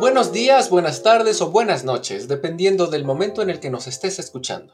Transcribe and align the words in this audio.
Buenos 0.00 0.32
días, 0.32 0.70
buenas 0.70 1.02
tardes 1.02 1.42
o 1.42 1.50
buenas 1.50 1.84
noches, 1.84 2.28
dependiendo 2.28 2.86
del 2.86 3.04
momento 3.04 3.42
en 3.42 3.50
el 3.50 3.60
que 3.60 3.68
nos 3.68 3.86
estés 3.86 4.18
escuchando. 4.18 4.72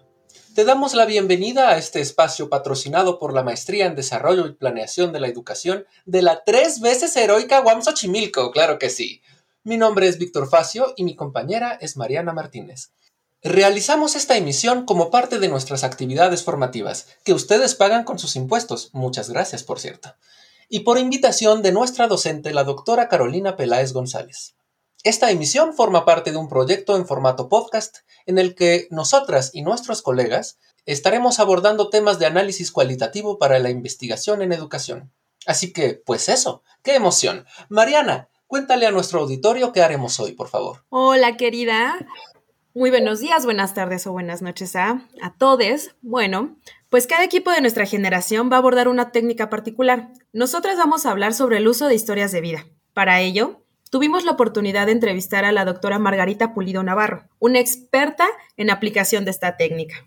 Te 0.55 0.65
damos 0.65 0.95
la 0.95 1.07
bienvenida 1.07 1.71
a 1.71 1.77
este 1.77 2.01
espacio 2.01 2.49
patrocinado 2.49 3.19
por 3.19 3.35
la 3.35 3.43
Maestría 3.43 3.87
en 3.87 3.97
Desarrollo 3.97 4.47
y 4.47 4.53
Planeación 4.53 5.13
de 5.13 5.19
la 5.19 5.27
Educación 5.27 5.87
de 6.07 6.23
la 6.23 6.45
tres 6.45 6.81
veces 6.81 7.17
heroica 7.17 7.63
UAM 7.63 7.83
Xochimilco, 7.83 8.53
claro 8.53 8.79
que 8.79 8.91
sí. 8.91 9.23
Mi 9.65 9.77
nombre 9.77 10.07
es 10.07 10.17
Víctor 10.17 10.49
Facio 10.49 10.95
y 10.97 11.03
mi 11.03 11.17
compañera 11.17 11.79
es 11.81 11.97
Mariana 11.97 12.33
Martínez. 12.33 12.93
Realizamos 13.43 14.17
esta 14.17 14.37
emisión 14.37 14.87
como 14.87 15.11
parte 15.11 15.39
de 15.39 15.49
nuestras 15.49 15.83
actividades 15.83 16.45
formativas, 16.45 17.09
que 17.25 17.33
ustedes 17.33 17.75
pagan 17.75 18.05
con 18.05 18.19
sus 18.19 18.37
impuestos. 18.37 18.91
Muchas 18.93 19.31
gracias, 19.31 19.65
por 19.65 19.81
cierto. 19.81 20.15
Y 20.73 20.81
por 20.81 20.99
invitación 20.99 21.63
de 21.63 21.73
nuestra 21.73 22.07
docente, 22.07 22.55
la 22.55 22.63
doctora 22.63 23.09
Carolina 23.09 23.57
Peláez 23.57 23.93
González. 23.93 24.55
Esta 25.03 25.33
emisión 25.33 25.75
forma 25.75 26.05
parte 26.05 26.31
de 26.31 26.37
un 26.37 26.49
proyecto 26.49 26.95
en 26.95 27.09
formato 27.09 27.49
podcast 27.49 27.99
en 28.25 28.39
el 28.39 28.55
que 28.55 28.87
nosotras 28.93 29.51
y 29.53 29.63
nuestros 29.63 30.01
colegas 30.01 30.61
estaremos 30.87 31.41
abordando 31.41 31.91
temas 31.91 32.21
de 32.21 32.27
análisis 32.27 32.71
cualitativo 32.71 33.37
para 33.37 33.59
la 33.59 33.71
investigación 33.71 34.43
en 34.43 34.53
educación. 34.53 35.13
Así 35.45 35.73
que, 35.73 36.01
pues 36.07 36.29
eso, 36.29 36.63
qué 36.85 36.95
emoción. 36.95 37.47
Mariana, 37.69 38.29
cuéntale 38.47 38.87
a 38.87 38.93
nuestro 38.93 39.23
auditorio 39.23 39.73
qué 39.73 39.83
haremos 39.83 40.21
hoy, 40.21 40.35
por 40.35 40.47
favor. 40.47 40.85
Hola, 40.89 41.37
querida. 41.37 41.99
Muy 42.75 42.91
buenos 42.91 43.19
días, 43.19 43.45
buenas 43.45 43.75
tardes 43.75 44.07
o 44.07 44.13
buenas 44.13 44.41
noches 44.41 44.77
a, 44.77 45.09
a 45.21 45.35
todos. 45.37 45.97
Bueno, 46.01 46.59
pues 46.91 47.07
cada 47.07 47.25
equipo 47.25 47.51
de 47.51 47.61
nuestra 47.61 47.87
generación 47.87 48.51
va 48.51 48.57
a 48.57 48.59
abordar 48.59 48.89
una 48.89 49.13
técnica 49.13 49.49
particular. 49.49 50.11
Nosotras 50.33 50.77
vamos 50.77 51.07
a 51.07 51.11
hablar 51.11 51.33
sobre 51.33 51.57
el 51.57 51.69
uso 51.69 51.89
de 51.89 51.95
historias 51.95 52.33
de 52.33 52.41
vida. 52.41 52.67
Para 52.93 53.21
ello, 53.21 53.63
tuvimos 53.91 54.25
la 54.25 54.33
oportunidad 54.33 54.87
de 54.87 54.93
entrevistar 54.93 55.45
a 55.45 55.53
la 55.53 55.65
doctora 55.65 55.99
Margarita 55.99 56.53
Pulido 56.53 56.83
Navarro, 56.83 57.29
una 57.39 57.61
experta 57.61 58.27
en 58.57 58.71
aplicación 58.71 59.25
de 59.25 59.31
esta 59.31 59.57
técnica. 59.57 60.07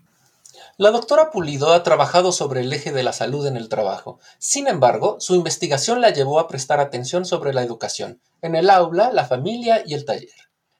La 0.76 0.90
doctora 0.90 1.30
Pulido 1.30 1.72
ha 1.72 1.82
trabajado 1.82 2.30
sobre 2.30 2.60
el 2.60 2.72
eje 2.72 2.92
de 2.92 3.02
la 3.02 3.12
salud 3.12 3.46
en 3.46 3.56
el 3.56 3.68
trabajo. 3.68 4.20
Sin 4.38 4.68
embargo, 4.68 5.16
su 5.20 5.34
investigación 5.34 6.00
la 6.00 6.10
llevó 6.10 6.38
a 6.38 6.48
prestar 6.48 6.80
atención 6.80 7.24
sobre 7.24 7.52
la 7.52 7.62
educación, 7.62 8.20
en 8.42 8.54
el 8.54 8.70
aula, 8.70 9.10
la 9.12 9.24
familia 9.24 9.82
y 9.84 9.94
el 9.94 10.04
taller 10.04 10.30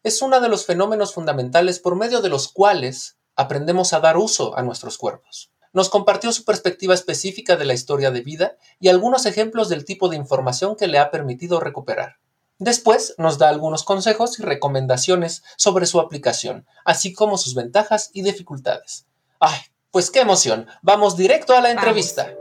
es 0.04 0.20
uno 0.20 0.38
de 0.42 0.50
los 0.50 0.66
fenómenos 0.66 1.14
fundamentales 1.14 1.80
por 1.80 1.96
medio 1.96 2.20
de 2.20 2.28
los 2.28 2.48
cuales 2.48 3.16
aprendemos 3.36 3.94
a 3.94 4.00
dar 4.00 4.18
uso 4.18 4.56
a 4.56 4.62
nuestros 4.62 4.98
cuerpos. 4.98 5.50
Nos 5.74 5.90
compartió 5.90 6.32
su 6.32 6.44
perspectiva 6.44 6.94
específica 6.94 7.56
de 7.56 7.64
la 7.64 7.74
historia 7.74 8.12
de 8.12 8.22
vida 8.22 8.56
y 8.78 8.88
algunos 8.88 9.26
ejemplos 9.26 9.68
del 9.68 9.84
tipo 9.84 10.08
de 10.08 10.16
información 10.16 10.76
que 10.76 10.86
le 10.86 10.98
ha 10.98 11.10
permitido 11.10 11.58
recuperar. 11.58 12.18
Después 12.58 13.16
nos 13.18 13.38
da 13.38 13.48
algunos 13.48 13.82
consejos 13.82 14.38
y 14.38 14.44
recomendaciones 14.44 15.42
sobre 15.56 15.86
su 15.86 15.98
aplicación, 15.98 16.64
así 16.84 17.12
como 17.12 17.36
sus 17.36 17.56
ventajas 17.56 18.10
y 18.12 18.22
dificultades. 18.22 19.06
¡Ay! 19.40 19.58
Pues 19.90 20.12
qué 20.12 20.20
emoción. 20.20 20.68
Vamos 20.80 21.16
directo 21.16 21.54
a 21.56 21.60
la 21.60 21.72
entrevista. 21.72 22.32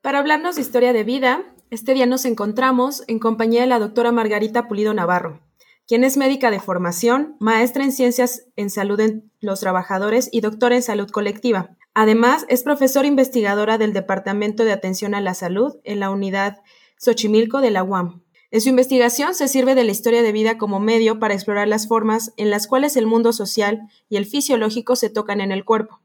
Para 0.00 0.20
hablarnos 0.20 0.54
de 0.54 0.62
historia 0.62 0.92
de 0.92 1.04
vida, 1.04 1.42
este 1.70 1.94
día 1.94 2.06
nos 2.06 2.24
encontramos 2.24 3.04
en 3.06 3.20
compañía 3.20 3.60
de 3.60 3.68
la 3.68 3.78
doctora 3.78 4.10
Margarita 4.10 4.66
Pulido 4.66 4.92
Navarro, 4.92 5.40
quien 5.86 6.02
es 6.02 6.16
médica 6.16 6.50
de 6.50 6.58
formación, 6.58 7.36
maestra 7.38 7.84
en 7.84 7.92
ciencias 7.92 8.46
en 8.56 8.70
salud 8.70 8.98
en 8.98 9.30
los 9.40 9.60
trabajadores 9.60 10.28
y 10.32 10.40
doctora 10.40 10.74
en 10.74 10.82
salud 10.82 11.08
colectiva. 11.10 11.76
Además, 11.94 12.44
es 12.48 12.64
profesora 12.64 13.06
investigadora 13.06 13.78
del 13.78 13.92
Departamento 13.92 14.64
de 14.64 14.72
Atención 14.72 15.14
a 15.14 15.20
la 15.20 15.34
Salud 15.34 15.76
en 15.84 16.00
la 16.00 16.10
unidad 16.10 16.58
Xochimilco 16.98 17.60
de 17.60 17.70
la 17.70 17.84
UAM. 17.84 18.24
En 18.50 18.60
su 18.60 18.68
investigación 18.68 19.34
se 19.34 19.46
sirve 19.46 19.76
de 19.76 19.84
la 19.84 19.92
historia 19.92 20.22
de 20.22 20.32
vida 20.32 20.58
como 20.58 20.80
medio 20.80 21.20
para 21.20 21.34
explorar 21.34 21.68
las 21.68 21.86
formas 21.86 22.32
en 22.36 22.50
las 22.50 22.66
cuales 22.66 22.96
el 22.96 23.06
mundo 23.06 23.32
social 23.32 23.82
y 24.08 24.16
el 24.16 24.26
fisiológico 24.26 24.96
se 24.96 25.08
tocan 25.08 25.40
en 25.40 25.52
el 25.52 25.64
cuerpo 25.64 26.00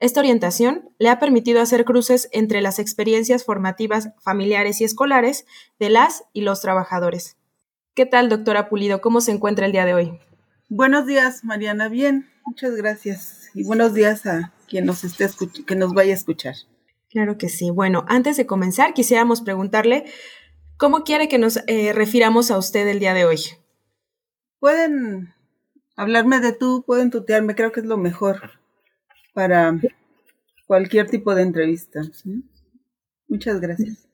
esta 0.00 0.20
orientación 0.20 0.90
le 0.98 1.08
ha 1.08 1.18
permitido 1.18 1.60
hacer 1.60 1.84
cruces 1.84 2.28
entre 2.32 2.60
las 2.60 2.78
experiencias 2.78 3.44
formativas 3.44 4.10
familiares 4.20 4.80
y 4.80 4.84
escolares 4.84 5.44
de 5.80 5.90
las 5.90 6.24
y 6.32 6.42
los 6.42 6.60
trabajadores. 6.60 7.36
¿Qué 7.94 8.06
tal, 8.06 8.28
doctora 8.28 8.68
Pulido? 8.68 9.00
¿Cómo 9.00 9.20
se 9.20 9.32
encuentra 9.32 9.66
el 9.66 9.72
día 9.72 9.84
de 9.84 9.94
hoy? 9.94 10.20
Buenos 10.68 11.06
días, 11.06 11.42
Mariana. 11.42 11.88
Bien, 11.88 12.30
muchas 12.46 12.76
gracias. 12.76 13.50
Y 13.54 13.64
buenos 13.64 13.92
días 13.92 14.24
a 14.26 14.52
quien 14.68 14.86
nos 14.86 15.02
esté 15.02 15.28
que 15.66 15.74
nos 15.74 15.92
vaya 15.92 16.12
a 16.12 16.16
escuchar. 16.16 16.54
Claro 17.10 17.36
que 17.36 17.48
sí. 17.48 17.70
Bueno, 17.70 18.04
antes 18.06 18.36
de 18.36 18.46
comenzar, 18.46 18.94
quisiéramos 18.94 19.40
preguntarle 19.40 20.04
cómo 20.76 21.02
quiere 21.02 21.26
que 21.26 21.38
nos 21.38 21.58
eh, 21.66 21.92
refiramos 21.92 22.52
a 22.52 22.58
usted 22.58 22.86
el 22.86 23.00
día 23.00 23.14
de 23.14 23.24
hoy. 23.24 23.40
Pueden 24.60 25.34
hablarme 25.96 26.38
de 26.38 26.52
tú, 26.52 26.84
pueden 26.86 27.10
tutearme, 27.10 27.56
creo 27.56 27.72
que 27.72 27.80
es 27.80 27.86
lo 27.86 27.96
mejor 27.96 28.57
para 29.38 29.78
cualquier 30.66 31.08
tipo 31.08 31.32
de 31.32 31.42
entrevista. 31.42 32.00
Muchas 33.28 33.60
gracias. 33.60 34.08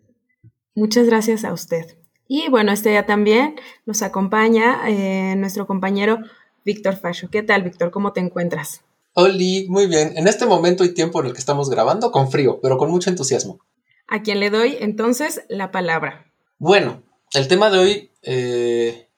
Muchas 0.74 1.06
gracias 1.06 1.44
a 1.44 1.54
usted. 1.54 1.96
Y 2.28 2.50
bueno, 2.50 2.72
este 2.72 2.90
día 2.90 3.06
también 3.06 3.54
nos 3.86 4.02
acompaña 4.02 4.82
eh, 4.86 5.34
nuestro 5.36 5.66
compañero 5.66 6.18
Víctor 6.66 6.98
Fasho. 6.98 7.30
¿Qué 7.30 7.42
tal, 7.42 7.62
Víctor? 7.62 7.90
¿Cómo 7.90 8.12
te 8.12 8.20
encuentras? 8.20 8.82
Hola, 9.14 9.32
muy 9.68 9.86
bien. 9.86 10.12
En 10.14 10.28
este 10.28 10.44
momento 10.44 10.84
y 10.84 10.92
tiempo 10.92 11.20
en 11.20 11.28
el 11.28 11.32
que 11.32 11.38
estamos 11.38 11.70
grabando, 11.70 12.12
con 12.12 12.30
frío, 12.30 12.60
pero 12.60 12.76
con 12.76 12.90
mucho 12.90 13.08
entusiasmo. 13.08 13.60
A 14.06 14.20
quien 14.20 14.40
le 14.40 14.50
doy 14.50 14.76
entonces 14.78 15.46
la 15.48 15.70
palabra. 15.70 16.26
Bueno, 16.58 17.02
el 17.32 17.48
tema 17.48 17.70
de 17.70 17.78
hoy 17.78 18.10
eh, 18.20 19.08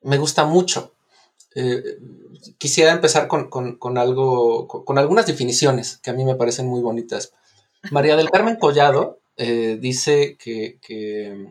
me 0.00 0.18
gusta 0.18 0.44
mucho. 0.44 0.92
Eh, 1.58 1.98
quisiera 2.58 2.92
empezar 2.92 3.28
con, 3.28 3.48
algo, 3.96 4.68
con, 4.68 4.98
algunas 4.98 5.26
definiciones 5.26 5.96
que 5.96 6.10
a 6.10 6.12
mí 6.12 6.22
me 6.22 6.34
parecen 6.34 6.66
muy 6.66 6.82
bonitas. 6.82 7.32
María 7.90 8.14
del 8.14 8.30
Carmen 8.30 8.56
Collado 8.56 9.20
eh, 9.38 9.78
dice 9.80 10.36
que, 10.38 10.78
que, 10.82 11.48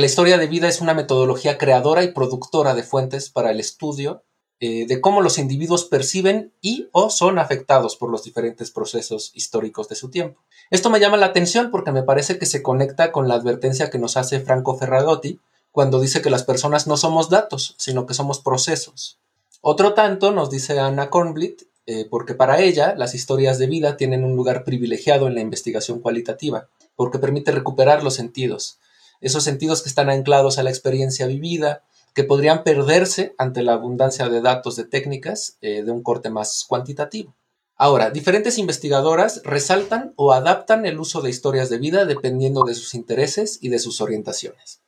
la 0.00 0.06
historia 0.06 0.38
de 0.38 0.46
vida 0.46 0.68
es 0.68 0.80
una 0.80 0.94
metodología 0.94 1.58
creadora 1.58 2.02
y 2.02 2.12
productora 2.12 2.74
de 2.74 2.82
fuentes 2.82 3.28
para 3.28 3.50
el 3.50 3.60
estudio 3.60 4.22
eh, 4.58 4.86
de 4.86 5.00
cómo 5.02 5.20
los 5.20 5.36
individuos 5.38 5.84
perciben 5.84 6.54
y 6.62 6.88
o 6.92 7.10
son 7.10 7.38
afectados 7.38 7.96
por 7.96 8.10
los 8.10 8.24
diferentes 8.24 8.70
procesos 8.70 9.32
históricos 9.34 9.88
de 9.90 9.96
su 9.96 10.10
tiempo. 10.10 10.40
Esto 10.70 10.88
me 10.88 11.00
llama 11.00 11.18
la 11.18 11.26
atención 11.26 11.70
porque 11.70 11.92
me 11.92 12.04
parece 12.04 12.38
que 12.38 12.46
se 12.46 12.62
conecta 12.62 13.12
con 13.12 13.28
la 13.28 13.34
advertencia 13.34 13.90
que 13.90 13.98
nos 13.98 14.16
hace 14.16 14.40
Franco 14.40 14.78
Ferragotti 14.78 15.40
cuando 15.72 16.00
dice 16.00 16.22
que 16.22 16.30
las 16.30 16.44
personas 16.44 16.86
no 16.86 16.96
somos 16.96 17.30
datos, 17.30 17.74
sino 17.78 18.06
que 18.06 18.14
somos 18.14 18.40
procesos. 18.40 19.18
Otro 19.60 19.94
tanto 19.94 20.32
nos 20.32 20.50
dice 20.50 20.78
Anna 20.78 21.10
Kornblit, 21.10 21.62
eh, 21.86 22.06
porque 22.08 22.34
para 22.34 22.60
ella 22.60 22.94
las 22.96 23.14
historias 23.14 23.58
de 23.58 23.66
vida 23.66 23.96
tienen 23.96 24.24
un 24.24 24.36
lugar 24.36 24.64
privilegiado 24.64 25.26
en 25.26 25.34
la 25.34 25.40
investigación 25.40 26.00
cualitativa, 26.00 26.68
porque 26.96 27.18
permite 27.18 27.52
recuperar 27.52 28.02
los 28.02 28.14
sentidos, 28.14 28.78
esos 29.20 29.44
sentidos 29.44 29.82
que 29.82 29.88
están 29.88 30.10
anclados 30.10 30.58
a 30.58 30.62
la 30.62 30.70
experiencia 30.70 31.26
vivida, 31.26 31.82
que 32.14 32.24
podrían 32.24 32.64
perderse 32.64 33.34
ante 33.38 33.62
la 33.62 33.74
abundancia 33.74 34.28
de 34.28 34.40
datos 34.40 34.76
de 34.76 34.84
técnicas 34.84 35.56
eh, 35.60 35.82
de 35.82 35.90
un 35.90 36.02
corte 36.02 36.30
más 36.30 36.64
cuantitativo. 36.68 37.34
Ahora, 37.76 38.10
diferentes 38.10 38.58
investigadoras 38.58 39.40
resaltan 39.44 40.12
o 40.16 40.32
adaptan 40.32 40.84
el 40.84 41.00
uso 41.00 41.22
de 41.22 41.30
historias 41.30 41.70
de 41.70 41.78
vida 41.78 42.04
dependiendo 42.04 42.64
de 42.64 42.74
sus 42.74 42.94
intereses 42.94 43.58
y 43.62 43.70
de 43.70 43.78
sus 43.78 44.00
orientaciones. 44.00 44.80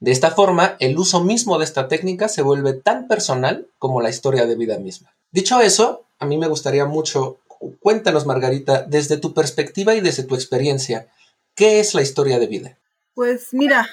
De 0.00 0.10
esta 0.10 0.30
forma, 0.30 0.76
el 0.80 0.98
uso 0.98 1.22
mismo 1.22 1.58
de 1.58 1.64
esta 1.64 1.86
técnica 1.86 2.28
se 2.28 2.40
vuelve 2.40 2.72
tan 2.72 3.06
personal 3.06 3.68
como 3.78 4.00
la 4.00 4.08
historia 4.08 4.46
de 4.46 4.56
vida 4.56 4.78
misma. 4.78 5.14
Dicho 5.30 5.60
eso, 5.60 6.06
a 6.18 6.26
mí 6.26 6.38
me 6.38 6.48
gustaría 6.48 6.86
mucho, 6.86 7.38
cuéntanos 7.80 8.24
Margarita, 8.24 8.82
desde 8.82 9.18
tu 9.18 9.34
perspectiva 9.34 9.94
y 9.94 10.00
desde 10.00 10.24
tu 10.24 10.34
experiencia, 10.34 11.06
¿qué 11.54 11.80
es 11.80 11.94
la 11.94 12.00
historia 12.00 12.38
de 12.38 12.46
vida? 12.46 12.78
Pues 13.14 13.48
mira, 13.52 13.86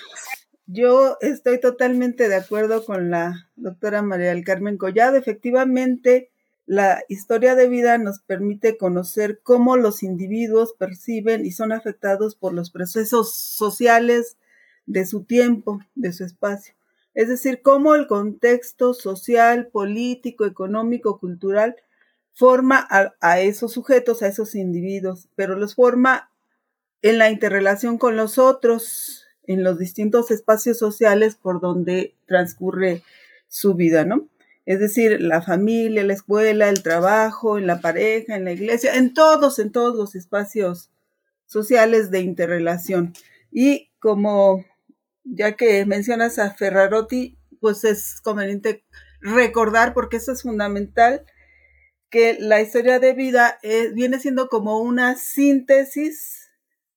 yo 0.66 1.18
estoy 1.20 1.60
totalmente 1.60 2.30
de 2.30 2.36
acuerdo 2.36 2.86
con 2.86 3.10
la 3.12 3.50
doctora 3.58 4.02
María 4.02 4.30
del 4.30 4.46
Carmen 4.46 4.78
Collado. 4.78 5.18
Efectivamente, 5.18 6.30
la 6.66 7.04
historia 7.08 7.56
de 7.56 7.68
vida 7.68 7.98
nos 7.98 8.20
permite 8.20 8.78
conocer 8.78 9.40
cómo 9.44 9.76
los 9.76 10.04
individuos 10.04 10.74
perciben 10.78 11.46
y 11.46 11.52
son 11.52 11.72
afectados 11.72 12.36
por 12.36 12.54
los 12.54 12.72
procesos 12.72 13.36
sociales, 13.36 14.38
de 14.88 15.06
su 15.06 15.24
tiempo, 15.24 15.80
de 15.94 16.12
su 16.12 16.24
espacio. 16.24 16.74
Es 17.14 17.28
decir, 17.30 17.62
cómo 17.62 17.94
el 17.96 18.08
contexto 18.08 18.94
social, 18.94 19.68
político, 19.68 20.46
económico, 20.46 21.20
cultural 21.20 21.76
forma 22.34 22.88
a, 22.90 23.40
esos 23.42 23.74
sujetos, 23.74 24.22
a 24.22 24.28
esos 24.28 24.54
individuos, 24.54 25.28
pero 25.36 25.56
los 25.56 25.74
forma 25.74 26.32
en 27.02 27.18
la 27.18 27.32
interrelación 27.32 27.98
con 27.98 28.16
los 28.16 28.38
otros, 28.38 29.26
en 29.44 29.64
los 29.64 29.80
distintos 29.80 30.30
espacios 30.30 30.78
sociales 30.78 31.36
por 31.36 31.60
donde 31.60 32.16
transcurre 32.28 33.02
su 33.48 33.74
vida, 33.74 34.06
¿no? 34.06 34.28
Es 34.68 34.80
decir, 34.80 35.20
la 35.20 35.42
familia, 35.42 36.04
la 36.04 36.14
escuela, 36.14 36.70
el 36.70 36.84
trabajo, 36.84 37.58
en 37.58 37.66
la 37.66 37.82
pareja, 37.82 38.36
en 38.36 38.46
la 38.46 38.52
iglesia, 38.52 38.96
en 38.96 39.16
todos, 39.16 39.58
en 39.58 39.72
todos 39.72 39.96
los 39.96 40.14
espacios 40.14 40.92
sociales 41.48 42.12
de 42.12 42.20
interrelación. 42.20 43.14
Y 43.52 43.90
como 44.00 44.66
ya 45.30 45.54
que 45.54 45.86
mencionas 45.86 46.40
a 46.40 46.54
Ferrarotti, 46.54 47.38
pues 47.60 47.84
es 47.84 48.22
conveniente 48.22 48.84
recordar, 49.22 49.94
porque 49.94 50.18
eso 50.18 50.32
es 50.32 50.44
fundamental, 50.44 51.26
que 52.10 52.38
la 52.40 52.62
historia 52.62 53.00
de 53.00 53.14
vida 53.14 53.60
eh, 53.64 53.92
viene 53.94 54.20
siendo 54.20 54.48
como 54.48 54.80
una 54.80 55.16
síntesis 55.16 56.52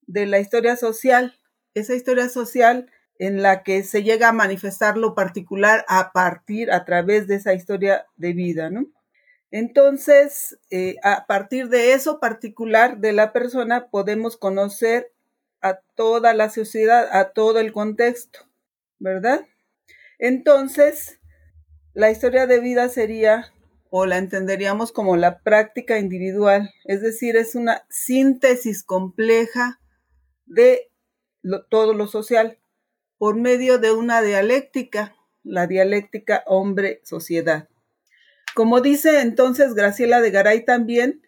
de 0.06 0.26
la 0.26 0.38
historia 0.38 0.76
social. 0.76 1.38
Esa 1.74 1.94
historia 1.94 2.28
social 2.28 2.90
en 3.18 3.42
la 3.42 3.62
que 3.62 3.82
se 3.82 4.02
llega 4.02 4.28
a 4.28 4.32
manifestar 4.32 4.96
lo 4.96 5.14
particular 5.14 5.84
a 5.88 6.12
partir, 6.12 6.70
a 6.72 6.84
través 6.84 7.26
de 7.26 7.36
esa 7.36 7.54
historia 7.54 8.06
de 8.16 8.32
vida, 8.32 8.70
¿no? 8.70 8.86
Entonces, 9.50 10.58
eh, 10.70 10.96
a 11.02 11.26
partir 11.26 11.68
de 11.68 11.92
eso 11.92 12.20
particular 12.20 12.98
de 12.98 13.12
la 13.12 13.32
persona, 13.32 13.88
podemos 13.90 14.36
conocer 14.36 15.12
a 15.62 15.80
toda 15.94 16.34
la 16.34 16.50
sociedad, 16.50 17.08
a 17.12 17.32
todo 17.32 17.58
el 17.60 17.72
contexto, 17.72 18.40
¿verdad? 18.98 19.46
Entonces, 20.18 21.18
la 21.94 22.10
historia 22.10 22.46
de 22.46 22.60
vida 22.60 22.88
sería, 22.88 23.52
o 23.90 24.06
la 24.06 24.18
entenderíamos 24.18 24.92
como 24.92 25.16
la 25.16 25.40
práctica 25.40 25.98
individual, 25.98 26.70
es 26.84 27.02
decir, 27.02 27.36
es 27.36 27.54
una 27.54 27.84
síntesis 27.88 28.84
compleja 28.84 29.80
de 30.46 30.90
todo 31.68 31.94
lo 31.94 32.06
social 32.06 32.58
por 33.18 33.36
medio 33.36 33.78
de 33.78 33.92
una 33.92 34.22
dialéctica, 34.22 35.16
la 35.42 35.66
dialéctica 35.66 36.42
hombre-sociedad. 36.46 37.68
Como 38.54 38.80
dice 38.80 39.20
entonces 39.20 39.74
Graciela 39.74 40.20
de 40.20 40.30
Garay 40.30 40.64
también, 40.64 41.22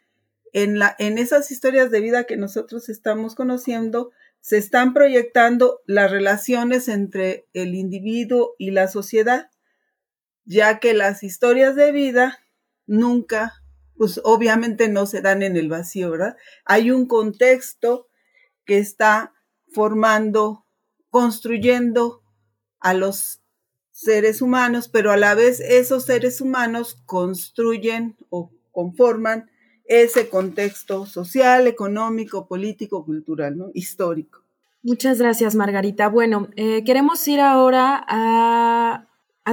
en, 0.52 0.78
la, 0.78 0.94
en 0.98 1.18
esas 1.18 1.50
historias 1.50 1.90
de 1.90 2.00
vida 2.00 2.24
que 2.24 2.36
nosotros 2.36 2.88
estamos 2.88 3.34
conociendo, 3.34 4.10
se 4.42 4.58
están 4.58 4.92
proyectando 4.92 5.80
las 5.86 6.10
relaciones 6.10 6.88
entre 6.88 7.46
el 7.54 7.76
individuo 7.76 8.56
y 8.58 8.72
la 8.72 8.88
sociedad, 8.88 9.50
ya 10.44 10.80
que 10.80 10.94
las 10.94 11.22
historias 11.22 11.76
de 11.76 11.92
vida 11.92 12.40
nunca, 12.84 13.62
pues 13.96 14.20
obviamente 14.24 14.88
no 14.88 15.06
se 15.06 15.20
dan 15.20 15.44
en 15.44 15.56
el 15.56 15.68
vacío, 15.68 16.10
¿verdad? 16.10 16.36
Hay 16.64 16.90
un 16.90 17.06
contexto 17.06 18.08
que 18.64 18.78
está 18.78 19.32
formando 19.70 20.66
construyendo 21.08 22.24
a 22.80 22.94
los 22.94 23.42
seres 23.92 24.42
humanos, 24.42 24.88
pero 24.88 25.12
a 25.12 25.16
la 25.16 25.36
vez 25.36 25.60
esos 25.60 26.06
seres 26.06 26.40
humanos 26.40 27.00
construyen 27.06 28.16
o 28.28 28.50
conforman 28.72 29.51
ese 30.00 30.28
contexto 30.28 31.04
social, 31.04 31.66
económico, 31.66 32.46
político, 32.46 33.04
cultural, 33.04 33.58
¿no? 33.58 33.70
histórico. 33.74 34.40
Muchas 34.82 35.18
gracias, 35.18 35.54
Margarita. 35.54 36.08
Bueno, 36.08 36.48
eh, 36.56 36.82
queremos 36.84 37.26
ir 37.28 37.40
ahora 37.40 38.04
a, 38.08 39.06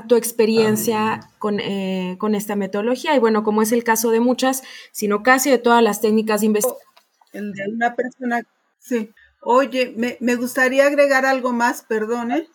tu 0.07 0.15
experiencia 0.15 1.19
con, 1.39 1.59
eh, 1.59 2.15
con, 2.19 2.35
esta 2.35 2.55
metodología 2.55 3.15
y 3.15 3.19
bueno, 3.19 3.43
como 3.43 3.61
es 3.61 3.71
el 3.71 3.83
caso 3.83 4.11
de 4.11 4.21
muchas, 4.21 4.63
sino 4.91 5.21
casi 5.21 5.49
de 5.51 5.57
todas 5.57 5.83
las 5.83 5.99
técnicas 5.99 6.41
de 6.41 6.47
investigación. 6.47 6.89
El 7.33 7.53
de 7.53 7.63
una 7.67 7.95
persona, 7.95 8.41
sí. 8.79 9.11
Oye, 9.41 9.93
me, 10.19 10.35
gustaría 10.35 10.85
agregar 10.85 11.25
algo 11.25 11.51
más, 11.51 11.83
perdone. 11.83 12.47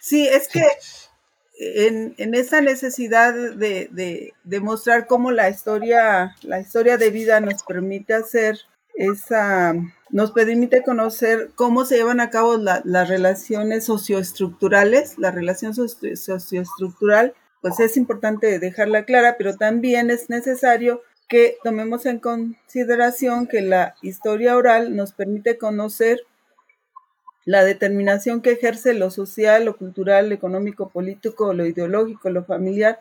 Sí, 0.00 0.26
es 0.26 0.48
que 0.48 0.64
en, 1.58 2.34
esa 2.34 2.60
necesidad 2.60 3.34
de, 3.34 4.32
de, 4.44 4.60
mostrar 4.60 5.06
cómo 5.06 5.32
la 5.32 5.50
historia, 5.50 6.36
la 6.42 6.60
historia 6.60 6.96
de 6.96 7.10
vida 7.10 7.40
nos 7.40 7.64
permite 7.64 8.14
hacer 8.14 8.58
esa, 8.94 9.74
nos 10.10 10.32
permite 10.32 10.82
conocer 10.82 11.50
cómo 11.56 11.84
se 11.84 11.96
llevan 11.96 12.20
a 12.20 12.30
cabo 12.30 12.56
las 12.56 13.08
relaciones 13.08 13.84
socioestructurales, 13.84 15.18
la 15.18 15.30
relación 15.30 15.74
socioestructural, 15.74 17.34
pues 17.60 17.80
es 17.80 17.96
importante 17.96 18.58
dejarla 18.60 19.04
clara, 19.04 19.34
pero 19.36 19.56
también 19.56 20.10
es 20.10 20.30
necesario 20.30 21.02
que 21.28 21.58
tomemos 21.62 22.06
en 22.06 22.20
consideración 22.20 23.48
que 23.48 23.62
la 23.62 23.94
historia 24.00 24.56
oral 24.56 24.94
nos 24.94 25.12
permite 25.12 25.58
conocer 25.58 26.20
la 27.48 27.64
determinación 27.64 28.42
que 28.42 28.52
ejerce 28.52 28.92
lo 28.92 29.10
social, 29.10 29.64
lo 29.64 29.78
cultural, 29.78 30.28
lo 30.28 30.34
económico, 30.34 30.90
político, 30.90 31.54
lo 31.54 31.64
ideológico, 31.64 32.28
lo 32.28 32.44
familiar 32.44 33.00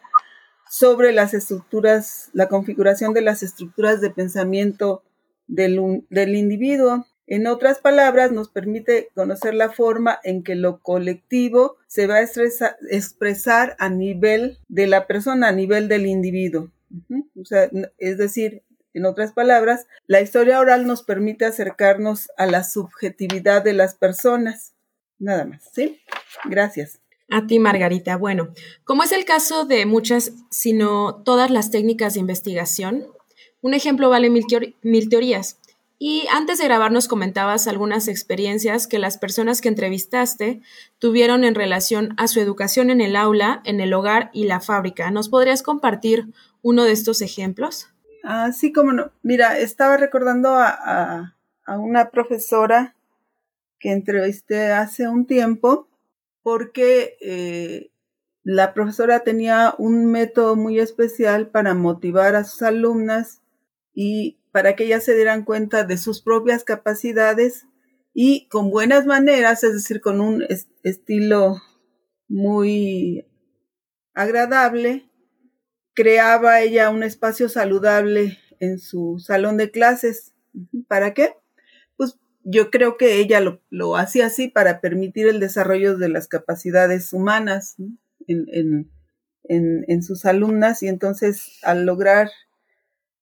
sobre 0.70 1.12
las 1.12 1.34
estructuras, 1.34 2.30
la 2.32 2.48
configuración 2.48 3.14
de 3.14 3.20
las 3.20 3.44
estructuras 3.44 4.00
de 4.00 4.10
pensamiento 4.10 5.04
del, 5.48 6.06
del 6.10 6.36
individuo. 6.38 7.06
En 7.26 7.46
otras 7.46 7.80
palabras, 7.80 8.32
nos 8.32 8.48
permite 8.48 9.10
conocer 9.14 9.54
la 9.54 9.70
forma 9.70 10.18
en 10.24 10.44
que 10.44 10.56
lo 10.56 10.80
colectivo 10.80 11.76
se 11.88 12.08
va 12.08 12.16
a 12.16 12.22
expresar 12.22 13.76
a 13.80 13.90
nivel 13.90 14.60
de 14.70 14.88
la 14.88 15.08
persona, 15.08 15.50
a 15.50 15.52
nivel 15.52 15.90
del 15.90 16.06
individuo. 16.06 16.72
O 17.38 17.44
sea, 17.44 17.70
es 17.98 18.18
decir, 18.18 18.64
en 18.98 19.06
otras 19.06 19.32
palabras, 19.32 19.86
la 20.08 20.22
historia 20.22 20.60
oral 20.60 20.88
nos 20.88 21.04
permite 21.04 21.46
acercarnos 21.46 22.30
a 22.36 22.48
la 22.48 22.64
subjetividad 22.64 23.64
de 23.64 23.74
las 23.74 23.94
personas. 23.94 24.74
Nada 25.20 25.46
más, 25.46 25.62
¿sí? 25.72 26.02
Gracias. 26.46 27.00
A 27.30 27.46
ti, 27.46 27.60
Margarita. 27.60 28.18
Bueno, 28.18 28.54
como 28.86 29.04
es 29.04 29.12
el 29.12 29.24
caso 29.24 29.66
de 29.66 29.86
muchas, 29.86 30.32
sino 30.50 31.22
todas 31.24 31.52
las 31.52 31.70
técnicas 31.70 32.16
de 32.16 32.22
investigación, 32.22 33.06
un 33.62 33.76
ejemplo 33.76 34.10
vale 34.10 34.32
mil, 34.32 35.10
teorías. 35.10 35.60
Y 36.00 36.26
antes 36.32 36.58
de 36.58 36.66
grabar 36.66 36.92
nos 36.92 37.08
comentabas 37.08 37.68
algunas 37.68 38.08
experiencias 38.08 38.88
que 38.88 38.98
las 38.98 39.20
personas 39.20 39.62
que 39.62 39.68
entrevistaste 39.68 40.62
tuvieron 40.98 41.44
en 41.44 41.54
relación 41.54 42.16
a 42.18 42.28
su 42.28 42.40
educación 42.40 42.90
en 42.90 43.02
el 43.02 43.16
aula, 43.16 43.62
en 43.64 43.80
el 43.80 43.94
hogar 43.94 44.32
y 44.34 44.46
la 44.46 44.60
fábrica. 44.60 45.12
¿Nos 45.12 45.30
podrías 45.30 45.62
compartir 45.62 46.28
uno 46.64 46.84
de 46.84 46.94
estos 46.94 47.22
ejemplos? 47.22 47.90
Así 48.28 48.74
como 48.74 48.92
no. 48.92 49.14
Mira, 49.24 49.58
estaba 49.58 49.96
recordando 49.96 50.50
a, 50.50 51.34
una 51.66 52.12
profesora 52.12 52.94
que 53.80 53.94
entrevisté 53.94 54.74
hace 54.74 55.08
un 55.08 55.26
tiempo 55.26 55.88
porque 56.44 57.16
eh, 57.22 57.90
la 58.44 58.74
profesora 58.74 59.22
tenía 59.22 59.76
un 59.78 60.08
método 60.12 60.58
muy 60.58 60.78
especial 60.78 61.48
para 61.48 61.74
motivar 61.74 62.36
a 62.36 62.44
sus 62.44 62.64
alumnas 62.64 63.42
y 63.94 64.42
para 64.52 64.76
que 64.76 64.84
ellas 64.84 65.06
se 65.06 65.16
dieran 65.16 65.46
cuenta 65.46 65.86
de 65.86 65.98
sus 65.98 66.22
propias 66.22 66.66
capacidades 66.66 67.66
y 68.14 68.50
con 68.50 68.72
buenas 68.72 69.06
maneras, 69.06 69.64
es 69.64 69.74
decir, 69.74 70.02
con 70.02 70.20
un 70.20 70.44
estilo 70.84 71.62
muy 72.28 73.26
agradable, 74.14 75.07
creaba 75.98 76.62
ella 76.62 76.92
un 76.92 77.02
espacio 77.02 77.50
saludable 77.50 78.38
en 78.60 78.78
su 78.78 79.18
salón 79.18 79.58
de 79.58 79.72
clases. 79.72 80.36
¿Para 80.88 81.16
qué? 81.16 81.34
Pues 81.96 82.20
yo 82.44 82.70
creo 82.70 82.98
que 82.98 83.16
ella 83.16 83.42
lo, 83.72 83.98
hacía 83.98 84.28
así 84.28 84.48
para 84.48 84.80
permitir 84.80 85.28
el 85.28 85.40
desarrollo 85.40 85.98
de 85.98 86.10
las 86.10 86.28
capacidades 86.28 87.14
humanas 87.14 87.78
en, 88.28 88.92
en 89.50 90.04
sus 90.04 90.26
alumnas 90.26 90.84
y 90.84 90.88
entonces 90.88 91.58
al 91.64 91.88
lograr 91.88 92.30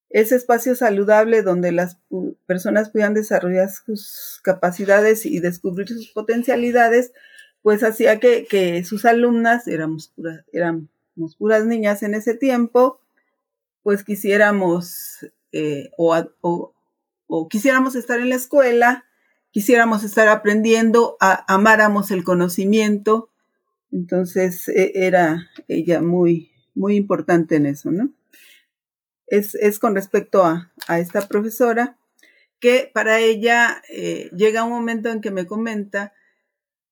ese 0.10 0.36
espacio 0.36 0.76
saludable 0.76 1.44
donde 1.44 1.72
las 1.72 1.98
personas 2.46 2.90
puedan 2.90 3.14
desarrollar 3.14 3.70
sus 3.70 4.42
capacidades 4.44 5.26
y 5.26 5.40
descubrir 5.40 5.88
sus 5.88 6.12
potencialidades, 6.12 7.14
pues 7.62 7.84
hacía 7.84 8.20
que, 8.20 8.84
sus 8.84 9.06
alumnas, 9.06 9.66
éramos 9.70 10.10
puras, 10.10 10.44
éramos 11.16 11.36
puras 11.36 11.66
niñas 11.66 12.04
en 12.04 12.14
ese 12.14 12.36
tiempo, 12.36 13.00
pues 13.84 14.04
quisiéramos 14.04 15.26
eh, 15.52 15.90
o, 15.98 17.48
quisiéramos 17.50 17.96
estar 17.96 18.20
en 18.20 18.30
la 18.30 18.36
escuela, 18.36 19.06
quisiéramos 19.52 20.04
estar 20.04 20.28
aprendiendo, 20.28 21.18
amáramos 21.20 22.12
el 22.12 22.24
conocimiento. 22.24 23.30
Entonces 23.92 24.68
e, 24.68 24.92
era 24.96 25.50
ella 25.68 26.02
muy, 26.02 26.52
muy 26.74 26.96
importante 26.96 27.56
en 27.56 27.66
eso, 27.66 27.92
¿no? 27.92 28.12
es, 29.28 29.80
con 29.80 29.96
respecto 29.96 30.44
a, 30.44 30.72
esta 31.00 31.28
profesora, 31.28 31.98
que 32.60 32.90
para 32.94 33.20
ella 33.20 33.82
eh, 33.90 34.30
llega 34.36 34.64
un 34.64 34.72
momento 34.72 35.10
en 35.10 35.22
que 35.22 35.32
me 35.32 35.46
comenta 35.46 36.14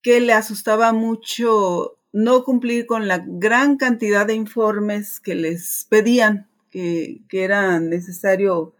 que 0.01 0.19
le 0.19 0.33
asustaba 0.33 0.93
mucho 0.93 1.97
no 2.13 2.43
cumplir 2.43 2.85
con 2.85 3.07
la 3.07 3.23
gran 3.25 3.75
cantidad 3.75 4.27
de 4.27 4.35
informes 4.35 5.19
que 5.19 5.33
les 5.33 5.85
pedían, 5.89 6.47
que, 6.69 7.21
era 7.31 7.79
necesario 7.79 8.75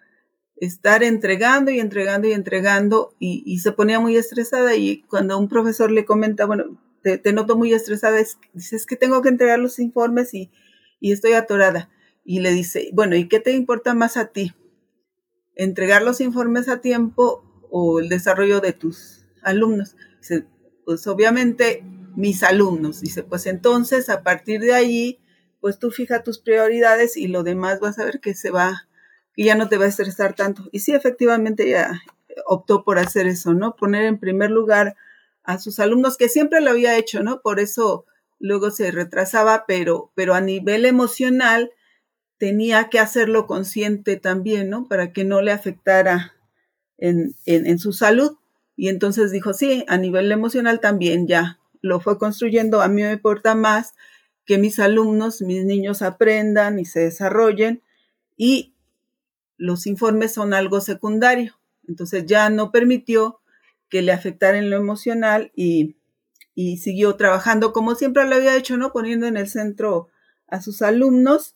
estar 0.55 1.03
entregando 1.03 1.71
y 1.71 1.79
entregando 1.79 2.27
y 2.27 2.33
entregando 2.33 3.13
y, 3.19 3.59
se 3.59 3.71
ponía 3.71 3.99
muy 3.99 4.15
estresada 4.15 4.75
y 4.75 5.01
cuando 5.01 5.37
un 5.37 5.49
profesor 5.49 5.91
le 5.91 6.05
comenta, 6.05 6.45
bueno, 6.45 6.79
te, 7.01 7.33
noto 7.33 7.57
muy 7.57 7.73
estresada, 7.73 8.19
dices 8.53 8.85
que 8.85 8.95
tengo 8.95 9.21
que 9.23 9.29
entregar 9.29 9.59
los 9.59 9.79
informes 9.79 10.33
y, 10.33 10.51
y 10.99 11.11
estoy 11.11 11.33
atorada. 11.33 11.89
Y 12.23 12.39
le 12.39 12.51
dice, 12.51 12.89
bueno, 12.93 13.17
¿y 13.17 13.27
qué 13.27 13.41
te 13.41 13.51
importa 13.51 13.93
más 13.93 14.15
a 14.15 14.27
ti? 14.27 14.53
¿Entregar 15.55 16.03
los 16.03 16.21
informes 16.21 16.69
a 16.69 16.79
tiempo 16.79 17.43
o 17.69 17.99
el 17.99 18.07
desarrollo 18.07 18.61
de 18.61 18.71
tus 18.71 19.25
alumnos? 19.41 19.97
Dice, 20.21 20.45
pues 20.85 21.05
obviamente 21.07 21.83
mis 22.15 22.43
alumnos. 22.43 23.01
Dice, 23.01 23.23
pues 23.23 23.45
entonces 23.45 24.09
a 24.09 24.23
partir 24.23 24.61
de 24.61 24.73
ahí, 24.73 25.19
pues 25.59 25.79
tú 25.79 25.91
fija 25.91 26.23
tus 26.23 26.39
prioridades 26.39 27.17
y 27.17 27.27
lo 27.27 27.43
demás 27.43 27.79
vas 27.79 27.99
a 27.99 28.05
ver 28.05 28.19
que 28.19 28.35
se 28.35 28.51
va, 28.51 28.87
que 29.33 29.43
ya 29.43 29.55
no 29.55 29.69
te 29.69 29.77
va 29.77 29.85
a 29.85 29.89
estresar 29.89 30.35
tanto. 30.35 30.69
Y 30.71 30.79
sí, 30.79 30.93
efectivamente 30.93 31.67
ella 31.67 32.01
optó 32.45 32.83
por 32.83 32.99
hacer 32.99 33.27
eso, 33.27 33.53
¿no? 33.53 33.75
Poner 33.75 34.05
en 34.05 34.19
primer 34.19 34.51
lugar 34.51 34.95
a 35.43 35.59
sus 35.59 35.79
alumnos, 35.79 36.17
que 36.17 36.29
siempre 36.29 36.61
lo 36.61 36.71
había 36.71 36.97
hecho, 36.97 37.21
¿no? 37.23 37.41
Por 37.41 37.59
eso 37.59 38.05
luego 38.39 38.71
se 38.71 38.91
retrasaba, 38.91 39.65
pero, 39.67 40.11
pero 40.15 40.33
a 40.33 40.41
nivel 40.41 40.85
emocional 40.85 41.71
tenía 42.37 42.89
que 42.89 42.99
hacerlo 42.99 43.47
consciente 43.47 44.17
también, 44.17 44.69
¿no? 44.69 44.87
Para 44.87 45.13
que 45.13 45.23
no 45.23 45.41
le 45.41 45.51
afectara 45.51 46.33
en, 46.97 47.35
en, 47.45 47.79
su 47.79 47.93
salud. 47.93 48.37
Y 48.75 48.89
entonces 48.89 49.31
dijo, 49.31 49.53
sí, 49.53 49.85
a 49.87 49.97
nivel 49.97 50.31
emocional 50.31 50.79
también 50.79 51.27
ya 51.27 51.59
lo 51.83 51.99
fue 51.99 52.17
construyendo. 52.17 52.81
A 52.81 52.87
mí 52.87 53.03
me 53.03 53.11
importa 53.11 53.53
más 53.53 53.93
que 54.45 54.57
mis 54.57 54.79
alumnos, 54.79 55.41
mis 55.41 55.63
niños 55.63 56.01
aprendan 56.01 56.79
y 56.79 56.85
se 56.85 57.01
desarrollen 57.01 57.83
y 58.35 58.73
los 59.57 59.85
informes 59.85 60.33
son 60.33 60.53
algo 60.55 60.81
secundario. 60.81 61.59
Entonces 61.87 62.25
ya 62.25 62.49
no 62.49 62.71
permitió 62.71 63.39
que 63.89 64.01
le 64.01 64.11
afectara 64.11 64.57
en 64.57 64.69
lo 64.69 64.77
emocional 64.77 65.51
y, 65.55 65.95
y 66.55 66.77
siguió 66.77 67.15
trabajando 67.15 67.73
como 67.73 67.95
siempre 67.95 68.27
lo 68.27 68.35
había 68.35 68.55
hecho, 68.55 68.77
¿no? 68.77 68.91
Poniendo 68.91 69.27
en 69.27 69.37
el 69.37 69.47
centro 69.47 70.07
a 70.47 70.61
sus 70.61 70.81
alumnos, 70.81 71.55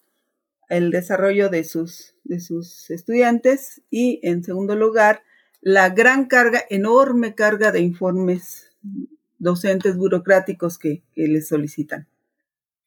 el 0.70 0.92
desarrollo 0.92 1.50
de 1.50 1.64
sus, 1.64 2.16
de 2.26 2.42
sus 2.42 2.90
estudiantes 2.90 3.82
y, 3.90 4.20
en 4.24 4.44
segundo 4.44 4.76
lugar, 4.76 5.24
la 5.62 5.90
gran 5.90 6.26
carga, 6.26 6.62
enorme 6.70 7.34
carga 7.34 7.72
de 7.72 7.80
informes 7.80 8.68
docentes 9.38 9.98
burocráticos 9.98 10.78
que, 10.78 11.04
les 11.16 11.48
solicitan. 11.48 12.08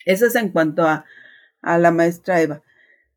Eso 0.04 0.26
es 0.26 0.35
en 0.35 0.50
cuanto 0.50 0.87
a, 0.87 1.04
a 1.62 1.78
la 1.78 1.90
maestra 1.90 2.40
Eva. 2.40 2.62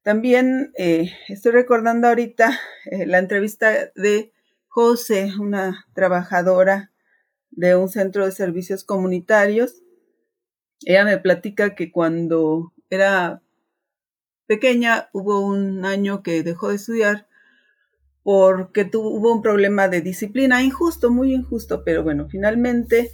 También 0.03 0.73
eh, 0.77 1.13
estoy 1.29 1.53
recordando 1.53 2.09
ahorita 2.09 2.59
eh, 2.85 3.05
la 3.05 3.19
entrevista 3.19 3.91
de 3.95 4.33
José, 4.67 5.31
una 5.39 5.85
trabajadora 5.93 6.91
de 7.51 7.75
un 7.75 7.87
centro 7.87 8.25
de 8.25 8.33
servicios 8.33 8.83
comunitarios. 8.83 9.81
Ella 10.81 11.05
me 11.05 11.17
platica 11.19 11.75
que 11.75 11.91
cuando 11.91 12.73
era 12.89 13.41
pequeña 14.45 15.09
hubo 15.13 15.39
un 15.39 15.85
año 15.85 16.21
que 16.21 16.43
dejó 16.43 16.69
de 16.69 16.75
estudiar 16.75 17.27
porque 18.23 18.85
tuvo 18.85 19.33
un 19.33 19.41
problema 19.41 19.87
de 19.87 20.01
disciplina 20.01 20.63
injusto, 20.63 21.11
muy 21.11 21.33
injusto, 21.33 21.83
pero 21.83 22.03
bueno, 22.03 22.27
finalmente 22.29 23.11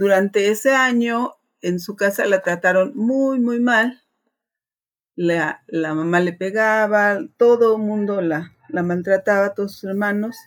durante 0.00 0.48
ese 0.48 0.74
año 0.74 1.34
en 1.60 1.78
su 1.78 1.94
casa 1.94 2.24
la 2.24 2.40
trataron 2.40 2.92
muy, 2.96 3.38
muy 3.38 3.60
mal. 3.60 4.02
La, 5.14 5.62
la 5.66 5.92
mamá 5.92 6.20
le 6.20 6.32
pegaba, 6.32 7.18
todo 7.36 7.76
el 7.76 7.82
mundo 7.82 8.22
la, 8.22 8.56
la 8.70 8.82
maltrataba, 8.82 9.52
todos 9.52 9.74
sus 9.74 9.90
hermanos 9.90 10.38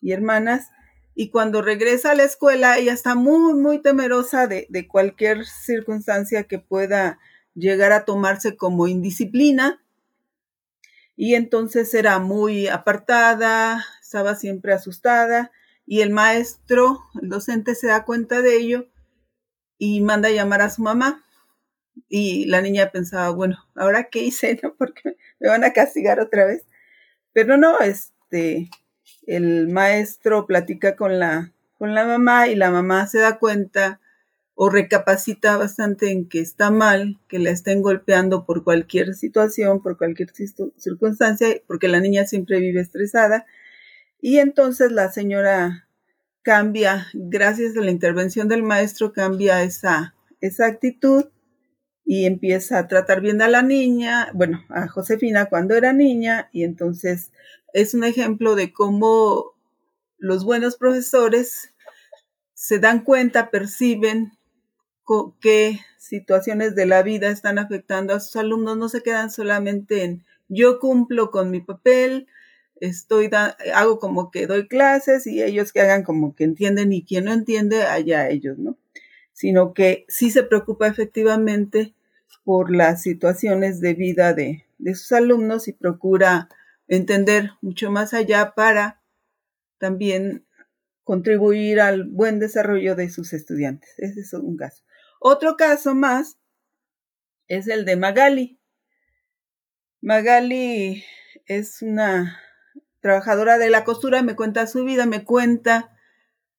y 0.00 0.10
hermanas. 0.10 0.70
Y 1.14 1.30
cuando 1.30 1.62
regresa 1.62 2.10
a 2.10 2.14
la 2.16 2.24
escuela, 2.24 2.76
ella 2.76 2.92
está 2.92 3.14
muy, 3.14 3.54
muy 3.54 3.80
temerosa 3.80 4.48
de, 4.48 4.88
cualquier 4.88 5.46
circunstancia 5.46 6.48
que 6.48 6.58
pueda 6.58 7.20
llegar 7.54 7.92
a 7.92 8.04
tomarse 8.04 8.56
como 8.56 8.88
indisciplina. 8.88 9.80
Y 11.14 11.36
entonces 11.36 11.94
era 11.94 12.18
muy 12.18 12.66
apartada, 12.66 13.84
estaba 14.02 14.34
siempre 14.34 14.72
asustada 14.72 15.52
y 15.90 16.02
el 16.02 16.10
maestro, 16.10 17.00
el 17.22 17.30
docente 17.30 17.74
se 17.74 17.86
da 17.86 18.04
cuenta 18.04 18.42
de 18.42 18.58
ello 18.58 18.88
y 19.78 20.02
manda 20.02 20.28
a 20.28 20.32
llamar 20.32 20.60
a 20.60 20.68
su 20.68 20.82
mamá. 20.82 21.24
Y 22.10 22.44
la 22.44 22.60
niña 22.60 22.90
pensaba, 22.90 23.30
bueno, 23.30 23.56
¿ahora 23.74 24.04
qué 24.04 24.22
hice? 24.22 24.60
¿No? 24.62 24.74
Porque 24.74 25.16
me 25.40 25.48
van 25.48 25.64
a 25.64 25.72
castigar 25.72 26.20
otra 26.20 26.44
vez. 26.44 26.66
Pero 27.32 27.56
no, 27.56 27.80
este, 27.80 28.68
el 29.26 29.68
maestro 29.68 30.46
platica 30.46 30.94
con 30.94 31.18
la, 31.18 31.52
con 31.78 31.94
la 31.94 32.04
mamá 32.04 32.48
y 32.48 32.54
la 32.54 32.70
mamá 32.70 33.06
se 33.06 33.20
da 33.20 33.38
cuenta 33.38 33.98
o 34.54 34.68
recapacita 34.68 35.56
bastante 35.56 36.10
en 36.10 36.28
que 36.28 36.40
está 36.40 36.70
mal, 36.70 37.18
que 37.28 37.38
la 37.38 37.48
estén 37.48 37.80
golpeando 37.80 38.44
por 38.44 38.62
cualquier 38.62 39.14
situación, 39.14 39.82
por 39.82 39.96
cualquier 39.96 40.32
circunstancia, 40.76 41.48
porque 41.66 41.88
la 41.88 42.00
niña 42.00 42.26
siempre 42.26 42.60
vive 42.60 42.82
estresada. 42.82 43.46
Y 44.20 44.38
entonces 44.38 44.92
la 44.92 45.10
señora 45.10 45.88
cambia, 46.42 47.06
gracias 47.14 47.76
a 47.76 47.80
la 47.80 47.90
intervención 47.90 48.48
del 48.48 48.62
maestro, 48.62 49.12
cambia 49.12 49.62
esa, 49.62 50.14
esa 50.40 50.66
actitud 50.66 51.26
y 52.04 52.24
empieza 52.24 52.78
a 52.78 52.88
tratar 52.88 53.20
bien 53.20 53.42
a 53.42 53.48
la 53.48 53.62
niña, 53.62 54.30
bueno, 54.32 54.64
a 54.70 54.88
Josefina 54.88 55.46
cuando 55.46 55.74
era 55.74 55.92
niña, 55.92 56.48
y 56.52 56.64
entonces 56.64 57.32
es 57.74 57.92
un 57.92 58.02
ejemplo 58.02 58.54
de 58.54 58.72
cómo 58.72 59.52
los 60.16 60.44
buenos 60.44 60.76
profesores 60.76 61.74
se 62.54 62.78
dan 62.78 63.04
cuenta, 63.04 63.50
perciben 63.50 64.32
qué 65.40 65.80
situaciones 65.98 66.74
de 66.74 66.86
la 66.86 67.02
vida 67.02 67.28
están 67.28 67.58
afectando 67.58 68.14
a 68.14 68.20
sus 68.20 68.36
alumnos, 68.36 68.76
no 68.76 68.88
se 68.88 69.02
quedan 69.02 69.30
solamente 69.30 70.04
en 70.04 70.24
yo 70.48 70.78
cumplo 70.80 71.30
con 71.30 71.50
mi 71.50 71.60
papel, 71.60 72.26
estoy 72.80 73.30
hago 73.74 73.98
como 73.98 74.30
que 74.30 74.46
doy 74.46 74.68
clases 74.68 75.26
y 75.26 75.42
ellos 75.42 75.72
que 75.72 75.80
hagan 75.80 76.02
como 76.02 76.34
que 76.34 76.44
entienden 76.44 76.92
y 76.92 77.04
quien 77.04 77.24
no 77.24 77.32
entiende, 77.32 77.82
allá 77.82 78.28
ellos, 78.28 78.58
¿no? 78.58 78.76
Sino 79.32 79.74
que 79.74 80.04
sí 80.08 80.30
se 80.30 80.42
preocupa 80.42 80.86
efectivamente 80.86 81.94
por 82.44 82.74
las 82.74 83.02
situaciones 83.02 83.80
de 83.80 83.94
vida 83.94 84.34
de, 84.34 84.64
de 84.78 84.94
sus 84.94 85.12
alumnos 85.12 85.68
y 85.68 85.72
procura 85.72 86.48
entender 86.88 87.50
mucho 87.60 87.90
más 87.90 88.14
allá 88.14 88.54
para 88.54 89.02
también 89.78 90.46
contribuir 91.04 91.80
al 91.80 92.04
buen 92.04 92.38
desarrollo 92.38 92.94
de 92.94 93.10
sus 93.10 93.32
estudiantes. 93.32 93.94
Ese 93.98 94.20
es 94.20 94.32
un 94.32 94.56
caso. 94.56 94.82
Otro 95.20 95.56
caso 95.56 95.94
más 95.94 96.38
es 97.46 97.66
el 97.68 97.84
de 97.84 97.96
Magali. 97.96 98.60
Magali 100.00 101.04
es 101.46 101.82
una 101.82 102.38
trabajadora 103.00 103.58
de 103.58 103.70
la 103.70 103.84
costura, 103.84 104.22
me 104.22 104.36
cuenta 104.36 104.66
su 104.66 104.84
vida, 104.84 105.06
me 105.06 105.24
cuenta 105.24 105.94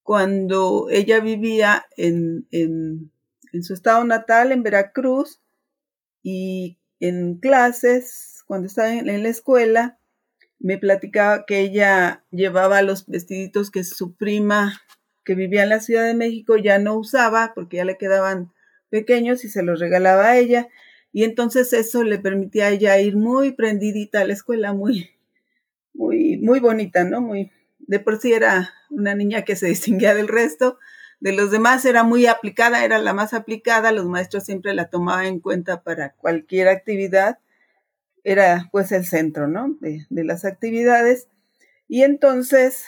cuando 0.03 0.87
ella 0.89 1.19
vivía 1.19 1.85
en, 1.97 2.47
en, 2.51 3.11
su 3.61 3.73
estado 3.73 4.03
natal, 4.03 4.51
en 4.51 4.63
Veracruz, 4.63 5.41
y 6.23 6.79
en 6.99 7.39
clases, 7.39 8.43
cuando 8.45 8.67
estaba 8.67 8.93
en, 8.93 9.09
en 9.09 9.23
la 9.23 9.29
escuela, 9.29 9.99
me 10.59 10.77
platicaba 10.77 11.45
que 11.45 11.59
ella 11.61 12.23
llevaba 12.31 12.81
los 12.81 13.07
vestiditos 13.07 13.71
que 13.71 13.83
su 13.83 14.15
prima 14.15 14.81
que 15.23 15.35
vivía 15.35 15.63
en 15.63 15.69
la 15.69 15.79
Ciudad 15.79 16.05
de 16.05 16.15
México 16.15 16.57
ya 16.57 16.79
no 16.79 16.95
usaba 16.95 17.53
porque 17.53 17.77
ya 17.77 17.85
le 17.85 17.97
quedaban 17.97 18.51
pequeños 18.89 19.45
y 19.45 19.49
se 19.49 19.63
los 19.63 19.79
regalaba 19.79 20.29
a 20.29 20.37
ella. 20.37 20.67
Y 21.11 21.23
entonces 21.23 21.71
eso 21.73 22.03
le 22.03 22.19
permitía 22.19 22.67
a 22.67 22.69
ella 22.71 22.99
ir 22.99 23.15
muy 23.15 23.51
prendidita 23.51 24.21
a 24.21 24.25
la 24.25 24.33
escuela, 24.33 24.73
muy, 24.73 25.09
muy, 25.93 26.28
muy 26.39 26.59
bonita, 26.59 27.03
¿no? 27.03 27.21
Muy, 27.21 27.51
de 27.79 27.99
por 27.99 28.19
sí 28.19 28.33
era 28.33 28.73
una 28.89 29.15
niña 29.15 29.43
que 29.43 29.55
se 29.55 29.67
distinguía 29.67 30.13
del 30.15 30.27
resto. 30.27 30.79
De 31.19 31.33
los 31.33 31.51
demás 31.51 31.85
era 31.85 32.03
muy 32.03 32.27
aplicada, 32.27 32.85
era 32.85 32.99
la 32.99 33.13
más 33.13 33.33
aplicada, 33.33 33.91
los 33.91 34.05
maestros 34.05 34.45
siempre 34.45 34.73
la 34.73 34.89
tomaban 34.89 35.25
en 35.25 35.39
cuenta 35.39 35.83
para 35.83 36.13
cualquier 36.13 36.69
actividad 36.69 37.39
era 38.23 38.69
pues 38.71 38.91
el 38.91 39.05
centro, 39.05 39.47
¿no? 39.47 39.75
De, 39.79 40.05
las 40.09 40.45
actividades. 40.45 41.27
Y 41.87 42.03
entonces, 42.03 42.85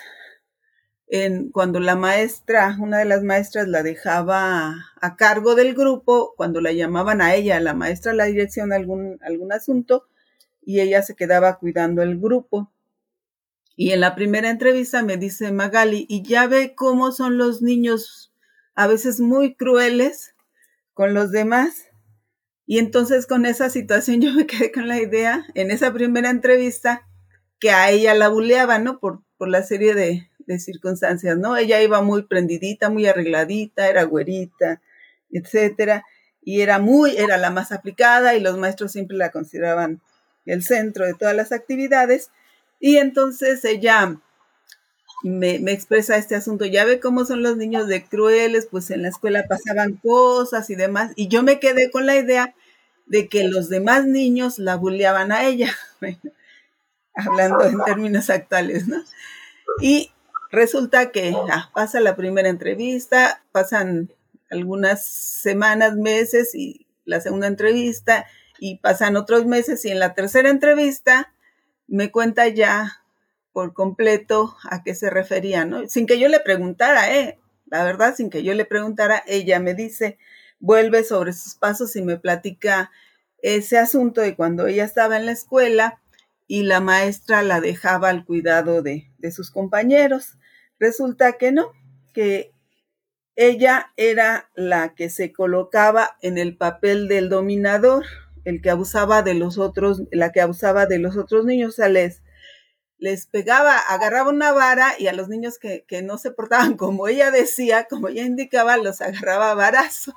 en, 1.08 1.52
cuando 1.52 1.80
la 1.80 1.96
maestra, 1.96 2.78
una 2.80 3.00
de 3.00 3.06
las 3.06 3.24
maestras 3.24 3.68
la 3.68 3.84
dejaba 3.84 4.76
a, 5.02 5.16
cargo 5.16 5.56
del 5.56 5.74
grupo, 5.74 6.34
cuando 6.38 6.62
la 6.62 6.72
llamaban 6.72 7.22
a 7.22 7.36
ella, 7.36 7.60
la 7.60 7.74
maestra, 7.74 8.12
a 8.12 8.16
la 8.16 8.26
dirección, 8.26 8.74
algún, 8.74 9.18
algún 9.22 9.52
asunto, 9.52 10.08
y 10.64 10.82
ella 10.82 11.02
se 11.02 11.16
quedaba 11.16 11.58
cuidando 11.58 12.02
el 12.02 12.20
grupo. 12.20 12.72
Y 13.82 13.94
en 13.94 14.00
la 14.00 14.14
primera 14.14 14.52
entrevista 14.52 15.02
me 15.02 15.18
dice 15.18 15.52
Magali, 15.52 16.06
y 16.08 16.22
ya 16.22 16.46
ve 16.46 16.76
cómo 16.76 17.12
son 17.12 17.40
los 17.40 17.64
niños 17.64 18.32
a 18.76 18.86
veces 18.86 19.20
muy 19.20 19.56
crueles 19.56 20.36
con 20.94 21.16
los 21.16 21.32
demás. 21.32 21.88
Y 22.68 22.78
entonces 22.78 23.26
con 23.26 23.48
esa 23.48 23.72
situación 23.72 24.22
yo 24.22 24.34
me 24.36 24.46
quedé 24.46 24.72
con 24.72 24.88
la 24.88 25.02
idea 25.02 25.44
en 25.56 25.72
esa 25.72 25.92
primera 25.92 26.30
entrevista 26.30 27.08
que 27.60 27.72
a 27.72 27.90
ella 27.90 28.14
la 28.14 28.30
buleaba, 28.30 28.78
¿no? 28.78 29.00
Por, 29.00 29.24
por 29.40 29.48
la 29.48 29.64
serie 29.64 29.96
de, 29.96 30.30
circunstancias, 30.60 31.40
¿no? 31.40 31.58
Ella 31.58 31.82
iba 31.82 32.04
muy 32.04 32.22
prendidita, 32.28 32.92
muy 32.92 33.08
arregladita, 33.08 33.90
era 33.90 34.04
güerita, 34.04 34.80
etcétera. 35.32 36.06
y 36.40 36.62
era 36.62 36.78
muy, 36.78 37.18
era 37.18 37.40
la 37.40 37.50
más 37.50 37.72
aplicada 37.72 38.36
y 38.36 38.42
los 38.42 38.60
maestros 38.60 38.92
siempre 38.92 39.18
la 39.18 39.32
consideraban 39.32 40.02
el 40.46 40.62
centro 40.62 41.08
de 41.08 41.16
todas 41.16 41.36
las 41.36 41.52
actividades. 41.52 42.30
Y 42.82 42.98
entonces 42.98 43.64
ella 43.64 44.18
me, 45.24 45.56
expresa 45.72 46.18
este 46.18 46.36
asunto. 46.36 46.66
Ya 46.66 46.84
ve 46.84 47.00
cómo 47.00 47.24
son 47.26 47.44
los 47.44 47.56
niños 47.56 47.88
de 47.88 48.04
crueles, 48.04 48.68
pues 48.70 48.90
en 48.90 49.04
la 49.04 49.10
escuela 49.10 49.46
pasaban 49.48 49.94
cosas 49.94 50.70
y 50.70 50.76
demás. 50.76 51.12
Y 51.16 51.28
yo 51.28 51.44
me 51.44 51.60
quedé 51.60 51.92
con 51.92 52.08
la 52.08 52.18
idea 52.18 52.56
de 53.06 53.28
que 53.28 53.44
los 53.48 53.70
demás 53.70 54.06
niños 54.06 54.58
la 54.58 54.76
bulleaban 54.76 55.32
a 55.32 55.46
ella, 55.46 55.74
hablando 57.16 57.64
en 57.64 57.84
términos 57.84 58.30
actuales, 58.30 58.88
¿no? 58.88 58.98
Y 59.80 60.12
resulta 60.50 61.12
que 61.12 61.36
ah, 61.52 61.70
pasa 61.74 62.00
la 62.00 62.16
primera 62.16 62.50
entrevista, 62.50 63.44
pasan 63.52 64.12
algunas 64.50 65.06
semanas, 65.06 65.96
meses 65.96 66.56
y 66.56 66.88
la 67.06 67.22
segunda 67.22 67.48
entrevista 67.48 68.26
y 68.60 68.78
pasan 68.78 69.16
otros 69.18 69.46
meses 69.46 69.84
y 69.86 69.90
en 69.90 70.00
la 70.00 70.14
tercera 70.14 70.50
entrevista 70.50 71.34
me 71.92 72.10
cuenta 72.10 72.48
ya 72.48 73.04
por 73.52 73.74
completo 73.74 74.56
a 74.70 74.82
qué 74.82 74.96
se 74.96 75.10
refería, 75.10 75.66
¿no? 75.66 75.88
Sin 75.90 76.08
que 76.08 76.18
yo 76.18 76.30
le 76.30 76.40
preguntara, 76.40 77.14
¿eh? 77.14 77.38
La 77.66 77.84
verdad, 77.84 78.16
sin 78.16 78.30
que 78.30 78.44
yo 78.44 78.54
le 78.54 78.64
preguntara, 78.64 79.22
ella 79.28 79.60
me 79.60 79.74
dice, 79.74 80.18
vuelve 80.60 81.04
sobre 81.04 81.34
sus 81.34 81.56
pasos 81.56 81.96
y 81.98 82.02
me 82.02 82.18
platica 82.18 82.92
ese 83.42 83.78
asunto 83.78 84.22
de 84.22 84.36
cuando 84.36 84.68
ella 84.68 84.86
estaba 84.86 85.18
en 85.18 85.26
la 85.26 85.34
escuela 85.34 86.00
y 86.48 86.64
la 86.64 86.80
maestra 86.80 87.44
la 87.44 87.60
dejaba 87.60 88.10
al 88.10 88.24
cuidado 88.24 88.82
de, 88.82 89.12
de 89.18 89.32
sus 89.32 89.52
compañeros. 89.52 90.38
Resulta 90.80 91.34
que 91.34 91.52
no, 91.52 91.72
que 92.14 92.54
ella 93.36 93.92
era 93.98 94.50
la 94.56 94.96
que 94.96 95.10
se 95.10 95.34
colocaba 95.34 96.18
en 96.22 96.38
el 96.38 96.56
papel 96.56 97.10
del 97.10 97.28
dominador, 97.28 98.06
el 98.46 98.62
que 98.62 98.70
abusaba 98.70 99.22
de 99.22 99.34
los 99.34 99.58
otros, 99.58 100.04
la 100.12 100.32
que 100.32 100.42
abusaba 100.42 100.86
de 100.86 101.00
los 101.00 101.18
otros 101.18 101.46
niños, 101.46 101.70
o 101.70 101.76
sea, 101.76 101.90
les, 101.90 102.22
les 102.98 103.26
pegaba, 103.26 103.78
agarraba 103.78 104.30
una 104.30 104.52
vara 104.52 104.94
y 105.00 105.08
a 105.08 105.14
los 105.14 105.28
niños 105.28 105.58
que, 105.58 105.86
que 105.88 106.02
no 106.02 106.18
se 106.18 106.32
portaban 106.32 106.76
como 106.78 107.08
ella 107.08 107.32
decía, 107.32 107.88
como 107.90 108.08
ella 108.08 108.24
indicaba, 108.24 108.78
los 108.78 109.02
agarraba 109.02 109.52
a 109.52 109.56
varazos. 109.56 110.16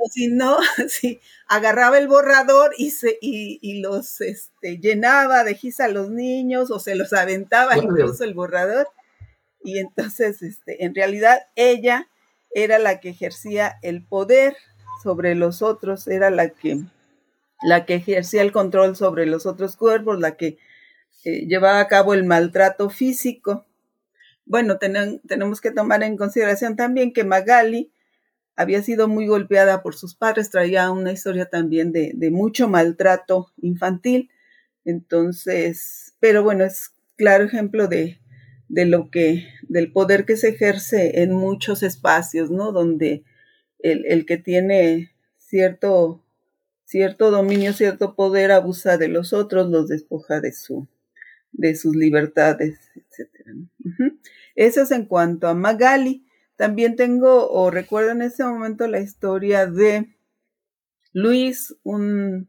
O 0.00 0.08
si 0.10 0.28
no, 0.28 0.58
si 0.88 1.20
agarraba 1.48 1.98
el 1.98 2.08
borrador 2.08 2.72
y, 2.76 2.90
se, 2.90 3.18
y, 3.20 3.58
y 3.62 3.80
los 3.80 4.20
este, 4.20 4.78
llenaba 4.78 5.44
de 5.44 5.54
gis 5.54 5.80
a 5.80 5.88
los 5.88 6.10
niños 6.10 6.70
o 6.70 6.78
se 6.78 6.94
los 6.94 7.12
aventaba 7.12 7.76
incluso 7.76 8.24
el 8.24 8.34
borrador. 8.34 8.88
Y 9.62 9.78
entonces, 9.78 10.40
este, 10.42 10.84
en 10.84 10.94
realidad, 10.94 11.40
ella 11.56 12.08
era 12.50 12.78
la 12.78 13.00
que 13.00 13.10
ejercía 13.10 13.78
el 13.82 14.04
poder 14.04 14.56
sobre 15.02 15.34
los 15.34 15.62
otros, 15.62 16.06
era 16.08 16.30
la 16.30 16.48
que, 16.48 16.80
la 17.62 17.86
que 17.86 17.94
ejercía 17.94 18.42
el 18.42 18.52
control 18.52 18.96
sobre 18.96 19.26
los 19.26 19.46
otros 19.46 19.76
cuerpos, 19.76 20.20
la 20.20 20.36
que 20.36 20.58
eh, 21.24 21.46
llevaba 21.46 21.80
a 21.80 21.88
cabo 21.88 22.14
el 22.14 22.24
maltrato 22.24 22.90
físico. 22.90 23.66
Bueno, 24.46 24.78
tenemos 24.78 25.60
que 25.60 25.70
tomar 25.70 26.02
en 26.02 26.16
consideración 26.16 26.76
también 26.76 27.12
que 27.12 27.24
Magali 27.24 27.92
había 28.56 28.82
sido 28.82 29.06
muy 29.06 29.26
golpeada 29.26 29.82
por 29.82 29.94
sus 29.94 30.14
padres, 30.14 30.50
traía 30.50 30.90
una 30.90 31.12
historia 31.12 31.46
también 31.46 31.92
de, 31.92 32.30
mucho 32.30 32.68
maltrato 32.68 33.52
infantil. 33.60 34.30
Entonces, 34.84 36.14
pero 36.18 36.42
bueno, 36.42 36.64
es 36.64 36.94
claro 37.16 37.44
ejemplo 37.44 37.88
de, 37.88 38.18
de 38.68 38.86
lo 38.86 39.10
que, 39.10 39.46
del 39.68 39.92
poder 39.92 40.24
que 40.24 40.36
se 40.36 40.48
ejerce 40.48 41.22
en 41.22 41.34
muchos 41.34 41.82
espacios, 41.82 42.50
¿no? 42.50 42.72
Donde 42.72 43.22
el 43.80 44.26
que 44.26 44.38
tiene 44.38 45.12
cierto, 45.36 46.24
cierto 46.88 47.30
dominio, 47.30 47.74
cierto 47.74 48.14
poder, 48.14 48.50
abusa 48.50 48.96
de 48.96 49.08
los 49.08 49.34
otros, 49.34 49.68
los 49.68 49.88
despoja 49.88 50.40
de 50.40 50.52
su, 50.54 50.88
de 51.52 51.76
sus 51.76 51.94
libertades, 51.94 52.78
etc. 52.94 54.16
Eso 54.54 54.80
es 54.80 54.90
en 54.90 55.04
cuanto 55.04 55.48
a 55.48 55.54
Magali. 55.54 56.24
También 56.56 56.96
tengo, 56.96 57.50
o 57.50 57.70
recuerdo 57.70 58.12
en 58.12 58.22
ese 58.22 58.42
momento 58.42 58.88
la 58.88 59.00
historia 59.00 59.66
de 59.66 60.16
Luis, 61.12 61.76
un, 61.82 62.48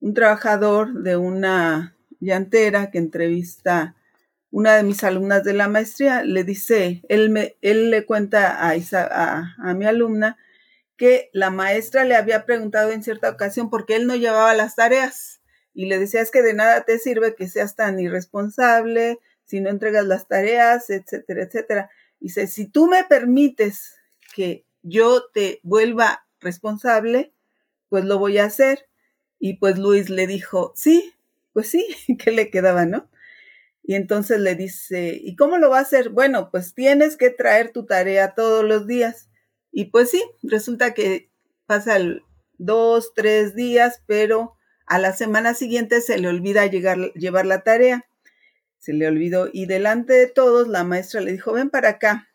un 0.00 0.14
trabajador 0.14 1.02
de 1.02 1.16
una 1.16 1.96
llantera 2.20 2.90
que 2.90 2.98
entrevista 2.98 3.96
una 4.50 4.76
de 4.76 4.82
mis 4.82 5.02
alumnas 5.02 5.44
de 5.44 5.54
la 5.54 5.68
maestría 5.68 6.22
le 6.24 6.44
dice, 6.44 7.02
él, 7.08 7.30
me, 7.30 7.56
él 7.62 7.90
le 7.90 8.04
cuenta 8.04 8.68
a, 8.68 8.72
a, 8.72 9.56
a, 9.58 9.74
mi 9.74 9.86
alumna 9.86 10.36
que 10.98 11.30
la 11.32 11.48
maestra 11.48 12.04
le 12.04 12.16
había 12.16 12.44
preguntado 12.44 12.90
en 12.90 13.02
cierta 13.02 13.30
ocasión 13.30 13.70
por 13.70 13.86
qué 13.86 13.96
él 13.96 14.06
no 14.06 14.16
llevaba 14.16 14.52
las 14.54 14.74
tareas 14.76 15.40
y 15.72 15.86
le 15.86 15.98
decía 15.98 16.20
es 16.20 16.30
que 16.32 16.42
de 16.42 16.54
nada 16.54 16.84
te 16.84 16.98
sirve 16.98 17.36
que 17.36 17.48
seas 17.48 17.76
tan 17.76 18.00
irresponsable 18.00 19.20
si 19.44 19.60
no 19.60 19.70
entregas 19.70 20.04
las 20.04 20.28
tareas, 20.28 20.90
etcétera, 20.90 21.44
etcétera. 21.44 21.90
Dice, 22.20 22.48
si 22.48 22.66
tú 22.66 22.88
me 22.88 23.04
permites 23.04 23.94
que 24.34 24.66
yo 24.82 25.28
te 25.32 25.60
vuelva 25.62 26.26
responsable, 26.40 27.32
pues 27.88 28.04
lo 28.04 28.18
voy 28.18 28.38
a 28.38 28.44
hacer. 28.44 28.88
Y 29.38 29.54
pues 29.58 29.78
Luis 29.78 30.10
le 30.10 30.26
dijo, 30.26 30.72
sí, 30.74 31.14
pues 31.52 31.70
sí, 31.70 31.86
¿qué 32.18 32.32
le 32.32 32.50
quedaba, 32.50 32.84
no? 32.84 33.08
Y 33.84 33.94
entonces 33.94 34.40
le 34.40 34.54
dice, 34.54 35.18
¿y 35.22 35.36
cómo 35.36 35.58
lo 35.58 35.70
va 35.70 35.78
a 35.78 35.82
hacer? 35.82 36.10
Bueno, 36.10 36.50
pues 36.50 36.74
tienes 36.74 37.16
que 37.16 37.30
traer 37.30 37.72
tu 37.72 37.86
tarea 37.86 38.34
todos 38.34 38.64
los 38.64 38.86
días. 38.86 39.27
Y 39.72 39.86
pues 39.86 40.10
sí, 40.10 40.22
resulta 40.42 40.94
que 40.94 41.30
pasa 41.66 41.98
dos, 42.58 43.12
tres 43.14 43.54
días, 43.54 44.02
pero 44.06 44.56
a 44.86 44.98
la 44.98 45.12
semana 45.12 45.54
siguiente 45.54 46.00
se 46.00 46.18
le 46.18 46.28
olvida 46.28 46.66
llegar, 46.66 47.12
llevar 47.12 47.46
la 47.46 47.62
tarea. 47.62 48.06
Se 48.78 48.92
le 48.92 49.06
olvidó 49.06 49.48
y 49.52 49.66
delante 49.66 50.14
de 50.14 50.26
todos 50.26 50.68
la 50.68 50.84
maestra 50.84 51.20
le 51.20 51.32
dijo, 51.32 51.52
ven 51.52 51.70
para 51.70 51.90
acá. 51.90 52.28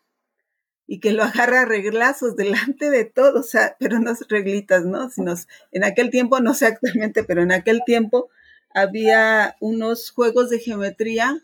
Y 0.86 1.00
que 1.00 1.12
lo 1.12 1.22
agarra 1.24 1.62
a 1.62 1.66
reglazos 1.66 2.36
delante 2.36 2.90
de 2.90 3.04
todos, 3.04 3.46
o 3.46 3.48
sea, 3.48 3.76
pero 3.78 3.98
no 3.98 4.12
reglitas, 4.28 4.84
¿no? 4.84 5.10
Sino, 5.10 5.34
en 5.72 5.84
aquel 5.84 6.10
tiempo, 6.10 6.40
no 6.40 6.54
sé 6.54 6.66
actualmente, 6.66 7.24
pero 7.24 7.42
en 7.42 7.52
aquel 7.52 7.82
tiempo 7.84 8.28
había 8.74 9.56
unos 9.60 10.10
juegos 10.10 10.50
de 10.50 10.58
geometría 10.58 11.42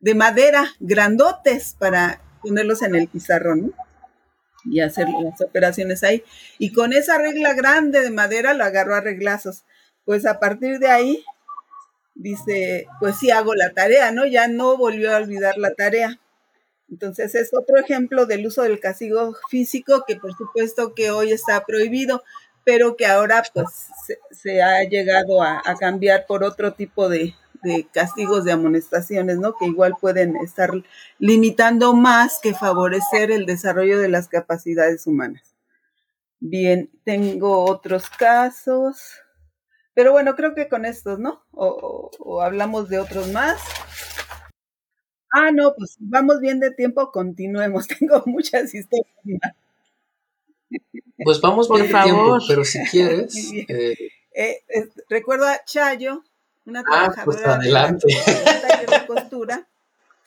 de 0.00 0.14
madera 0.14 0.66
grandotes 0.80 1.76
para 1.78 2.20
ponerlos 2.42 2.82
en 2.82 2.94
el 2.96 3.06
pizarrón 3.06 3.74
y 4.64 4.80
hacer 4.80 5.08
las 5.08 5.40
operaciones 5.40 6.02
ahí. 6.02 6.22
Y 6.58 6.72
con 6.72 6.92
esa 6.92 7.18
regla 7.18 7.54
grande 7.54 8.00
de 8.00 8.10
madera 8.10 8.54
lo 8.54 8.64
agarró 8.64 8.94
a 8.94 9.00
reglazos. 9.00 9.64
Pues 10.04 10.26
a 10.26 10.40
partir 10.40 10.78
de 10.78 10.88
ahí, 10.88 11.24
dice, 12.14 12.86
pues 12.98 13.16
sí 13.18 13.30
hago 13.30 13.54
la 13.54 13.70
tarea, 13.72 14.12
¿no? 14.12 14.26
Ya 14.26 14.48
no 14.48 14.76
volvió 14.76 15.12
a 15.12 15.18
olvidar 15.18 15.56
la 15.58 15.74
tarea. 15.74 16.20
Entonces 16.90 17.34
es 17.34 17.50
otro 17.52 17.76
ejemplo 17.76 18.26
del 18.26 18.46
uso 18.46 18.62
del 18.62 18.80
castigo 18.80 19.36
físico 19.48 20.04
que 20.06 20.16
por 20.16 20.34
supuesto 20.34 20.92
que 20.94 21.10
hoy 21.12 21.30
está 21.30 21.64
prohibido, 21.64 22.24
pero 22.64 22.96
que 22.96 23.06
ahora 23.06 23.42
pues 23.54 23.68
se, 24.32 24.60
ha 24.60 24.82
llegado 24.82 25.42
a, 25.42 25.62
cambiar 25.78 26.26
por 26.26 26.42
otro 26.42 26.72
tipo 26.72 27.08
de, 27.08 27.34
castigos 27.92 28.44
de 28.44 28.52
amonestaciones, 28.52 29.38
¿no? 29.38 29.54
Que 29.56 29.66
igual 29.66 29.96
pueden 30.00 30.36
estar 30.36 30.70
limitando 31.18 31.94
más 31.94 32.40
que 32.42 32.54
favorecer 32.54 33.30
el 33.30 33.46
desarrollo 33.46 33.98
de 33.98 34.08
las 34.08 34.28
capacidades 34.28 35.06
humanas. 35.06 35.54
Bien, 36.40 36.90
tengo 37.04 37.64
otros 37.64 38.08
casos, 38.08 39.20
pero 39.94 40.12
bueno, 40.12 40.34
creo 40.36 40.54
que 40.54 40.68
con 40.68 40.86
estos, 40.86 41.18
¿no? 41.18 41.44
O, 41.52 42.40
hablamos 42.42 42.88
de 42.88 42.98
otros 42.98 43.28
más. 43.28 43.60
Ah, 45.32 45.50
no, 45.52 45.74
pues 45.76 45.96
vamos 45.98 46.40
bien 46.40 46.58
de 46.58 46.70
tiempo, 46.70 47.10
continuemos. 47.12 47.86
Tengo 47.98 48.22
muchas 48.26 48.74
historias. 48.74 49.06
Pues 51.22 51.40
vamos 51.40 51.68
por 51.68 51.80
el 51.80 51.90
tiempo, 51.90 52.38
pero 52.48 52.64
si 52.64 52.82
quieres. 52.86 53.52
Eh, 54.32 54.62
eh, 54.68 54.88
recuerdo 55.08 55.44
a 55.44 55.64
Chayo, 55.64 56.22
una 56.64 56.84
ah, 56.90 57.12
pues 57.24 57.38
trabajadora 57.38 57.92
de, 57.92 59.06
costura 59.06 59.68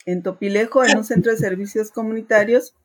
en 0.06 0.24
Topilejo, 0.24 0.84
en 0.84 0.98
un 0.98 1.04
centro 1.04 1.32
de 1.32 1.38
servicios 1.38 1.92
comunitarios. 1.92 2.76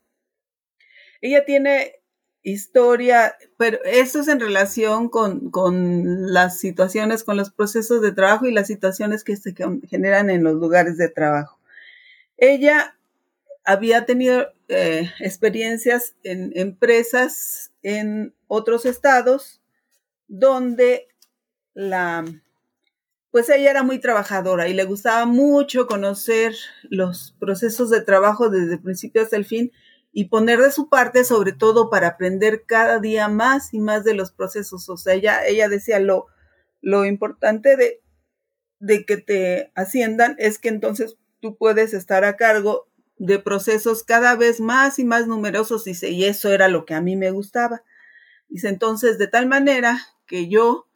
Ella 1.20 1.44
tiene 1.44 1.94
historia, 2.42 3.36
pero 3.56 3.78
esto 3.84 4.20
es 4.20 4.28
en 4.28 4.40
relación 4.40 5.08
con, 5.08 5.50
con, 5.50 6.32
las 6.32 6.58
situaciones, 6.58 7.24
con 7.24 7.36
los 7.36 7.50
procesos 7.50 8.00
de 8.00 8.12
trabajo 8.12 8.46
y 8.46 8.52
las 8.52 8.68
situaciones 8.68 9.24
que 9.24 9.36
se 9.36 9.54
generan 9.88 10.30
en 10.30 10.44
los 10.44 10.54
lugares 10.54 10.96
de 10.96 11.08
trabajo. 11.08 11.58
Ella 12.36 12.96
había 13.64 14.06
tenido 14.06 14.46
eh, 14.68 15.10
experiencias 15.20 16.14
en 16.22 16.52
empresas 16.54 17.72
en 17.82 18.34
otros 18.46 18.86
estados 18.86 19.60
donde 20.28 21.08
la 21.74 22.24
pues 23.30 23.48
ella 23.50 23.70
era 23.70 23.82
muy 23.82 23.98
trabajadora 23.98 24.68
y 24.68 24.74
le 24.74 24.84
gustaba 24.84 25.26
mucho 25.26 25.86
conocer 25.86 26.54
los 26.84 27.36
procesos 27.38 27.90
de 27.90 28.00
trabajo 28.00 28.48
desde 28.48 28.74
el 28.74 28.82
principio 28.82 29.22
hasta 29.22 29.36
el 29.36 29.44
fin 29.44 29.72
y 30.12 30.26
poner 30.26 30.60
de 30.60 30.72
su 30.72 30.88
parte, 30.88 31.24
sobre 31.24 31.52
todo 31.52 31.90
para 31.90 32.08
aprender 32.08 32.64
cada 32.66 32.98
día 32.98 33.28
más 33.28 33.74
y 33.74 33.78
más 33.78 34.04
de 34.04 34.14
los 34.14 34.32
procesos. 34.32 34.88
O 34.88 34.96
sea, 34.96 35.14
ella, 35.14 35.46
ella 35.46 35.68
decía 35.68 36.00
lo, 36.00 36.26
lo 36.80 37.04
importante 37.04 37.76
de, 37.76 38.00
de 38.80 39.04
que 39.04 39.18
te 39.18 39.70
asciendan 39.74 40.34
es 40.38 40.58
que 40.58 40.70
entonces 40.70 41.16
tú 41.40 41.56
puedes 41.56 41.92
estar 41.92 42.24
a 42.24 42.36
cargo 42.36 42.88
de 43.18 43.38
procesos 43.38 44.02
cada 44.02 44.36
vez 44.36 44.60
más 44.60 44.98
y 44.98 45.04
más 45.04 45.26
numerosos, 45.26 45.86
y 45.86 46.24
eso 46.24 46.52
era 46.52 46.68
lo 46.68 46.84
que 46.86 46.94
a 46.94 47.00
mí 47.00 47.16
me 47.16 47.30
gustaba. 47.30 47.82
Dice, 48.48 48.68
entonces, 48.68 49.18
de 49.18 49.26
tal 49.26 49.46
manera 49.46 49.98
que 50.26 50.48
yo 50.48 50.87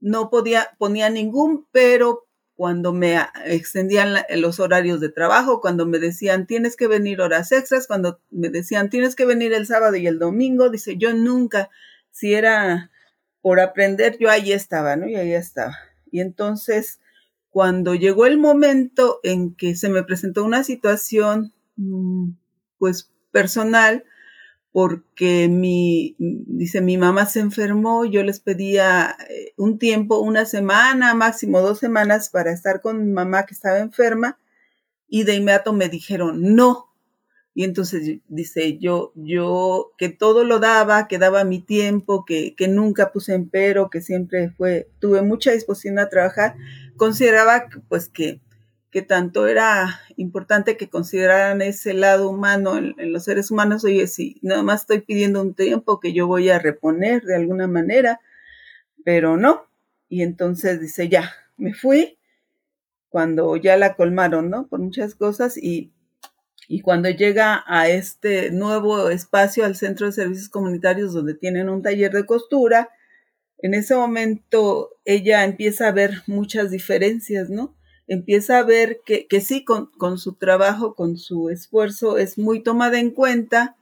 no 0.00 0.30
podía, 0.30 0.70
ponía 0.78 1.10
ningún 1.10 1.66
pero 1.72 2.26
cuando 2.54 2.92
me 2.94 3.18
extendían 3.44 4.14
los 4.36 4.60
horarios 4.60 5.00
de 5.00 5.10
trabajo, 5.10 5.60
cuando 5.60 5.84
me 5.86 5.98
decían 5.98 6.46
tienes 6.46 6.74
que 6.76 6.88
venir 6.88 7.20
horas 7.20 7.52
extras, 7.52 7.86
cuando 7.86 8.20
me 8.30 8.48
decían 8.48 8.88
tienes 8.88 9.14
que 9.14 9.26
venir 9.26 9.52
el 9.52 9.66
sábado 9.66 9.96
y 9.96 10.06
el 10.06 10.18
domingo, 10.18 10.70
dice 10.70 10.96
yo 10.96 11.12
nunca, 11.12 11.68
si 12.10 12.32
era 12.32 12.90
por 13.42 13.60
aprender, 13.60 14.16
yo 14.18 14.30
ahí 14.30 14.52
estaba, 14.52 14.96
¿no? 14.96 15.06
Y 15.06 15.16
ahí 15.16 15.32
estaba. 15.32 15.76
Y 16.10 16.20
entonces, 16.20 16.98
cuando 17.50 17.94
llegó 17.94 18.26
el 18.26 18.38
momento 18.38 19.20
en 19.22 19.54
que 19.54 19.76
se 19.76 19.88
me 19.88 20.02
presentó 20.02 20.42
una 20.42 20.64
situación, 20.64 21.52
mm, 21.76 22.30
pues 22.78 23.12
personal, 23.30 24.04
porque 24.72 25.48
mi, 25.48 26.16
dice, 26.18 26.80
mi 26.80 26.98
mamá 26.98 27.26
se 27.26 27.40
enfermó, 27.40 28.04
yo 28.04 28.22
les 28.22 28.40
pedía 28.40 29.16
eh, 29.30 29.54
un 29.56 29.78
tiempo, 29.78 30.18
una 30.18 30.44
semana, 30.44 31.14
máximo 31.14 31.60
dos 31.60 31.78
semanas 31.78 32.28
para 32.28 32.52
estar 32.52 32.80
con 32.80 33.04
mi 33.04 33.10
mamá 33.10 33.46
que 33.46 33.54
estaba 33.54 33.78
enferma 33.78 34.38
y 35.08 35.24
de 35.24 35.34
inmediato 35.34 35.72
me 35.72 35.88
dijeron 35.88 36.54
no. 36.54 36.92
Y 37.54 37.64
entonces 37.64 38.20
dice, 38.28 38.76
yo, 38.76 39.12
yo 39.14 39.92
que 39.96 40.10
todo 40.10 40.44
lo 40.44 40.58
daba, 40.58 41.08
que 41.08 41.16
daba 41.16 41.44
mi 41.44 41.62
tiempo, 41.62 42.26
que, 42.26 42.54
que 42.54 42.68
nunca 42.68 43.12
puse 43.12 43.34
en 43.34 43.48
pero, 43.48 43.88
que 43.88 44.02
siempre 44.02 44.50
fue, 44.50 44.90
tuve 44.98 45.22
mucha 45.22 45.52
disposición 45.52 45.98
a 45.98 46.10
trabajar, 46.10 46.54
consideraba 46.98 47.64
pues 47.88 48.10
que 48.10 48.42
que 48.96 49.02
tanto 49.02 49.46
era 49.46 50.00
importante 50.16 50.78
que 50.78 50.88
consideraran 50.88 51.60
ese 51.60 51.92
lado 51.92 52.30
humano 52.30 52.78
en, 52.78 53.12
los 53.12 53.24
seres 53.24 53.50
humanos, 53.50 53.84
oye, 53.84 54.06
si 54.06 54.38
nada 54.40 54.62
más 54.62 54.80
estoy 54.80 55.02
pidiendo 55.02 55.42
un 55.42 55.52
tiempo 55.52 56.00
que 56.00 56.14
yo 56.14 56.26
voy 56.26 56.48
a 56.48 56.58
reponer 56.58 57.22
de 57.24 57.36
alguna 57.36 57.66
manera, 57.66 58.22
pero 59.04 59.36
no. 59.36 59.66
Y 60.08 60.22
entonces 60.22 60.80
dice, 60.80 61.10
ya, 61.10 61.30
me 61.58 61.74
fui 61.74 62.16
cuando 63.10 63.54
ya 63.58 63.76
la 63.76 63.96
colmaron, 63.96 64.48
¿no? 64.48 64.66
Por 64.66 64.80
muchas 64.80 65.14
cosas 65.14 65.58
y, 65.58 65.92
y 66.66 66.80
cuando 66.80 67.10
llega 67.10 67.64
a 67.66 67.90
este 67.90 68.50
nuevo 68.50 69.10
espacio, 69.10 69.66
al 69.66 69.76
Centro 69.76 70.06
de 70.06 70.12
Servicios 70.12 70.48
Comunitarios, 70.48 71.12
donde 71.12 71.34
tienen 71.34 71.68
un 71.68 71.82
taller 71.82 72.12
de 72.12 72.24
costura, 72.24 72.88
en 73.58 73.74
ese 73.74 73.94
momento 73.94 74.88
ella 75.04 75.44
empieza 75.44 75.86
a 75.86 75.92
ver 75.92 76.22
muchas 76.26 76.70
diferencias, 76.70 77.50
¿no? 77.50 77.76
Empieza 78.06 78.58
a 78.58 78.62
ver 78.62 79.00
que, 79.04 79.26
que 79.26 79.40
sí, 79.40 79.64
con, 79.64 79.86
con, 79.98 80.18
su 80.18 80.34
trabajo, 80.34 80.94
con 80.94 81.16
su 81.16 81.50
esfuerzo, 81.50 82.18
es 82.18 82.38
muy 82.38 82.62
tomada 82.62 83.00
en 83.00 83.10
cuenta 83.10 83.76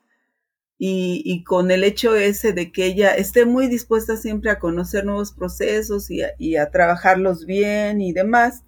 y, 0.79 1.23
y, 1.25 1.45
con 1.45 1.71
el 1.71 1.85
hecho 1.85 2.17
ese 2.17 2.53
de 2.53 2.73
que 2.73 2.87
ella 2.87 3.15
esté 3.15 3.45
muy 3.45 3.69
dispuesta 3.69 4.17
siempre 4.17 4.51
a 4.51 4.59
conocer 4.59 5.05
nuevos 5.05 5.33
procesos 5.33 6.11
y 6.11 6.57
a, 6.57 6.71
trabajarlos 6.71 7.47
bien 7.47 8.01
y 8.01 8.13
demás. 8.13 8.65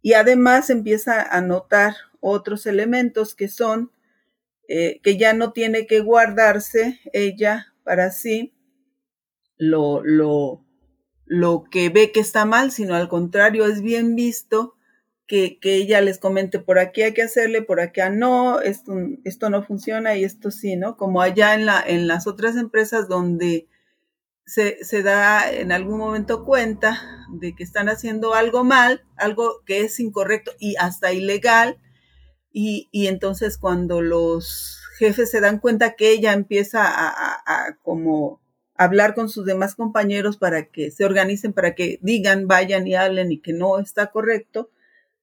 Y 0.00 0.12
además 0.12 0.70
empieza 0.70 1.22
a 1.22 1.40
notar 1.40 1.94
otros 2.20 2.66
elementos 2.66 3.34
que 3.34 3.48
son 3.48 3.90
eh, 4.68 5.00
que 5.02 5.18
ya 5.18 5.34
no 5.34 5.52
tiene 5.52 5.86
que 5.86 6.00
guardarse 6.00 7.00
ella 7.12 7.74
para 7.84 8.10
sí 8.10 8.54
lo, 9.58 10.02
lo, 10.02 10.64
lo 11.26 11.64
que 11.70 11.88
ve 11.88 12.12
que 12.12 12.20
está 12.20 12.44
mal, 12.44 12.70
sino 12.70 12.94
al 12.94 13.08
contrario, 13.08 13.66
es 13.66 13.82
bien 13.82 14.14
visto 14.14 14.73
que, 15.26 15.58
que, 15.58 15.76
ella 15.76 16.00
les 16.00 16.18
comente 16.18 16.58
por 16.58 16.78
aquí 16.78 17.02
hay 17.02 17.14
que 17.14 17.22
hacerle, 17.22 17.62
por 17.62 17.80
acá 17.80 18.10
no, 18.10 18.60
esto, 18.60 18.92
esto 19.24 19.50
no 19.50 19.62
funciona 19.62 20.16
y 20.16 20.24
esto 20.24 20.50
sí, 20.50 20.76
¿no? 20.76 20.96
Como 20.96 21.22
allá 21.22 21.54
en, 21.54 21.66
la, 21.66 21.82
en 21.86 22.06
las 22.06 22.26
otras 22.26 22.56
empresas 22.56 23.08
donde 23.08 23.68
se, 24.46 24.84
se 24.84 25.02
da 25.02 25.50
en 25.50 25.72
algún 25.72 25.98
momento 25.98 26.44
cuenta 26.44 27.00
de 27.32 27.54
que 27.54 27.64
están 27.64 27.88
haciendo 27.88 28.34
algo 28.34 28.64
mal, 28.64 29.04
algo 29.16 29.62
que 29.64 29.80
es 29.80 29.98
incorrecto 30.00 30.52
y 30.58 30.76
hasta 30.76 31.12
ilegal, 31.12 31.78
y, 32.52 32.88
y 32.92 33.08
entonces 33.08 33.58
cuando 33.58 34.00
los 34.00 34.80
jefes 34.98 35.30
se 35.30 35.40
dan 35.40 35.58
cuenta 35.58 35.96
que 35.96 36.10
ella 36.10 36.32
empieza 36.32 36.84
a, 36.84 37.08
a, 37.08 37.42
a 37.46 37.76
como 37.82 38.40
hablar 38.76 39.14
con 39.14 39.28
sus 39.28 39.46
demás 39.46 39.74
compañeros 39.74 40.36
para 40.36 40.66
que 40.66 40.90
se 40.90 41.04
organicen, 41.04 41.52
para 41.52 41.74
que 41.74 41.98
digan, 42.02 42.46
vayan 42.46 42.86
y 42.86 42.94
hablen 42.94 43.32
y 43.32 43.40
que 43.40 43.52
no 43.52 43.78
está 43.78 44.10
correcto, 44.10 44.70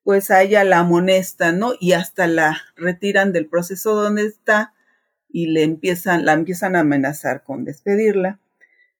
pues 0.03 0.31
a 0.31 0.41
ella 0.41 0.63
la 0.63 0.79
amonestan, 0.79 1.59
¿no? 1.59 1.73
Y 1.79 1.93
hasta 1.93 2.27
la 2.27 2.57
retiran 2.75 3.33
del 3.33 3.47
proceso 3.47 3.95
donde 3.95 4.25
está 4.25 4.73
y 5.29 5.47
le 5.47 5.63
empiezan, 5.63 6.25
la 6.25 6.33
empiezan 6.33 6.75
a 6.75 6.81
amenazar 6.81 7.43
con 7.43 7.63
despedirla. 7.63 8.39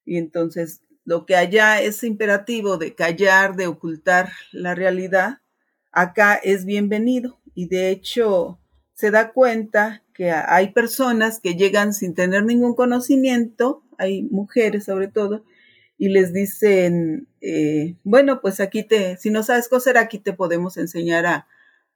Y 0.05 0.17
entonces 0.17 0.81
lo 1.03 1.25
que 1.25 1.35
allá 1.35 1.81
es 1.81 2.03
imperativo 2.03 2.77
de 2.77 2.93
callar, 2.93 3.55
de 3.55 3.67
ocultar 3.67 4.31
la 4.51 4.75
realidad, 4.75 5.39
acá 5.91 6.35
es 6.35 6.65
bienvenido. 6.65 7.39
Y 7.53 7.67
de 7.67 7.89
hecho 7.89 8.59
se 8.93 9.11
da 9.11 9.31
cuenta 9.31 10.03
que 10.13 10.31
hay 10.31 10.71
personas 10.71 11.39
que 11.39 11.55
llegan 11.55 11.93
sin 11.93 12.13
tener 12.13 12.43
ningún 12.43 12.75
conocimiento, 12.75 13.83
hay 13.97 14.23
mujeres 14.23 14.85
sobre 14.85 15.07
todo, 15.07 15.43
y 16.01 16.09
les 16.09 16.33
dicen, 16.33 17.27
eh, 17.41 17.95
bueno, 18.03 18.41
pues 18.41 18.59
aquí 18.59 18.81
te, 18.81 19.17
si 19.17 19.29
no 19.29 19.43
sabes 19.43 19.69
coser, 19.69 19.99
aquí 19.99 20.17
te 20.17 20.33
podemos 20.33 20.77
enseñar 20.77 21.27
a, 21.27 21.47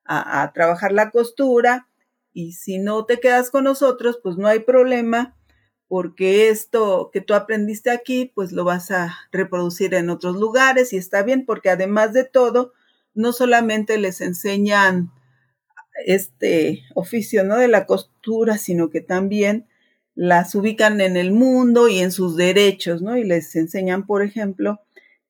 a, 0.03 0.43
a, 0.43 0.53
trabajar 0.53 0.91
la 0.91 1.09
costura 1.09 1.87
y 2.31 2.53
si 2.53 2.77
no 2.77 3.05
te 3.05 3.19
quedas 3.19 3.49
con 3.49 3.63
nosotros, 3.63 4.19
pues 4.21 4.37
no 4.37 4.47
hay 4.47 4.59
problema 4.59 5.35
porque 5.87 6.49
esto 6.49 7.09
que 7.11 7.21
tú 7.21 7.33
aprendiste 7.33 7.89
aquí, 7.89 8.31
pues 8.35 8.51
lo 8.51 8.63
vas 8.63 8.91
a 8.91 9.11
reproducir 9.31 9.95
en 9.95 10.11
otros 10.11 10.35
lugares 10.35 10.93
y 10.93 10.97
está 10.97 11.23
bien 11.23 11.43
porque 11.43 11.71
además 11.71 12.13
de 12.13 12.25
todo, 12.25 12.73
no 13.15 13.33
solamente 13.33 13.97
les 13.97 14.21
enseñan 14.21 15.09
este 16.05 16.83
oficio, 16.93 17.43
¿no? 17.43 17.57
De 17.57 17.69
la 17.69 17.87
costura, 17.87 18.59
sino 18.59 18.91
que 18.91 19.01
también 19.01 19.67
las 20.15 20.55
ubican 20.55 21.01
en 21.01 21.17
el 21.17 21.31
mundo 21.31 21.87
y 21.89 21.99
en 21.99 22.11
sus 22.11 22.35
derechos, 22.37 23.01
¿no? 23.01 23.17
Y 23.17 23.23
les 23.23 23.55
enseñan, 23.55 24.05
por 24.05 24.23
ejemplo, 24.23 24.79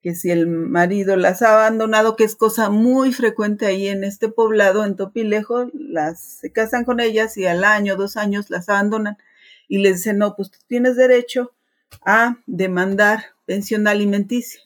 que 0.01 0.13
si 0.13 0.29
el 0.29 0.45
marido 0.45 1.15
las 1.15 1.41
ha 1.41 1.55
abandonado, 1.55 2.15
que 2.15 2.23
es 2.23 2.35
cosa 2.35 2.69
muy 2.69 3.11
frecuente 3.11 3.65
ahí 3.65 3.87
en 3.87 4.03
este 4.03 4.29
poblado, 4.29 4.85
en 4.85 4.95
Topilejo, 4.95 5.71
las 5.73 6.21
se 6.21 6.51
casan 6.51 6.85
con 6.85 6.99
ellas 6.99 7.35
y 7.37 7.47
al 7.47 7.63
año, 7.63 7.95
dos 7.95 8.15
años 8.15 8.51
las 8.51 8.69
abandonan 8.69 9.17
y 9.67 9.79
les 9.79 9.97
dicen, 9.97 10.19
no, 10.19 10.35
pues 10.35 10.51
tú 10.51 10.59
tienes 10.67 10.95
derecho 10.95 11.53
a 12.05 12.37
demandar 12.45 13.23
pensión 13.47 13.87
alimenticia. 13.87 14.61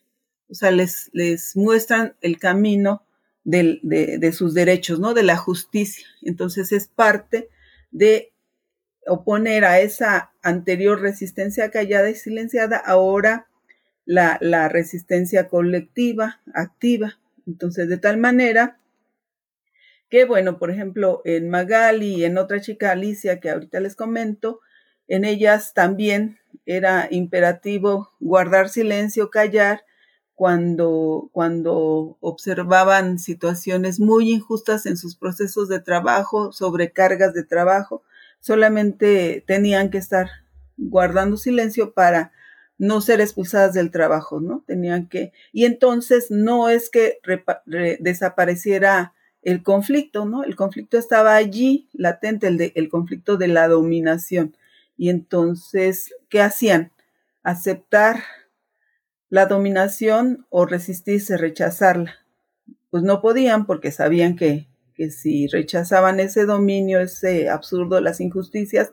O 0.49 0.55
sea, 0.55 0.71
les, 0.71 1.09
les 1.13 1.55
muestran 1.55 2.15
el 2.19 2.37
camino 2.37 3.03
de, 3.45 3.79
de, 3.81 4.17
de 4.17 4.33
sus 4.33 4.53
derechos, 4.53 4.99
¿no? 4.99 5.13
De 5.13 5.23
la 5.23 5.37
justicia. 5.37 6.05
Entonces 6.21 6.73
es 6.73 6.87
parte 6.87 7.49
de 7.91 8.33
oponer 9.07 9.65
a 9.65 9.79
esa 9.79 10.31
anterior 10.41 11.01
resistencia 11.01 11.71
callada 11.71 12.09
y 12.09 12.15
silenciada, 12.15 12.77
ahora 12.77 13.47
la, 14.05 14.37
la, 14.41 14.69
resistencia 14.69 15.47
colectiva, 15.47 16.41
activa. 16.53 17.19
Entonces, 17.47 17.89
de 17.89 17.97
tal 17.97 18.17
manera 18.17 18.79
que, 20.09 20.25
bueno, 20.25 20.57
por 20.57 20.71
ejemplo, 20.71 21.21
en 21.25 21.49
Magali 21.49 22.15
y 22.15 22.25
en 22.25 22.37
otra 22.37 22.61
chica, 22.61 22.91
Alicia, 22.91 23.39
que 23.39 23.49
ahorita 23.49 23.79
les 23.79 23.95
comento, 23.95 24.61
en 25.07 25.25
ellas 25.25 25.73
también 25.73 26.39
era 26.65 27.07
imperativo 27.11 28.11
guardar 28.19 28.69
silencio, 28.69 29.29
callar, 29.29 29.83
cuando, 30.39 31.29
cuando 31.33 32.17
observaban 32.21 33.19
situaciones 33.19 33.99
muy 33.99 34.31
injustas 34.31 34.85
en 34.85 34.95
sus 34.95 35.17
procesos 35.17 35.67
de 35.67 35.81
trabajo, 35.81 36.53
sobrecargas 36.53 37.33
de 37.33 37.43
trabajo, 37.43 38.03
solamente 38.39 39.43
tenían 39.45 39.89
que 39.89 39.97
estar 39.97 40.29
guardando 40.77 41.37
silencio 41.37 41.93
para 41.93 42.31
no 42.77 43.01
ser 43.01 43.19
expulsadas 43.19 43.73
del 43.73 43.91
trabajo, 43.91 44.39
¿no? 44.39 44.63
Tenían 44.65 45.07
que, 45.07 45.33
y 45.51 45.65
entonces 45.65 46.31
no 46.31 46.69
es 46.69 46.89
que 46.89 47.19
desapareciera 47.99 49.13
el 49.41 49.63
conflicto, 49.63 50.25
¿no? 50.25 50.43
El 50.43 50.55
conflicto 50.55 50.97
estaba 50.97 51.35
allí, 51.35 51.89
latente, 51.93 52.71
el, 52.73 52.89
conflicto 52.89 53.37
de 53.37 53.49
la 53.49 53.67
dominación. 53.67 54.55
Y 54.97 55.09
entonces, 55.09 56.13
¿qué 56.29 56.41
hacían? 56.41 56.91
Aceptar 57.43 58.23
la 59.29 59.45
dominación 59.45 60.45
o 60.49 60.65
resistirse, 60.65 61.37
rechazarla. 61.37 62.15
Pues 62.89 63.03
no 63.03 63.21
podían 63.21 63.65
porque 63.65 63.91
sabían 63.91 64.35
que 64.35 64.67
que 64.99 65.11
si 65.11 65.47
rechazaban 65.47 66.19
ese 66.19 66.45
dominio, 66.45 66.99
ese 66.99 67.49
absurdo, 67.49 68.01
las 68.01 68.19
injusticias, 68.19 68.91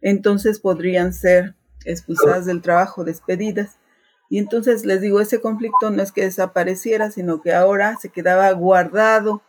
entonces 0.00 0.60
podrían 0.60 1.12
ser 1.12 1.56
expulsadas 1.84 2.46
del 2.46 2.62
trabajo, 2.62 3.02
despedidas. 3.02 3.80
Y 4.28 4.38
entonces 4.38 4.86
les 4.86 5.00
digo, 5.00 5.20
ese 5.20 5.40
conflicto 5.40 5.90
no 5.90 6.04
es 6.04 6.12
que 6.12 6.22
desapareciera, 6.22 7.10
sino 7.10 7.42
que 7.42 7.52
ahora 7.52 7.96
se 8.00 8.10
quedaba 8.10 8.48
guardado 8.52 9.42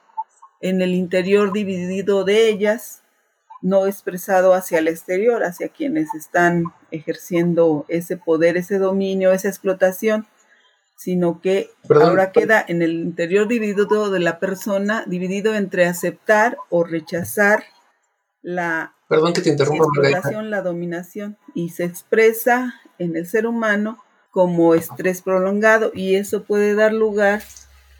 en 0.60 0.82
el 0.82 0.96
interior 0.96 1.54
dividido 1.54 2.24
de 2.24 2.50
ellas, 2.50 3.04
no 3.62 3.86
expresado 3.86 4.56
hacia 4.56 4.80
el 4.80 4.88
exterior, 4.88 5.44
hacia 5.44 5.70
quienes 5.70 6.16
están 6.16 6.64
ejerciendo 6.90 7.86
ese 7.90 8.18
poder, 8.18 8.58
ese 8.58 8.80
dominio, 8.80 9.34
esa 9.34 9.50
explotación, 9.50 10.26
sino 11.02 11.42
que 11.42 11.72
ahora 11.90 12.32
queda 12.32 12.64
en 12.68 12.84
el 12.84 12.92
interior 12.92 13.48
dividido 13.48 14.12
de 14.12 14.20
la 14.20 14.38
persona, 14.38 15.04
dividido 15.08 15.56
entre 15.56 15.88
aceptar 15.88 16.58
o 16.70 16.84
rechazar 16.84 17.64
la 18.44 18.94
Perdón 19.10 19.34
que 19.34 19.42
te 19.42 19.50
interrumpa, 19.50 19.86
explotación, 19.86 20.52
la 20.52 20.62
dominación, 20.62 21.38
y 21.56 21.70
se 21.70 21.86
expresa 21.86 22.76
en 23.00 23.16
el 23.16 23.26
ser 23.26 23.48
humano 23.48 23.98
como 24.30 24.76
estrés 24.76 25.24
prolongado 25.24 25.92
y 25.92 26.18
eso 26.18 26.44
puede 26.44 26.76
dar 26.76 26.94
lugar 26.94 27.42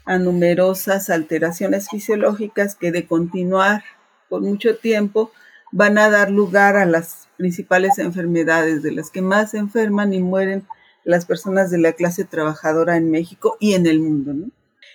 a 0.04 0.18
numerosas 0.18 1.10
alteraciones 1.10 1.88
fisiológicas 1.90 2.76
que 2.76 2.92
de 2.92 3.08
continuar 3.08 3.82
por 4.28 4.42
mucho 4.42 4.76
tiempo 4.76 5.32
van 5.72 5.98
a 5.98 6.08
dar 6.08 6.30
lugar 6.30 6.76
a 6.76 6.86
las 6.86 7.28
principales 7.36 7.98
enfermedades 7.98 8.80
de 8.84 8.92
las 8.92 9.10
que 9.10 9.22
más 9.22 9.50
se 9.50 9.58
enferman 9.58 10.12
y 10.12 10.20
mueren 10.20 10.68
las 11.04 11.26
personas 11.26 11.70
de 11.70 11.78
la 11.78 11.92
clase 11.92 12.24
trabajadora 12.24 12.96
en 12.96 13.10
México 13.10 13.56
y 13.60 13.74
en 13.74 13.86
el 13.86 14.00
mundo. 14.00 14.50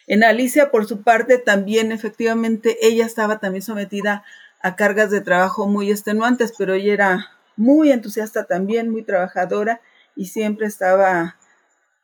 En 0.07 0.23
Alicia, 0.23 0.71
por 0.71 0.85
su 0.85 1.01
parte, 1.01 1.37
también 1.37 1.91
efectivamente 1.91 2.77
ella 2.81 3.05
estaba 3.05 3.39
también 3.39 3.61
sometida 3.61 4.23
a 4.61 4.75
cargas 4.75 5.11
de 5.11 5.21
trabajo 5.21 5.67
muy 5.67 5.91
extenuantes, 5.91 6.53
pero 6.57 6.73
ella 6.73 6.93
era 6.93 7.27
muy 7.57 7.91
entusiasta 7.91 8.45
también, 8.45 8.89
muy 8.89 9.03
trabajadora 9.03 9.81
y 10.15 10.27
siempre 10.27 10.67
estaba 10.67 11.35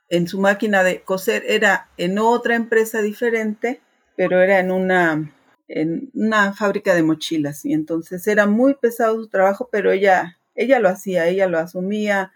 en 0.10 0.28
su 0.28 0.40
máquina 0.40 0.84
de 0.84 1.02
coser. 1.02 1.44
Era 1.48 1.88
en 1.98 2.20
otra 2.20 2.56
empresa 2.56 3.02
diferente, 3.02 3.82
pero 4.18 4.42
era 4.42 4.60
en 4.60 4.72
una, 4.72 5.32
en 5.68 6.12
una 6.14 6.54
fábrica 6.54 6.94
de 6.94 7.04
mochilas 7.04 7.64
y 7.66 7.74
entonces 7.74 8.28
era 8.28 8.48
muy 8.48 8.76
pesado 8.76 9.16
su 9.16 9.28
trabajo, 9.28 9.70
pero 9.72 9.92
ella, 9.92 10.38
ella 10.56 10.80
lo 10.80 10.90
hacía, 10.90 11.28
ella 11.28 11.48
lo 11.48 11.58
asumía 11.58 12.34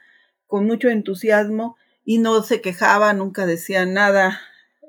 con 0.48 0.66
mucho 0.66 0.90
entusiasmo 0.90 1.78
y 2.04 2.20
no 2.20 2.42
se 2.42 2.62
quejaba, 2.62 3.14
nunca 3.14 3.46
decía 3.46 3.86
nada 3.86 4.40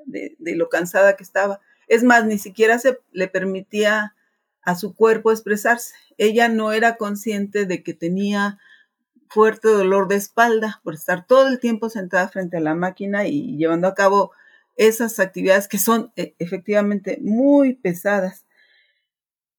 de, 0.05 0.35
de 0.39 0.55
lo 0.55 0.69
cansada 0.69 1.15
que 1.15 1.23
estaba. 1.23 1.59
Es 1.87 2.03
más, 2.03 2.25
ni 2.25 2.37
siquiera 2.37 2.79
se 2.79 2.99
le 3.11 3.27
permitía 3.27 4.15
a 4.61 4.75
su 4.75 4.95
cuerpo 4.95 5.31
expresarse. 5.31 5.93
Ella 6.17 6.47
no 6.47 6.71
era 6.71 6.95
consciente 6.95 7.65
de 7.65 7.83
que 7.83 7.93
tenía 7.93 8.59
fuerte 9.29 9.67
dolor 9.67 10.07
de 10.07 10.15
espalda 10.15 10.81
por 10.83 10.95
estar 10.95 11.25
todo 11.25 11.47
el 11.47 11.59
tiempo 11.59 11.89
sentada 11.89 12.27
frente 12.29 12.57
a 12.57 12.61
la 12.61 12.75
máquina 12.75 13.27
y 13.27 13.57
llevando 13.57 13.87
a 13.87 13.95
cabo 13.95 14.31
esas 14.75 15.19
actividades 15.19 15.67
que 15.67 15.77
son 15.77 16.11
eh, 16.15 16.35
efectivamente 16.39 17.19
muy 17.21 17.75
pesadas. 17.75 18.45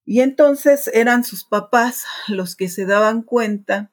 Y 0.04 0.22
entonces 0.22 0.90
eran 0.92 1.24
sus 1.24 1.44
papás 1.44 2.04
los 2.26 2.56
que 2.56 2.68
se 2.68 2.84
daban 2.84 3.22
cuenta 3.22 3.90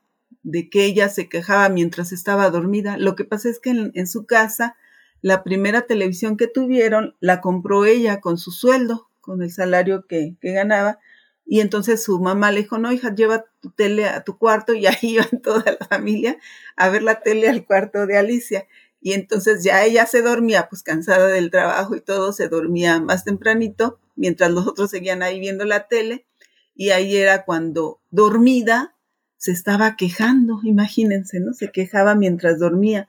de 0.48 0.70
que 0.70 0.86
ella 0.86 1.10
se 1.10 1.28
quejaba 1.28 1.68
mientras 1.68 2.14
estaba 2.14 2.50
dormida. 2.50 2.98
Lo 2.98 3.16
que 3.16 3.26
pasa 3.26 3.50
es 3.50 3.60
que 3.60 3.70
en, 3.72 4.08
su 4.08 4.26
casa, 4.26 4.78
la 5.22 5.44
primera 5.44 5.82
televisión 5.82 6.38
que 6.38 6.48
tuvieron 6.48 7.16
la 7.20 7.42
compró 7.42 7.86
ella 7.86 8.22
con 8.22 8.38
su 8.38 8.52
sueldo, 8.52 9.10
con 9.20 9.42
el 9.42 9.52
salario 9.52 10.08
que 10.08 10.38
ganaba, 10.42 11.00
y 11.50 11.62
entonces 11.62 12.04
su 12.04 12.20
mamá 12.20 12.52
le 12.52 12.62
dijo, 12.62 12.78
no, 12.78 12.92
hija, 12.92 13.16
lleva 13.16 13.46
tu 13.62 13.72
tele 13.72 14.06
a 14.06 14.24
tu 14.24 14.38
cuarto 14.38 14.74
y 14.74 14.86
ahí 14.86 14.98
iban 15.02 15.42
toda 15.42 15.78
la 15.80 15.86
familia 15.86 16.38
a 16.76 16.90
ver 16.90 17.04
la 17.04 17.22
tele 17.22 17.48
al 17.48 17.66
cuarto 17.66 18.06
de 18.06 18.18
Alicia. 18.18 18.68
Y 19.00 19.14
entonces 19.14 19.64
ya 19.64 19.84
ella 19.86 20.06
se 20.06 20.22
dormía, 20.22 20.68
pues 20.70 20.84
cansada 20.84 21.28
del 21.28 21.52
trabajo 21.52 21.96
y 21.96 22.02
todo, 22.02 22.34
se 22.34 22.50
dormía 22.50 23.00
más 23.00 23.24
tempranito, 23.24 24.00
mientras 24.16 24.52
los 24.52 24.68
otros 24.68 24.90
seguían 24.90 25.24
ahí 25.24 25.40
viendo 25.40 25.66
la 25.66 25.88
tele. 25.88 26.26
Y 26.76 26.90
ahí 26.90 27.16
era 27.16 27.46
cuando 27.46 28.02
dormida 28.12 28.97
se 29.38 29.52
estaba 29.52 29.96
quejando, 29.96 30.60
imagínense, 30.64 31.40
¿no? 31.40 31.54
Se 31.54 31.72
quejaba 31.72 32.16
mientras 32.16 32.60
dormía. 32.60 33.08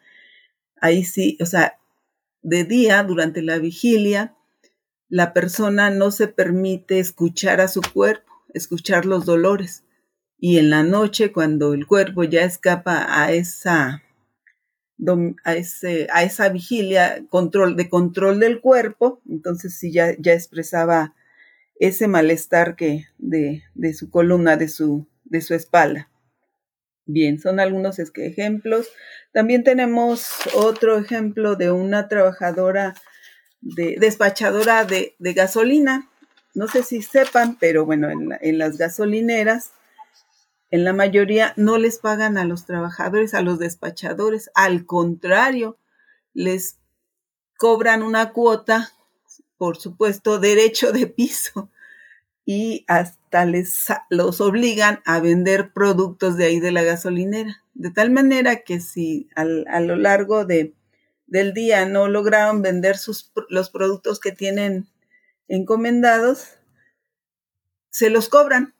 Ahí 0.80 1.04
sí, 1.04 1.38
o 1.40 1.46
sea, 1.46 1.78
de 2.42 2.64
día, 2.64 3.02
durante 3.02 3.42
la 3.42 3.58
vigilia, 3.58 4.36
la 5.08 5.32
persona 5.32 5.90
no 5.90 6.10
se 6.10 6.28
permite 6.28 6.98
escuchar 6.98 7.60
a 7.60 7.68
su 7.68 7.80
cuerpo 7.80 8.28
escuchar 8.54 9.06
los 9.06 9.24
dolores. 9.24 9.84
Y 10.38 10.58
en 10.58 10.70
la 10.70 10.82
noche, 10.82 11.32
cuando 11.32 11.74
el 11.74 11.86
cuerpo 11.86 12.24
ya 12.24 12.44
escapa 12.44 13.06
a 13.08 13.32
esa, 13.32 14.02
a, 15.44 15.54
ese, 15.54 16.06
a 16.12 16.22
esa 16.22 16.48
vigilia 16.48 17.24
control, 17.28 17.76
de 17.76 17.88
control 17.88 18.38
del 18.38 18.60
cuerpo, 18.60 19.20
entonces 19.28 19.74
sí 19.74 19.92
ya, 19.92 20.14
ya 20.18 20.34
expresaba 20.34 21.14
ese 21.80 22.06
malestar 22.08 22.76
que 22.76 23.06
de, 23.18 23.64
de 23.74 23.94
su 23.94 24.10
columna, 24.10 24.56
de 24.56 24.68
su, 24.68 25.06
de 25.24 25.40
su 25.40 25.54
espalda. 25.54 26.08
Bien, 27.10 27.40
son 27.40 27.58
algunos 27.58 27.98
ejemplos. 27.98 28.86
También 29.32 29.64
tenemos 29.64 30.28
otro 30.54 30.98
ejemplo 30.98 31.56
de 31.56 31.70
una 31.70 32.06
trabajadora 32.06 32.92
de, 33.62 33.96
despachadora 33.98 34.84
de, 34.84 35.16
gasolina. 35.18 36.10
No 36.52 36.68
sé 36.68 36.82
si 36.82 37.00
sepan, 37.00 37.56
pero 37.58 37.86
bueno, 37.86 38.10
en, 38.10 38.58
las 38.58 38.76
gasolineras, 38.76 39.72
en 40.70 40.84
la 40.84 40.92
mayoría 40.92 41.54
no 41.56 41.78
les 41.78 41.96
pagan 41.96 42.36
a 42.36 42.44
los 42.44 42.66
trabajadores, 42.66 43.32
a 43.32 43.40
los 43.40 43.58
despachadores, 43.58 44.50
al 44.54 44.84
contrario, 44.84 45.78
les 46.34 46.76
cobran 47.56 48.02
una 48.02 48.34
cuota, 48.34 48.92
por 49.56 49.78
supuesto, 49.78 50.38
derecho 50.38 50.92
de 50.92 51.06
piso 51.06 51.70
y 52.50 52.86
hasta 52.88 53.44
les 53.44 53.88
los 54.08 54.40
obligan 54.40 55.02
a 55.04 55.20
vender 55.20 55.74
productos 55.74 56.38
de 56.38 56.46
ahí 56.46 56.60
de 56.60 56.72
la 56.72 56.82
gasolinera. 56.82 57.62
De 57.74 57.90
tal 57.90 58.10
manera 58.10 58.62
que 58.62 58.80
si 58.80 59.28
a 59.36 59.44
lo 59.80 59.96
largo 59.96 60.46
de, 60.46 60.72
del 61.26 61.52
día 61.52 61.84
no 61.84 62.08
lograron 62.08 62.62
vender 62.62 62.96
sus, 62.96 63.30
los 63.50 63.68
productos 63.68 64.18
que 64.18 64.32
tienen 64.32 64.88
encomendados, 65.46 66.54
se 67.90 68.08
los 68.08 68.30
cobran. 68.30 68.74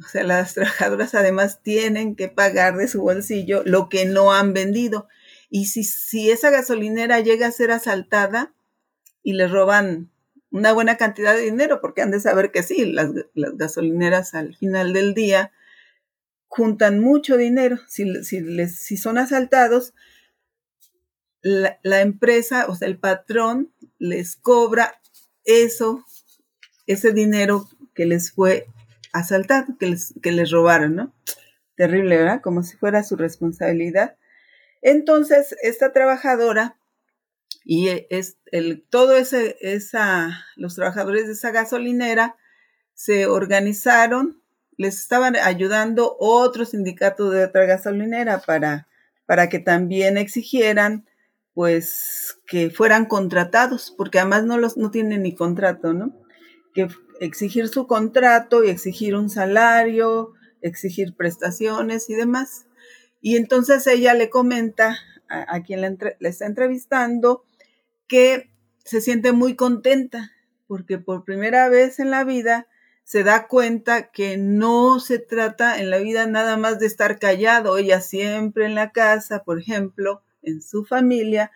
O 0.00 0.08
sea, 0.08 0.24
las 0.24 0.54
trabajadoras 0.54 1.14
además 1.14 1.62
tienen 1.62 2.16
que 2.16 2.26
pagar 2.26 2.76
de 2.76 2.88
su 2.88 3.02
bolsillo 3.02 3.62
lo 3.64 3.88
que 3.88 4.06
no 4.06 4.32
han 4.32 4.52
vendido. 4.52 5.06
Y 5.48 5.66
si, 5.66 5.84
si 5.84 6.32
esa 6.32 6.50
gasolinera 6.50 7.20
llega 7.20 7.46
a 7.46 7.52
ser 7.52 7.70
asaltada 7.70 8.52
y 9.22 9.34
le 9.34 9.46
roban 9.46 10.10
una 10.56 10.72
buena 10.72 10.96
cantidad 10.96 11.34
de 11.34 11.42
dinero, 11.42 11.80
porque 11.82 12.00
han 12.00 12.10
de 12.10 12.18
saber 12.18 12.50
que 12.50 12.62
sí, 12.62 12.90
las, 12.90 13.10
gasolineras 13.34 14.34
al 14.34 14.56
final 14.56 14.94
del 14.94 15.12
día 15.12 15.52
juntan 16.48 16.98
mucho 16.98 17.36
dinero. 17.36 17.78
Si, 17.88 18.24
si, 18.24 18.40
les, 18.40 18.78
si 18.78 18.96
son 18.96 19.18
asaltados, 19.18 19.92
la, 21.42 21.78
la, 21.82 22.00
empresa, 22.00 22.66
o 22.68 22.74
sea, 22.74 22.88
el 22.88 22.98
patrón 22.98 23.70
les 23.98 24.36
cobra 24.36 24.98
eso, 25.44 26.04
ese 26.86 27.12
dinero 27.12 27.68
que 27.94 28.06
les 28.06 28.32
fue 28.32 28.66
asaltado, 29.12 29.76
que 29.78 29.88
les, 29.88 30.14
que 30.22 30.32
les 30.32 30.50
robaron, 30.50 30.96
¿no? 30.96 31.14
Terrible, 31.76 32.16
¿verdad? 32.16 32.40
Como 32.40 32.62
si 32.62 32.78
fuera 32.78 33.04
su 33.04 33.16
responsabilidad. 33.16 34.16
Entonces, 34.80 35.54
esta 35.62 35.92
trabajadora 35.92 36.78
y 37.68 37.88
es 38.10 38.38
el, 38.52 38.86
todo 38.88 39.16
ese, 39.16 39.56
los 40.54 40.76
trabajadores 40.76 41.26
de 41.26 41.32
esa 41.32 41.50
gasolinera 41.50 42.36
se 42.94 43.26
organizaron, 43.26 44.40
les 44.76 45.00
estaban 45.00 45.34
ayudando 45.34 46.16
otros 46.20 46.70
sindicatos 46.70 47.32
de 47.32 47.44
otra 47.44 47.66
gasolinera 47.66 48.38
para, 48.38 48.86
para 49.26 49.48
que 49.48 49.58
también 49.58 50.16
exigieran 50.16 51.06
pues 51.54 52.38
que 52.46 52.70
fueran 52.70 53.06
contratados, 53.06 53.92
porque 53.96 54.20
además 54.20 54.44
no 54.44 54.58
los 54.58 54.76
no 54.76 54.92
tienen 54.92 55.22
ni 55.22 55.34
contrato, 55.34 55.92
¿no? 55.92 56.14
Que 56.72 56.86
exigir 57.18 57.66
su 57.66 57.88
contrato 57.88 58.62
y 58.62 58.68
exigir 58.68 59.16
un 59.16 59.28
salario, 59.28 60.34
exigir 60.62 61.16
prestaciones 61.16 62.10
y 62.10 62.14
demás. 62.14 62.66
Y 63.20 63.36
entonces 63.36 63.84
ella 63.88 64.14
le 64.14 64.30
comenta 64.30 64.96
a, 65.28 65.62
quien 65.64 65.80
le, 65.80 66.16
le 66.20 66.28
está 66.28 66.46
entrevistando 66.46 67.42
que 68.08 68.50
se 68.84 69.00
siente 69.00 69.32
muy 69.32 69.56
contenta 69.56 70.32
porque 70.66 70.98
por 70.98 71.24
primera 71.24 71.68
vez 71.68 71.98
en 71.98 72.10
la 72.10 72.24
vida 72.24 72.66
se 73.04 73.22
da 73.22 73.46
cuenta 73.46 74.10
que 74.10 74.36
no 74.36 74.98
se 74.98 75.20
trata 75.20 75.78
en 75.78 75.90
la 75.90 75.98
vida 75.98 76.26
nada 76.26 76.56
más 76.56 76.80
de 76.80 76.86
estar 76.86 77.20
callado. 77.20 77.78
Ella 77.78 78.00
siempre 78.00 78.66
en 78.66 78.74
la 78.74 78.90
casa, 78.90 79.44
por 79.44 79.60
ejemplo, 79.60 80.22
en 80.42 80.60
su 80.60 80.84
familia, 80.84 81.52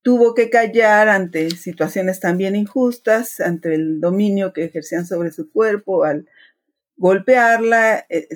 tuvo 0.00 0.34
que 0.34 0.48
callar 0.48 1.08
ante 1.08 1.50
situaciones 1.50 2.20
también 2.20 2.56
injustas, 2.56 3.40
ante 3.40 3.74
el 3.74 4.00
dominio 4.00 4.54
que 4.54 4.64
ejercían 4.64 5.06
sobre 5.06 5.30
su 5.30 5.50
cuerpo, 5.50 6.04
al 6.04 6.26
golpearla, 6.96 8.06
e, 8.08 8.28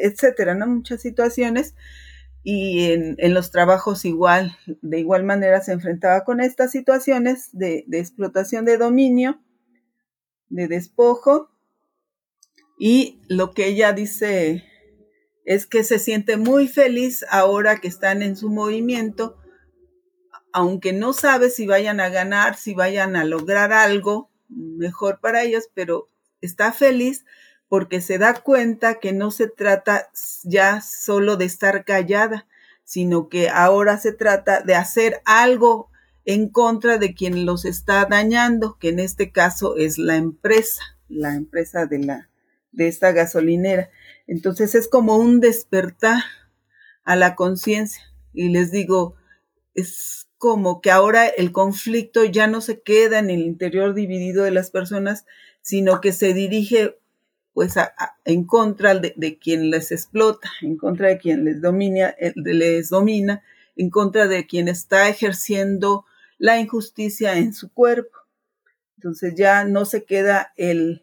etcétera, 0.00 0.54
¿no? 0.54 0.66
Muchas 0.68 1.02
situaciones. 1.02 1.74
Y 2.44 2.92
en, 2.92 3.34
los 3.34 3.50
trabajos 3.50 4.04
igual, 4.04 4.56
de 4.82 5.00
igual 5.00 5.24
manera 5.24 5.62
se 5.62 5.72
enfrentaba 5.72 6.24
con 6.24 6.40
estas 6.40 6.70
situaciones 6.70 7.48
de, 7.52 7.84
de 7.86 7.98
explotación 7.98 8.66
de 8.66 8.76
dominio, 8.76 9.40
de 10.50 10.68
despojo. 10.68 11.50
Y 12.78 13.22
lo 13.28 13.52
que 13.52 13.66
ella 13.68 13.92
dice 13.94 14.64
es 15.44 15.66
que 15.66 15.84
se 15.84 15.98
siente 15.98 16.36
muy 16.36 16.68
feliz 16.68 17.24
ahora 17.30 17.80
que 17.80 17.88
están 17.88 18.22
en 18.22 18.36
su 18.36 18.50
movimiento, 18.50 19.38
aunque 20.52 20.92
no 20.92 21.12
sabe 21.12 21.50
si 21.50 21.66
vayan 21.66 21.98
a 22.00 22.10
ganar, 22.10 22.56
si 22.56 22.74
vayan 22.74 23.16
a 23.16 23.24
lograr 23.24 23.72
algo 23.72 24.30
mejor 24.48 25.20
para 25.20 25.42
ellos, 25.42 25.64
pero 25.74 26.10
está 26.40 26.72
feliz 26.72 27.24
porque 27.68 28.00
se 28.00 28.18
da 28.18 28.34
cuenta 28.34 29.00
que 29.00 29.12
no 29.12 29.30
se 29.30 29.48
trata 29.48 30.10
ya 30.42 30.80
solo 30.80 31.36
de 31.36 31.46
estar 31.46 31.84
callada, 31.84 32.46
sino 32.84 33.28
que 33.28 33.48
ahora 33.48 33.98
se 33.98 34.12
trata 34.12 34.60
de 34.60 34.74
hacer 34.74 35.20
algo 35.24 35.90
en 36.24 36.48
contra 36.48 36.98
de 36.98 37.14
quien 37.14 37.46
los 37.46 37.64
está 37.64 38.04
dañando, 38.06 38.78
que 38.78 38.90
en 38.90 38.98
este 38.98 39.32
caso 39.32 39.76
es 39.76 39.98
la 39.98 40.16
empresa, 40.16 40.82
la 41.08 41.34
empresa 41.34 41.86
de 41.86 41.98
la 41.98 42.28
de 42.74 42.88
esta 42.88 43.12
gasolinera. 43.12 43.90
Entonces 44.26 44.74
es 44.74 44.88
como 44.88 45.16
un 45.16 45.40
despertar 45.40 46.22
a 47.04 47.16
la 47.16 47.34
conciencia 47.34 48.02
y 48.32 48.48
les 48.48 48.70
digo, 48.70 49.14
es 49.74 50.28
como 50.38 50.80
que 50.80 50.90
ahora 50.90 51.26
el 51.26 51.52
conflicto 51.52 52.24
ya 52.24 52.46
no 52.46 52.60
se 52.60 52.82
queda 52.82 53.18
en 53.18 53.30
el 53.30 53.40
interior 53.40 53.94
dividido 53.94 54.44
de 54.44 54.50
las 54.50 54.70
personas, 54.70 55.24
sino 55.62 56.00
que 56.00 56.12
se 56.12 56.34
dirige 56.34 56.98
pues 57.54 57.76
en 58.24 58.44
contra 58.44 58.96
de, 58.96 59.38
quien 59.40 59.70
les 59.70 59.92
explota, 59.92 60.50
en 60.60 60.76
contra 60.76 61.08
de 61.08 61.18
quien 61.18 61.44
les 61.44 61.62
domina, 61.62 62.14
eh, 62.18 62.32
les 62.34 62.90
domina, 62.90 63.42
en 63.76 63.90
contra 63.90 64.26
de 64.26 64.46
quien 64.46 64.66
está 64.66 65.08
ejerciendo 65.08 66.04
la 66.36 66.58
injusticia 66.58 67.38
en 67.38 67.54
su 67.54 67.72
cuerpo. 67.72 68.18
Entonces 68.96 69.34
ya 69.36 69.64
no 69.64 69.84
se 69.84 70.04
queda 70.04 70.52
el, 70.56 71.02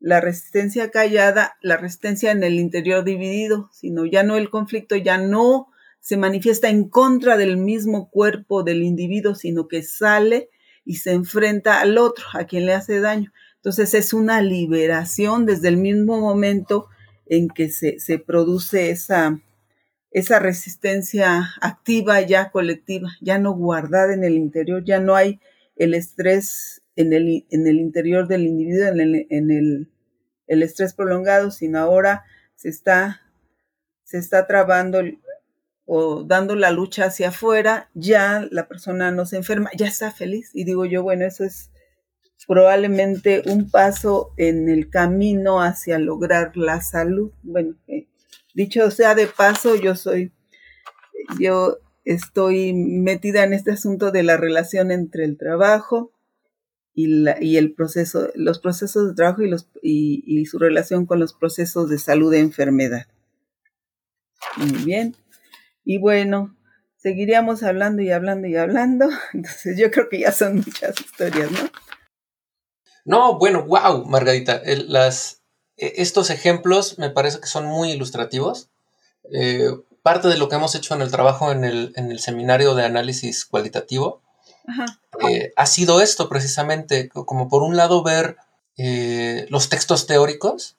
la 0.00 0.22
resistencia 0.22 0.90
callada, 0.90 1.56
la 1.60 1.76
resistencia 1.76 2.30
en 2.30 2.42
el 2.42 2.54
interior 2.54 3.04
dividido, 3.04 3.68
sino 3.72 4.06
ya 4.06 4.22
no 4.22 4.36
el 4.36 4.48
conflicto, 4.48 4.96
ya 4.96 5.18
no 5.18 5.68
se 6.00 6.16
manifiesta 6.16 6.70
en 6.70 6.88
contra 6.88 7.36
del 7.36 7.58
mismo 7.58 8.10
cuerpo 8.10 8.62
del 8.62 8.82
individuo, 8.82 9.34
sino 9.34 9.68
que 9.68 9.82
sale 9.82 10.48
y 10.84 10.96
se 10.96 11.12
enfrenta 11.12 11.80
al 11.80 11.98
otro, 11.98 12.24
a 12.32 12.44
quien 12.44 12.64
le 12.66 12.74
hace 12.74 13.00
daño. 13.00 13.32
Entonces 13.64 13.94
es 13.94 14.12
una 14.12 14.42
liberación 14.42 15.46
desde 15.46 15.68
el 15.68 15.78
mismo 15.78 16.20
momento 16.20 16.88
en 17.24 17.48
que 17.48 17.70
se, 17.70 17.98
se 17.98 18.18
produce 18.18 18.90
esa, 18.90 19.40
esa 20.10 20.38
resistencia 20.38 21.48
activa 21.62 22.20
ya 22.20 22.50
colectiva, 22.50 23.12
ya 23.22 23.38
no 23.38 23.54
guardada 23.54 24.12
en 24.12 24.22
el 24.22 24.34
interior, 24.34 24.84
ya 24.84 25.00
no 25.00 25.16
hay 25.16 25.40
el 25.76 25.94
estrés 25.94 26.82
en 26.94 27.14
el, 27.14 27.46
en 27.48 27.66
el 27.66 27.76
interior 27.76 28.28
del 28.28 28.42
individuo, 28.42 28.86
en 28.86 29.00
el, 29.00 29.26
en 29.30 29.50
el, 29.50 29.90
el 30.46 30.62
estrés 30.62 30.92
prolongado, 30.92 31.50
sino 31.50 31.78
ahora 31.78 32.24
se 32.56 32.68
está, 32.68 33.22
se 34.02 34.18
está 34.18 34.46
trabando 34.46 35.00
o 35.86 36.22
dando 36.22 36.54
la 36.54 36.70
lucha 36.70 37.06
hacia 37.06 37.28
afuera, 37.28 37.88
ya 37.94 38.46
la 38.50 38.68
persona 38.68 39.10
no 39.10 39.24
se 39.24 39.38
enferma, 39.38 39.70
ya 39.74 39.86
está 39.86 40.10
feliz. 40.10 40.50
Y 40.52 40.64
digo 40.64 40.84
yo, 40.84 41.02
bueno, 41.02 41.24
eso 41.24 41.44
es 41.44 41.70
probablemente 42.46 43.42
un 43.46 43.70
paso 43.70 44.32
en 44.36 44.68
el 44.68 44.90
camino 44.90 45.62
hacia 45.62 45.98
lograr 45.98 46.56
la 46.56 46.80
salud. 46.80 47.32
Bueno, 47.42 47.74
eh, 47.88 48.06
dicho 48.54 48.90
sea 48.90 49.14
de 49.14 49.26
paso, 49.26 49.76
yo 49.76 49.96
soy, 49.96 50.32
yo 51.38 51.78
estoy 52.04 52.72
metida 52.74 53.44
en 53.44 53.54
este 53.54 53.72
asunto 53.72 54.10
de 54.10 54.22
la 54.22 54.36
relación 54.36 54.90
entre 54.90 55.24
el 55.24 55.38
trabajo 55.38 56.12
y, 56.94 57.24
y 57.40 57.56
el 57.56 57.72
proceso, 57.72 58.30
los 58.34 58.58
procesos 58.58 59.08
de 59.08 59.14
trabajo 59.14 59.42
y, 59.42 59.48
los, 59.48 59.68
y 59.82 60.46
su 60.46 60.58
relación 60.58 61.06
con 61.06 61.20
los 61.20 61.32
procesos 61.32 61.88
de 61.88 61.98
salud 61.98 62.32
e 62.34 62.40
enfermedad. 62.40 63.06
Muy 64.56 64.84
bien. 64.84 65.16
Y 65.84 65.98
bueno, 65.98 66.56
seguiríamos 66.96 67.62
hablando 67.62 68.02
y 68.02 68.10
hablando 68.10 68.46
y 68.46 68.56
hablando. 68.56 69.08
Entonces 69.32 69.78
yo 69.78 69.90
creo 69.90 70.08
que 70.08 70.20
ya 70.20 70.32
son 70.32 70.56
muchas 70.56 70.98
historias, 71.00 71.50
¿no? 71.50 71.58
No, 73.04 73.38
bueno, 73.38 73.64
wow, 73.64 74.04
Margarita. 74.06 74.62
las, 74.64 75.42
e, 75.76 75.94
estos 75.96 76.30
ejemplos 76.30 76.98
me 76.98 77.10
parece 77.10 77.40
que 77.40 77.46
son 77.46 77.66
muy 77.66 77.92
ilustrativos. 77.92 78.68
Eh, 79.32 79.70
parte 80.02 80.28
de 80.28 80.36
lo 80.36 80.48
que 80.48 80.56
hemos 80.56 80.74
hecho 80.74 80.94
en 80.94 81.02
el 81.02 81.10
trabajo 81.10 81.50
en 81.50 81.64
el, 81.64 81.92
en 81.96 82.10
el 82.10 82.18
seminario 82.18 82.74
de 82.74 82.84
análisis 82.84 83.46
cualitativo 83.46 84.20
eh, 85.26 85.52
ha 85.56 85.66
sido 85.66 86.00
esto 86.02 86.28
precisamente, 86.28 87.08
como 87.08 87.48
por 87.48 87.62
un 87.62 87.76
lado 87.76 88.02
ver 88.02 88.36
eh, 88.76 89.46
los 89.48 89.68
textos 89.68 90.06
teóricos 90.06 90.76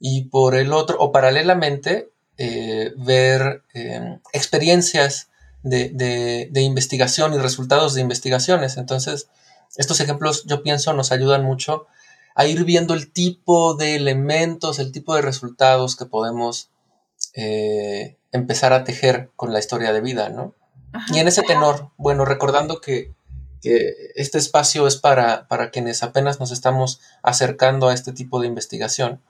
y 0.00 0.24
por 0.24 0.54
el 0.54 0.72
otro, 0.72 0.96
o 0.98 1.12
paralelamente, 1.12 2.10
ver 2.36 3.62
em, 3.74 4.18
experiencias 4.32 5.28
de, 5.62 6.48
investigación 6.54 7.32
y 7.34 7.38
resultados 7.38 7.94
de 7.94 8.00
investigaciones. 8.00 8.76
Entonces, 8.76 9.28
estos 9.76 10.00
ejemplos 10.00 10.44
yo 10.46 10.62
pienso 10.62 10.92
nos 10.92 11.12
ayudan 11.12 11.44
mucho 11.44 11.86
a 12.34 12.46
ir 12.46 12.64
viendo 12.64 12.94
el 12.94 13.12
tipo 13.12 13.74
de 13.74 13.94
elementos, 13.94 14.78
el 14.78 14.92
tipo 14.92 15.14
de 15.14 15.22
resultados 15.22 15.96
que 15.96 16.04
podemos 16.04 16.70
eh, 17.34 18.16
empezar 18.32 18.72
a 18.72 18.84
tejer 18.84 19.30
con 19.36 19.52
la 19.52 19.60
historia 19.60 19.92
de 19.92 20.00
vida, 20.00 20.28
¿no? 20.28 20.54
Y 21.12 21.18
en 21.18 21.28
ese 21.28 21.42
tenor, 21.42 21.90
bueno, 21.96 22.24
recordando 22.24 22.80
que, 22.80 23.12
este 24.14 24.36
espacio 24.36 24.86
es 24.86 24.96
para, 24.96 25.48
para 25.48 25.70
quienes 25.70 26.02
apenas 26.02 26.38
nos 26.38 26.50
estamos 26.50 27.00
acercando 27.22 27.88
a 27.88 27.94
este 27.94 28.12
tipo 28.12 28.38
de 28.38 28.46
investigación, 28.46 29.22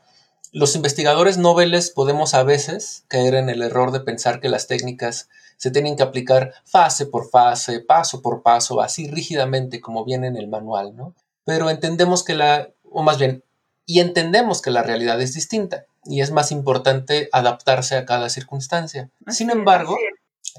los 0.54 0.76
investigadores 0.76 1.36
noveles 1.36 1.90
podemos 1.90 2.32
a 2.32 2.44
veces 2.44 3.04
caer 3.08 3.34
en 3.34 3.50
el 3.50 3.60
error 3.60 3.90
de 3.90 3.98
pensar 3.98 4.38
que 4.40 4.48
las 4.48 4.68
técnicas 4.68 5.28
se 5.56 5.72
tienen 5.72 5.96
que 5.96 6.04
aplicar 6.04 6.54
fase 6.64 7.06
por 7.06 7.28
fase, 7.28 7.80
paso 7.80 8.22
por 8.22 8.42
paso, 8.42 8.80
así 8.80 9.08
rígidamente 9.08 9.80
como 9.80 10.04
viene 10.04 10.28
en 10.28 10.36
el 10.36 10.46
manual, 10.46 10.94
¿no? 10.94 11.12
Pero 11.44 11.70
entendemos 11.70 12.22
que 12.22 12.34
la, 12.34 12.70
o 12.88 13.02
más 13.02 13.18
bien, 13.18 13.42
y 13.84 13.98
entendemos 13.98 14.62
que 14.62 14.70
la 14.70 14.84
realidad 14.84 15.20
es 15.20 15.34
distinta 15.34 15.86
y 16.04 16.20
es 16.20 16.30
más 16.30 16.52
importante 16.52 17.28
adaptarse 17.32 17.96
a 17.96 18.06
cada 18.06 18.30
circunstancia. 18.30 19.10
Sin 19.26 19.50
embargo, 19.50 19.96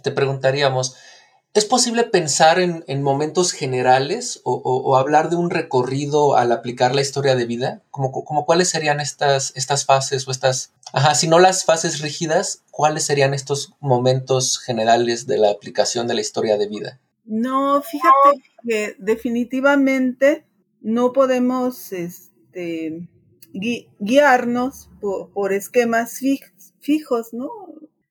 te 0.03 0.11
preguntaríamos, 0.11 0.97
¿Es 1.55 1.63
posible 1.63 2.03
pensar 2.03 2.59
en, 2.59 3.01
momentos 3.01 3.53
generales 3.53 4.41
o, 4.43 4.97
hablar 4.97 5.29
de 5.29 5.37
un 5.37 5.49
recorrido 5.49 6.35
al 6.35 6.51
aplicar 6.51 6.93
la 6.93 6.99
historia 6.99 7.33
de 7.33 7.45
vida? 7.45 7.81
Como, 7.91 8.11
cuáles 8.45 8.67
serían 8.67 8.99
estas, 8.99 9.53
estas 9.55 9.85
fases 9.85 10.27
o 10.27 10.31
estas, 10.31 10.73
ajá, 10.91 11.15
si 11.15 11.29
no 11.29 11.39
las 11.39 11.63
fases 11.63 12.01
rígidas, 12.01 12.65
cuáles 12.71 13.05
serían 13.05 13.33
estos 13.33 13.73
momentos 13.79 14.59
generales 14.59 15.27
de 15.27 15.37
la 15.37 15.49
aplicación 15.49 16.07
de 16.07 16.15
la 16.15 16.19
historia 16.19 16.57
de 16.57 16.67
vida? 16.67 16.99
No, 17.23 17.81
fíjate 17.81 18.43
que 18.67 18.95
definitivamente 18.99 20.45
no 20.81 21.13
podemos 21.13 21.93
este, 21.93 23.07
guiarnos 23.53 24.89
por 24.99 25.53
esquemas 25.53 26.19
fijos, 26.81 27.33
¿no? 27.33 27.49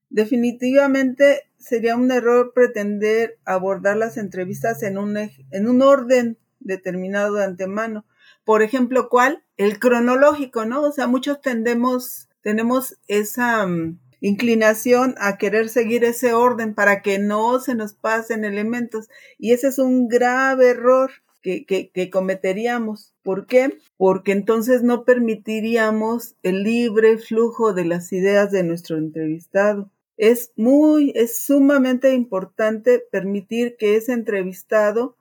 Definitivamente 0.09 1.43
sería 1.65 1.97
un 1.97 2.11
error 2.11 2.53
pretender 2.55 3.39
abordar 3.45 3.97
las 3.97 4.17
entrevistas 4.17 4.83
en 4.83 4.99
un, 4.99 5.17
en 5.17 5.69
un 5.69 5.83
orden 5.83 6.39
determinado 6.61 7.35
de 7.35 7.45
antemano. 7.45 8.05
Por 8.45 8.63
ejemplo, 8.63 9.09
¿cuál? 9.09 9.43
El 9.57 9.79
cronológico, 9.79 10.67
¿no? 10.67 10.83
O 10.83 10.93
sea, 10.93 11.07
muchos 11.07 11.41
tendemos, 11.41 12.29
tenemos 12.43 12.99
esa 13.09 13.67
mm, 13.67 13.99
inclinación 14.21 15.15
a 15.19 15.39
querer 15.39 15.69
seguir 15.69 16.05
ese 16.05 16.35
orden 16.35 16.75
para 16.75 17.01
que 17.01 17.19
no 17.19 17.59
se 17.61 17.75
nos 17.75 17.95
pasen 17.95 18.45
elementos. 18.45 19.09
Y 19.39 19.53
ese 19.53 19.69
es 19.69 19.79
un 19.79 20.09
grave 20.09 20.71
error 20.71 21.11
que, 21.41 21.65
que, 21.65 21.91
que 21.91 22.11
cometeríamos. 22.11 23.15
¿Por 23.23 23.47
qué? 23.47 23.79
Porque 23.97 24.33
entonces 24.33 24.83
no 24.83 25.05
permitiríamos 25.05 26.37
el 26.43 26.63
libre 26.63 27.17
flujo 27.17 27.73
de 27.73 27.87
las 27.87 28.13
ideas 28.13 28.51
de 28.51 28.65
nuestro 28.65 28.99
entrevistado 28.99 29.91
es 30.17 30.53
muy, 30.57 31.13
es 31.15 31.45
sumamente 31.45 32.15
importante 32.15 33.03
permitir 33.11 33.77
que 33.77 33.97
ese 33.97 34.13
entrevistado 34.13 35.17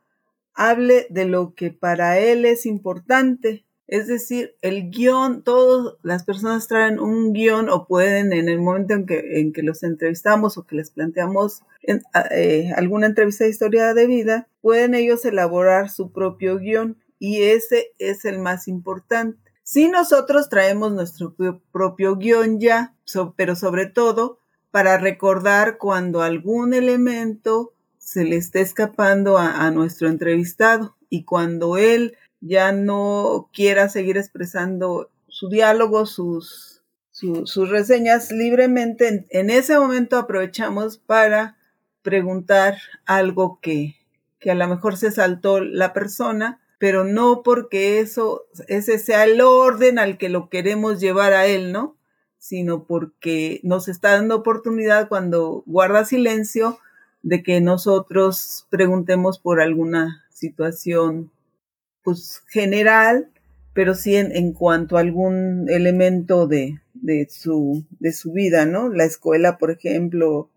hable 0.54 1.08
de 1.10 1.26
lo 1.26 1.56
que 1.56 1.72
para 1.72 2.20
él 2.20 2.46
es 2.46 2.66
importante. 2.66 3.66
Es 3.88 4.08
decir, 4.08 4.56
el 4.62 4.89
guion, 4.89 5.44
todas 5.44 5.96
las 6.04 6.24
personas 6.24 6.68
traen 6.68 7.00
un 7.00 7.34
guion 7.34 7.70
o 7.70 7.86
pueden 7.86 8.32
en 8.34 8.48
el 8.50 8.60
momento 8.60 8.94
en 8.94 9.06
que, 9.06 9.39
en 9.39 9.52
que 9.52 9.62
los 9.62 9.84
entrevistamos 9.84 10.58
o 10.58 10.66
que 10.66 10.76
les 10.76 10.89
planteamos 10.89 11.64
en, 11.82 12.02
eh, 12.32 12.72
alguna 12.76 13.08
entrevista 13.08 13.44
de 13.44 13.50
historia 13.50 13.94
de 13.94 14.08
vida, 14.08 14.48
pueden 14.62 14.96
ellos 14.96 15.26
elaborar 15.26 15.89
su 15.89 16.12
propio 16.12 16.60
guion 16.60 16.98
y 17.20 17.41
ese 17.44 17.91
es 18.00 18.26
el 18.26 18.39
más 18.39 18.68
importante. 18.68 19.39
Si 19.64 19.88
nosotros 19.88 20.50
traemos 20.50 20.91
nuestro 20.94 21.36
propio 21.72 22.18
guion 22.18 22.60
ya, 22.60 22.96
pero 23.36 23.56
sobre 23.56 23.86
todo 23.86 24.39
para 24.74 24.97
recordar 24.97 25.78
cuando 25.78 26.24
algún 26.24 26.74
elemento 26.74 27.74
se 27.99 28.24
le 28.24 28.38
esté 28.38 28.61
escapando 28.61 29.38
a, 29.38 29.69
nuestro 29.69 30.07
entrevistado 30.07 30.97
y 31.11 31.26
cuando 31.26 31.78
él 31.78 32.17
ya 32.41 32.71
no 32.71 33.51
quiera 33.53 33.88
seguir 33.88 34.17
expresando 34.17 35.11
su 35.28 35.49
diálogo, 35.49 36.07
sus, 36.07 36.82
sus 37.11 37.69
reseñas 37.69 38.32
libremente, 38.32 39.28
en, 39.30 39.51
ese 39.51 39.78
momento 39.78 40.17
aprovechamos 40.17 40.97
para 40.97 41.55
preguntar 42.01 42.78
algo 43.05 43.59
que, 43.61 43.97
que 44.39 44.49
a 44.49 44.55
lo 44.55 44.67
mejor 44.67 44.97
se 44.97 45.11
saltó 45.11 45.61
la 45.61 45.93
persona, 45.93 46.61
pero 46.80 47.03
no 47.03 47.43
porque 47.43 47.99
eso, 47.99 48.47
ese 48.67 48.97
sea 48.97 49.26
el 49.26 49.39
orden 49.39 49.99
al 49.99 50.17
que 50.17 50.30
lo 50.30 50.49
queremos 50.49 50.99
llevar 50.99 51.34
a 51.34 51.45
él, 51.45 51.71
¿no? 51.71 51.95
Sino 52.44 52.84
porque 52.84 53.62
nos 53.64 53.88
está 53.88 54.12
dando 54.12 54.36
oportunidad 54.36 55.08
cuando 55.08 55.64
guarda 55.66 56.04
silencio 56.04 56.78
de 57.22 57.41
que 57.41 57.62
nosotros 57.62 58.68
preguntemos 58.70 59.39
por 59.39 59.62
alguna 59.62 60.26
situación 60.30 61.32
pues 62.04 62.44
general, 62.48 63.30
pero 63.74 63.96
sí 63.96 64.18
en, 64.18 64.52
cuanto 64.52 64.98
a 64.98 65.00
algún 65.00 65.70
elemento 65.70 66.46
de, 66.46 66.82
de, 66.94 67.30
su, 67.30 67.86
de 68.02 68.12
su 68.12 68.34
vida, 68.34 68.66
¿no? 68.66 68.89
La 68.89 69.06
escuela, 69.06 69.58
por 69.58 69.72
ejemplo, 69.72 70.50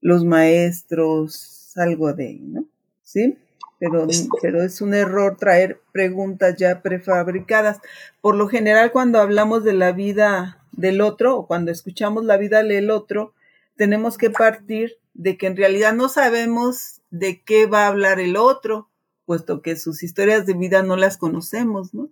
los 0.00 0.24
maestros, 0.24 1.72
algo 1.76 2.14
de, 2.14 2.38
¿no? 2.40 2.64
¿Sí? 3.02 3.36
Pero, 3.78 4.06
este 4.08 4.28
pero 4.40 4.62
es 4.62 4.80
un 4.80 4.94
error 4.94 5.36
traer 5.36 5.78
preguntas 5.92 6.56
ya 6.56 6.80
prefabricadas. 6.80 7.80
Por 8.22 8.34
lo 8.34 8.48
general, 8.48 8.92
cuando 8.92 9.20
hablamos 9.20 9.62
de 9.62 9.74
la 9.74 9.92
vida 9.92 10.57
del 10.78 11.00
otro 11.00 11.36
o 11.36 11.46
cuando 11.46 11.72
escuchamos 11.72 12.24
la 12.24 12.36
vida 12.36 12.62
del 12.62 12.90
otro, 12.90 13.34
tenemos 13.76 14.16
que 14.16 14.30
partir 14.30 14.96
de 15.12 15.36
que 15.36 15.48
en 15.48 15.56
realidad 15.56 15.92
no 15.92 16.08
sabemos 16.08 17.02
de 17.10 17.42
qué 17.42 17.66
va 17.66 17.84
a 17.84 17.88
hablar 17.88 18.20
el 18.20 18.36
otro, 18.36 18.88
puesto 19.26 19.60
que 19.60 19.76
sus 19.76 20.02
historias 20.02 20.46
de 20.46 20.54
vida 20.54 20.82
no 20.82 20.96
las 20.96 21.16
conocemos, 21.16 21.92
¿no? 21.94 22.10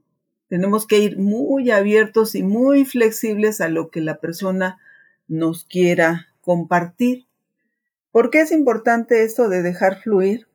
Tenemos 0.49 0.87
que 0.87 0.99
ir 0.99 1.17
muy 1.17 1.71
abiertos 1.71 2.35
y 2.35 2.43
muy 2.43 2.85
flexibles 2.85 3.61
a 3.61 3.69
lo 3.69 3.91
que 3.91 4.01
la 4.01 4.19
persona 4.19 4.79
nos 5.29 5.65
quiera 5.65 6.27
compartir. 6.41 7.27
¿Por 8.11 8.31
qué 8.31 8.41
es 8.41 8.53
importante 8.53 9.25
esto 9.25 9.49
de 9.49 9.63
dejar 9.63 10.01
fluir 10.01 10.47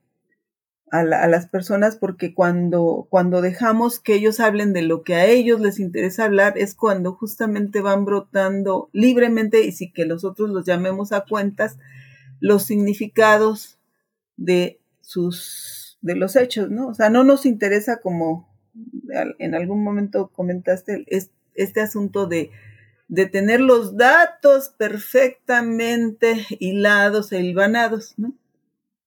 a, 0.92 1.04
las 1.04 1.48
personas? 1.48 1.96
Porque 1.96 2.34
cuando, 2.34 3.06
cuando 3.08 3.40
dejamos 3.40 3.98
que 3.98 4.14
ellos 4.14 4.40
hablen 4.40 4.74
de 4.74 4.82
lo 4.82 5.02
que 5.02 5.14
a 5.14 5.24
ellos 5.24 5.58
les 5.58 5.80
interesa 5.80 6.24
hablar, 6.24 6.58
es 6.58 6.74
cuando 6.74 7.14
justamente 7.14 7.80
van 7.80 8.04
brotando 8.04 8.90
libremente 8.92 9.64
y 9.64 9.72
si 9.72 9.90
que 9.90 10.04
nosotros 10.04 10.50
los 10.50 10.66
llamemos 10.66 11.12
a 11.12 11.22
cuentas, 11.22 11.78
los 12.40 12.64
significados 12.64 13.78
de 14.36 14.80
sus 15.00 15.98
de 16.02 16.16
los 16.16 16.36
hechos, 16.36 16.68
¿no? 16.68 16.88
O 16.88 16.94
sea, 16.94 17.10
no 17.10 17.24
nos 17.24 17.46
interesa 17.46 18.00
como 18.00 18.48
en 19.38 19.54
algún 19.54 19.84
momento 19.84 20.30
comentaste 20.34 21.06
este 21.54 21.80
asunto 21.80 22.26
de, 22.26 22.50
de 23.06 23.26
tener 23.26 23.60
los 23.60 23.96
datos 23.96 24.70
perfectamente 24.76 26.44
hilados 26.58 27.30
e 27.32 27.40
hilvanados, 27.40 28.14
¿no? 28.18 28.34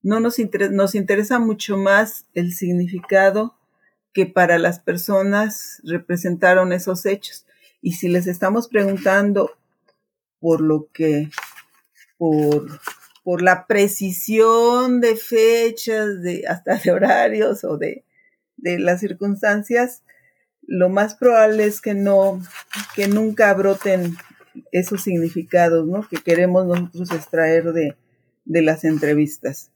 No 0.05 0.19
nos 0.19 0.37
interesa, 0.37 1.39
mucho 1.39 1.77
más 1.77 2.25
el 2.35 2.53
significado 2.53 3.57
que 4.13 4.27
para 4.27 4.59
las 4.59 4.79
personas 4.79 5.81
representaron 5.83 6.73
esos 6.73 7.07
hechos. 7.07 7.47
Y 7.81 7.93
si 7.93 8.07
les 8.07 8.27
estamos 8.27 8.67
preguntando 8.67 9.57
por 10.39 10.61
lo 10.61 10.89
que, 10.93 11.31
por 12.19 13.41
la 13.41 13.65
precisión 13.65 15.01
de 15.01 15.15
fechas, 15.15 16.21
de, 16.21 16.43
hasta 16.47 16.75
de 16.75 16.91
horarios 16.91 17.63
o 17.63 17.79
de, 17.79 18.05
de 18.57 18.77
las 18.77 18.99
circunstancias, 18.99 20.03
lo 20.61 20.89
más 20.89 21.15
probable 21.15 21.65
es 21.65 21.81
que 21.81 21.95
no, 21.95 22.43
que 22.95 23.07
nunca 23.07 23.51
broten 23.55 24.15
esos 24.71 25.01
significados, 25.01 25.87
¿no? 25.87 26.07
Que 26.07 26.17
queremos 26.17 26.67
nosotros 26.67 27.11
extraer 27.11 27.73
de 27.73 28.61
las 28.61 28.83
entrevistas. 28.83 29.71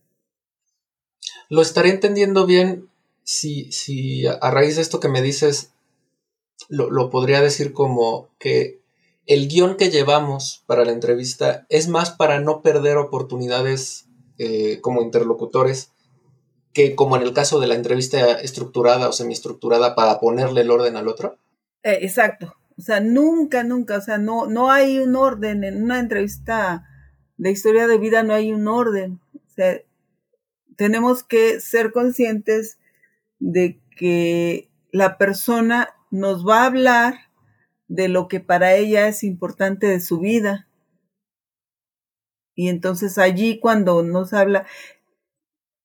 Lo 1.50 1.62
estaré 1.62 1.90
entendiendo 1.90 2.46
bien 2.46 2.90
si, 3.24 3.72
si 3.72 4.26
a 4.28 4.52
raíz 4.52 4.76
de 4.76 4.82
esto 4.82 5.00
que 5.00 5.10
me 5.10 5.22
dices, 5.22 5.72
lo, 6.68 6.90
lo 6.90 7.10
podría 7.10 7.42
decir 7.42 7.74
como 7.74 8.30
que 8.40 8.80
el 9.26 9.48
guion 9.48 9.78
que 9.78 9.90
llevamos 9.90 10.64
para 10.66 10.86
la 10.86 10.92
entrevista 10.92 11.66
es 11.70 11.88
más 11.88 12.12
para 12.12 12.40
no 12.40 12.62
perder 12.62 12.98
oportunidades 12.98 14.08
eh, 14.40 14.80
como 14.82 15.02
interlocutores 15.02 15.92
que 16.74 16.96
como 16.96 17.16
en 17.16 17.24
el 17.24 17.34
caso 17.34 17.60
de 17.60 17.68
la 17.68 17.76
entrevista 17.76 18.32
estructurada 18.40 19.10
o 19.10 19.12
semiestructurada 19.12 19.96
para 19.96 20.20
ponerle 20.20 20.62
el 20.62 20.72
orden 20.72 20.96
al 20.96 21.08
otro. 21.08 21.38
Eh, 21.84 22.00
exacto. 22.02 22.56
O 22.78 22.82
sea, 22.82 23.02
nunca, 23.02 23.64
nunca, 23.64 23.98
o 23.98 24.02
sea, 24.02 24.18
no, 24.18 24.48
no 24.48 24.72
hay 24.72 25.00
un 25.00 25.16
orden. 25.16 25.64
En 25.64 25.84
una 25.84 26.00
entrevista 26.00 26.88
de 27.38 27.52
historia 27.52 27.88
de 27.88 27.98
vida 27.98 28.24
no 28.24 28.34
hay 28.34 28.52
un 28.52 28.68
orden. 28.68 29.20
O 29.36 29.50
sea, 29.54 29.80
tenemos 30.80 31.26
que 31.26 31.60
ser 31.60 31.92
conscientes 31.92 32.80
de 33.38 33.82
que 33.98 34.72
la 34.94 35.18
persona 35.18 35.90
nos 36.10 36.48
va 36.48 36.62
a 36.62 36.68
hablar 36.68 37.16
de 37.90 38.08
lo 38.08 38.30
que 38.30 38.40
para 38.40 38.76
ella 38.76 39.10
es 39.10 39.26
importante 39.26 39.88
de 39.88 40.00
su 40.00 40.22
vida. 40.22 40.70
Y 42.56 42.70
entonces 42.70 43.18
allí 43.18 43.60
cuando 43.60 44.04
nos 44.04 44.32
habla, 44.32 44.68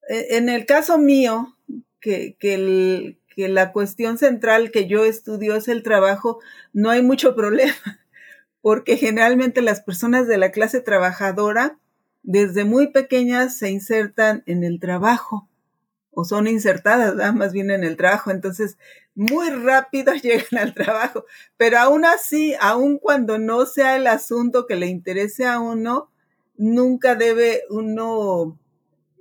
e, 0.08 0.36
en 0.36 0.48
el 0.48 0.64
caso 0.64 0.96
mío, 0.96 1.58
que, 1.98 2.36
que, 2.38 3.18
que 3.34 3.48
la 3.48 3.72
cuestión 3.72 4.16
central 4.16 4.70
que 4.70 4.86
yo 4.86 5.04
estudio 5.04 5.56
es 5.56 5.66
el 5.66 5.82
trabajo, 5.82 6.38
no 6.72 6.90
hay 6.90 7.02
mucho 7.02 7.34
problema, 7.34 8.00
porque 8.60 8.96
generalmente 8.96 9.60
las 9.60 9.80
personas 9.80 10.28
de 10.28 10.38
la 10.38 10.52
clase 10.52 10.80
trabajadora 10.80 11.80
desde 12.24 12.64
muy 12.64 12.88
pequeñas 12.88 13.56
se 13.56 13.70
insertan 13.70 14.42
en 14.46 14.64
el 14.64 14.80
trabajo 14.80 15.48
o 16.10 16.24
son 16.24 16.46
insertadas 16.46 17.34
más 17.34 17.52
bien 17.52 17.70
en 17.70 17.84
el 17.84 17.96
trabajo, 17.96 18.30
entonces 18.30 18.78
muy 19.14 19.50
rápido 19.50 20.12
llegan 20.22 20.58
al 20.58 20.74
trabajo, 20.74 21.26
pero 21.56 21.78
aún 21.78 22.04
así, 22.04 22.54
aun 22.60 22.98
cuando 22.98 23.38
no 23.38 23.66
sea 23.66 23.96
el 23.96 24.06
asunto 24.06 24.66
que 24.66 24.76
le 24.76 24.86
interese 24.86 25.46
a 25.46 25.60
uno, 25.60 26.10
nunca 26.56 27.14
debe 27.14 27.62
uno 27.68 28.58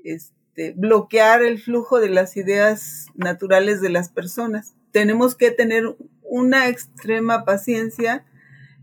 este, 0.03 0.71
bloquear 0.71 1.43
el 1.43 1.59
flujo 1.59 1.99
de 1.99 2.09
las 2.09 2.37
ideas 2.37 3.07
naturales 3.15 3.81
de 3.81 3.89
las 3.89 4.09
personas. 4.09 4.75
Tenemos 4.91 5.35
que 5.35 5.51
tener 5.51 5.95
una 6.21 6.69
extrema 6.69 7.43
paciencia 7.43 8.25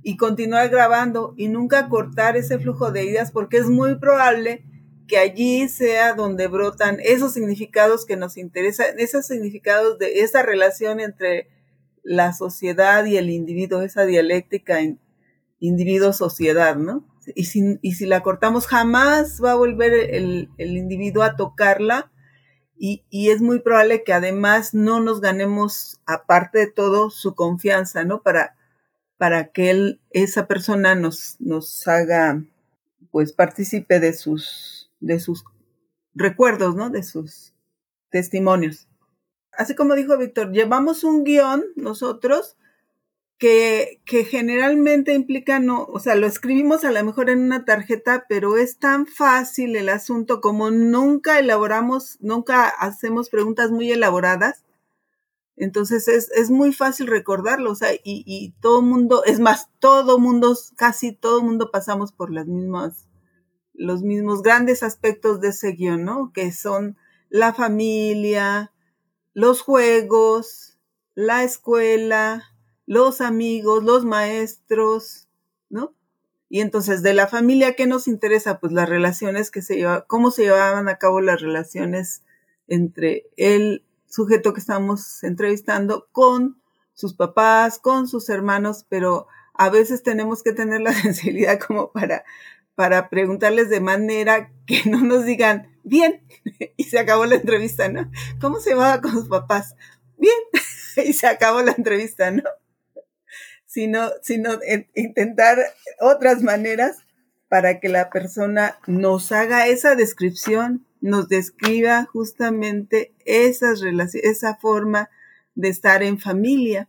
y 0.03 0.17
continuar 0.17 0.69
grabando 0.71 1.35
y 1.37 1.49
nunca 1.49 1.89
cortar 1.89 2.37
ese 2.37 2.59
flujo 2.59 2.91
de 2.91 3.05
ideas 3.05 3.33
porque 3.33 3.59
es 3.59 3.69
muy 3.69 3.97
probable 3.97 4.65
que 5.07 5.19
allí 5.19 5.69
sea 5.69 6.15
donde 6.15 6.47
brotan 6.47 6.99
esos 7.03 7.33
significados 7.33 8.07
que 8.07 8.17
nos 8.17 8.37
interesan, 8.37 8.99
esos 8.99 9.27
significados 9.27 9.99
de 9.99 10.21
esa 10.21 10.43
relación 10.43 11.01
entre 11.01 11.49
la 12.03 12.33
sociedad 12.33 13.05
y 13.05 13.17
el 13.17 13.29
individuo, 13.29 13.83
esa 13.83 14.05
dialéctica 14.05 14.81
en 14.81 15.01
individuo-sociedad, 15.59 16.77
¿no? 16.77 17.05
Y 17.35 17.45
si, 17.45 17.79
y 17.83 17.95
si 17.95 18.07
la 18.07 18.23
cortamos, 18.23 18.67
jamás 18.67 19.41
va 19.45 19.53
a 19.53 19.57
volver 19.57 19.93
el, 19.93 20.49
el 20.57 20.77
individuo 20.77 21.23
a 21.23 21.37
tocarla 21.37 22.11
y, 22.79 23.05
y, 23.11 23.29
es 23.29 23.43
muy 23.43 23.61
probable 23.61 24.05
que 24.05 24.15
además 24.15 24.73
no 24.73 25.01
nos 25.01 25.21
ganemos, 25.21 26.01
aparte 26.07 26.61
de 26.61 26.67
todo, 26.67 27.11
su 27.11 27.35
confianza, 27.35 28.05
¿no? 28.05 28.23
Para, 28.23 28.57
para 29.21 29.53
que 29.53 29.69
él, 29.69 30.01
esa 30.13 30.47
persona 30.47 30.95
nos, 30.95 31.37
nos 31.41 31.87
haga, 31.87 32.43
pues, 33.11 33.35
partícipe 33.35 34.01
de 34.01 34.15
sus 34.15 34.81
de 34.99 35.21
sus 35.21 35.45
recuerdos, 36.15 36.75
¿no? 36.75 36.89
De 36.89 37.03
sus 37.03 37.53
testimonios. 38.09 38.89
Así 39.53 39.75
como 39.75 39.95
dijo 39.95 40.17
Víctor, 40.17 40.53
llevamos 40.53 41.05
un 41.05 41.23
guion 41.23 41.63
nosotros 41.77 42.57
que, 43.37 44.01
que 44.07 44.25
generalmente 44.25 45.13
implica, 45.13 45.61
no, 45.61 45.85
o 45.85 46.01
sea, 46.01 46.15
lo 46.15 46.27
escribimos 46.27 46.83
a 46.87 46.91
lo 46.91 47.05
mejor 47.05 47.29
en 47.29 47.41
una 47.41 47.67
tarjeta, 47.67 48.25
pero 48.27 48.57
es 48.57 48.79
tan 48.79 49.07
fácil 49.07 49.77
el 49.77 49.91
asunto 49.91 50.41
como 50.41 50.71
nunca 50.71 51.39
elaboramos, 51.39 52.17
nunca 52.23 52.69
hacemos 52.69 53.29
preguntas 53.29 53.71
muy 53.71 53.93
elaboradas. 53.93 54.65
Entonces 55.61 56.09
es, 56.09 56.31
es 56.31 56.51
muy 56.51 56.73
fácil 56.73 57.07
recordarlo, 57.07 57.73
o 57.73 57.75
sea, 57.75 57.93
y, 57.93 58.01
y 58.03 58.55
todo 58.63 58.81
mundo, 58.81 59.23
es 59.27 59.41
más, 59.41 59.69
todo 59.79 60.19
mundo, 60.19 60.57
casi 60.75 61.13
todo 61.13 61.43
mundo 61.43 61.71
pasamos 61.71 62.13
por 62.13 62.33
las 62.33 62.47
mismas, 62.47 63.11
los 63.75 64.03
mismos 64.03 64.41
grandes 64.41 64.83
aspectos 64.83 65.43
de 65.43 65.49
ese 65.49 65.73
guion, 65.73 66.03
¿no? 66.03 66.33
Que 66.33 66.51
son 66.51 66.97
la 67.29 67.53
familia, 67.53 68.73
los 69.35 69.61
juegos, 69.61 70.79
la 71.15 71.45
escuela, 71.45 72.43
los 72.87 73.21
amigos, 73.21 73.85
los 73.85 74.07
maestros, 74.07 75.29
¿no? 75.69 75.95
Y 76.49 76.63
entonces, 76.63 77.03
de 77.03 77.13
la 77.13 77.29
familia, 77.29 77.77
¿qué 77.77 77.87
nos 77.87 78.09
interesa? 78.09 78.61
Pues 78.61 78.73
las 78.73 78.89
relaciones 78.89 79.51
que 79.51 79.61
se 79.61 79.77
llevaban, 79.77 80.05
cómo 80.07 80.31
se 80.31 80.45
llevaban 80.45 80.89
a 80.89 80.97
cabo 80.97 81.21
las 81.21 81.43
relaciones 81.43 82.25
entre 82.67 83.27
el 83.37 83.85
sujeto 84.11 84.53
que 84.53 84.61
estamos 84.61 85.23
entrevistando 85.25 86.09
con 86.13 86.61
sus 86.95 87.15
papás, 87.15 87.79
con 87.79 88.09
sus 88.09 88.29
hermanos, 88.29 88.85
pero 88.89 89.27
a 89.55 89.71
veces 89.71 90.03
tenemos 90.03 90.43
que 90.43 90.53
tener 90.53 90.83
la 90.83 90.93
sensibilidad 91.03 91.59
como 91.59 91.93
para, 91.93 92.25
para 92.75 93.09
preguntarles 93.09 93.71
de 93.71 93.81
manera 93.81 94.53
que 94.67 94.83
no 94.85 95.01
nos 95.01 95.25
digan, 95.25 95.75
bien, 95.85 96.23
y 96.77 96.85
se 96.85 96.99
acabó 96.99 97.25
la 97.25 97.37
entrevista, 97.37 97.89
¿no? 97.89 98.11
¿Cómo 98.41 98.61
se 98.61 98.75
va 98.75 99.01
con 99.01 99.13
sus 99.13 99.29
papás? 99.29 99.77
Bien, 100.19 100.35
y 101.07 101.13
se 101.13 101.27
acabó 101.27 101.63
la 101.63 101.73
entrevista, 101.73 102.31
¿no? 102.31 102.43
Sino, 103.65 104.11
sino 104.23 104.59
intentar 104.95 105.59
otras 106.01 106.43
maneras 106.43 106.99
para 107.51 107.81
que 107.81 107.91
la 107.91 108.09
persona 108.09 108.79
nos 108.87 109.33
haga 109.33 109.67
esa 109.67 109.97
descripción 109.97 110.87
nos 111.01 111.29
describa 111.29 112.05
justamente 112.05 113.13
esas 113.25 113.81
relaciones, 113.81 114.25
esa 114.25 114.57
forma 114.57 115.11
de 115.55 115.69
estar 115.69 116.03
en 116.03 116.19
familia. 116.19 116.89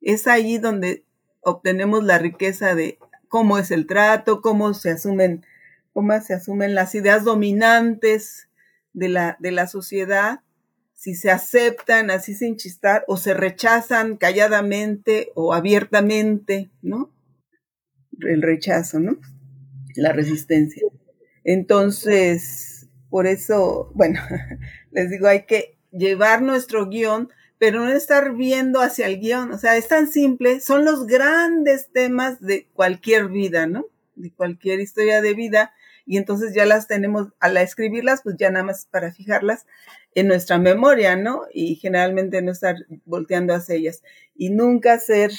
Es 0.00 0.26
allí 0.26 0.58
donde 0.58 1.04
obtenemos 1.40 2.04
la 2.04 2.18
riqueza 2.18 2.74
de 2.74 2.98
cómo 3.28 3.58
es 3.58 3.70
el 3.70 3.86
trato, 3.86 4.42
cómo 4.42 4.74
se 4.74 4.90
asumen, 4.90 5.44
cómo 5.92 6.20
se 6.20 6.34
asumen 6.34 6.74
las 6.74 6.94
ideas 6.94 7.24
dominantes 7.24 8.48
de 8.92 9.08
la, 9.08 9.36
de 9.40 9.50
la 9.50 9.66
sociedad, 9.66 10.40
si 10.92 11.14
se 11.14 11.30
aceptan 11.30 12.10
así 12.10 12.34
sin 12.34 12.56
chistar 12.56 13.04
o 13.06 13.16
se 13.16 13.32
rechazan 13.32 14.16
calladamente 14.16 15.30
o 15.34 15.54
abiertamente, 15.54 16.70
¿no? 16.82 17.10
El 18.20 18.42
rechazo, 18.42 18.98
¿no? 18.98 19.18
La 19.98 20.12
resistencia. 20.12 20.86
Entonces, 21.42 22.86
por 23.10 23.26
eso, 23.26 23.90
bueno, 23.94 24.20
les 24.92 25.10
digo, 25.10 25.26
hay 25.26 25.44
que 25.44 25.76
llevar 25.90 26.40
nuestro 26.40 26.88
guion, 26.88 27.30
pero 27.58 27.84
no 27.84 27.90
estar 27.90 28.36
viendo 28.36 28.80
hacia 28.80 29.08
el 29.08 29.18
guion. 29.18 29.50
O 29.50 29.58
sea, 29.58 29.76
es 29.76 29.88
tan 29.88 30.06
simple, 30.06 30.60
son 30.60 30.84
los 30.84 31.06
grandes 31.06 31.90
temas 31.92 32.40
de 32.40 32.68
cualquier 32.74 33.28
vida, 33.28 33.66
¿no? 33.66 33.86
De 34.14 34.32
cualquier 34.32 34.78
historia 34.78 35.20
de 35.20 35.34
vida. 35.34 35.72
Y 36.06 36.16
entonces 36.16 36.54
ya 36.54 36.64
las 36.64 36.86
tenemos, 36.86 37.32
al 37.40 37.56
escribirlas, 37.56 38.22
pues 38.22 38.36
ya 38.38 38.52
nada 38.52 38.64
más 38.64 38.86
para 38.86 39.12
fijarlas 39.12 39.66
en 40.14 40.28
nuestra 40.28 40.58
memoria, 40.58 41.16
¿no? 41.16 41.42
Y 41.52 41.74
generalmente 41.74 42.40
no 42.40 42.52
estar 42.52 42.76
volteando 43.04 43.52
hacia 43.52 43.74
ellas. 43.74 44.02
Y 44.36 44.50
nunca 44.50 44.92
hacer 44.92 45.32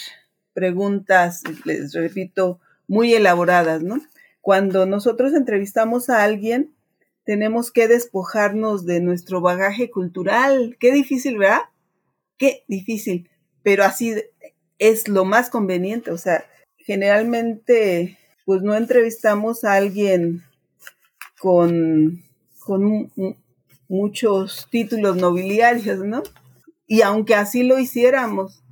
preguntas, 0.54 1.44
les 1.64 1.94
repito, 1.94 2.60
muy 2.88 3.14
elaboradas, 3.14 3.84
¿no? 3.84 4.02
Cuando 4.42 4.86
nosotros 4.86 5.34
entrevistamos 5.34 6.10
a 6.10 6.24
alguien, 6.24 6.74
tenemos 7.24 7.72
que 7.72 7.88
despojarnos 7.88 8.86
de 8.86 9.02
nuestro 9.02 9.42
bagaje 9.42 9.92
cultural. 9.92 10.78
Qué 10.80 10.92
difícil, 10.92 11.38
¿verdad? 11.38 11.62
Qué 12.38 12.64
difícil, 12.68 13.30
pero 13.64 13.84
así 13.84 14.16
es 14.80 15.08
lo 15.08 15.26
más 15.26 15.50
conveniente. 15.50 16.12
O 16.12 16.18
sea, 16.18 16.46
generalmente, 16.78 18.18
pues 18.46 18.62
no 18.62 18.76
entrevistamos 18.76 19.64
a 19.64 19.74
alguien 19.74 20.44
con, 21.40 22.24
con 22.60 23.12
muchos 23.88 24.68
títulos 24.72 25.18
nobiliarios, 25.18 26.00
¿no? 26.00 26.24
Y 26.88 27.02
aunque 27.02 27.36
así 27.36 27.64
lo 27.64 27.78
hiciéramos, 27.78 28.64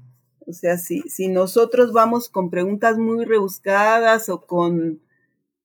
o 0.47 0.53
sea, 0.53 0.77
si, 0.77 1.01
si 1.01 1.27
nosotros 1.27 1.91
vamos 1.91 2.29
con 2.29 2.49
preguntas 2.49 2.97
muy 2.97 3.25
rebuscadas 3.25 4.29
o 4.29 4.41
con, 4.41 5.01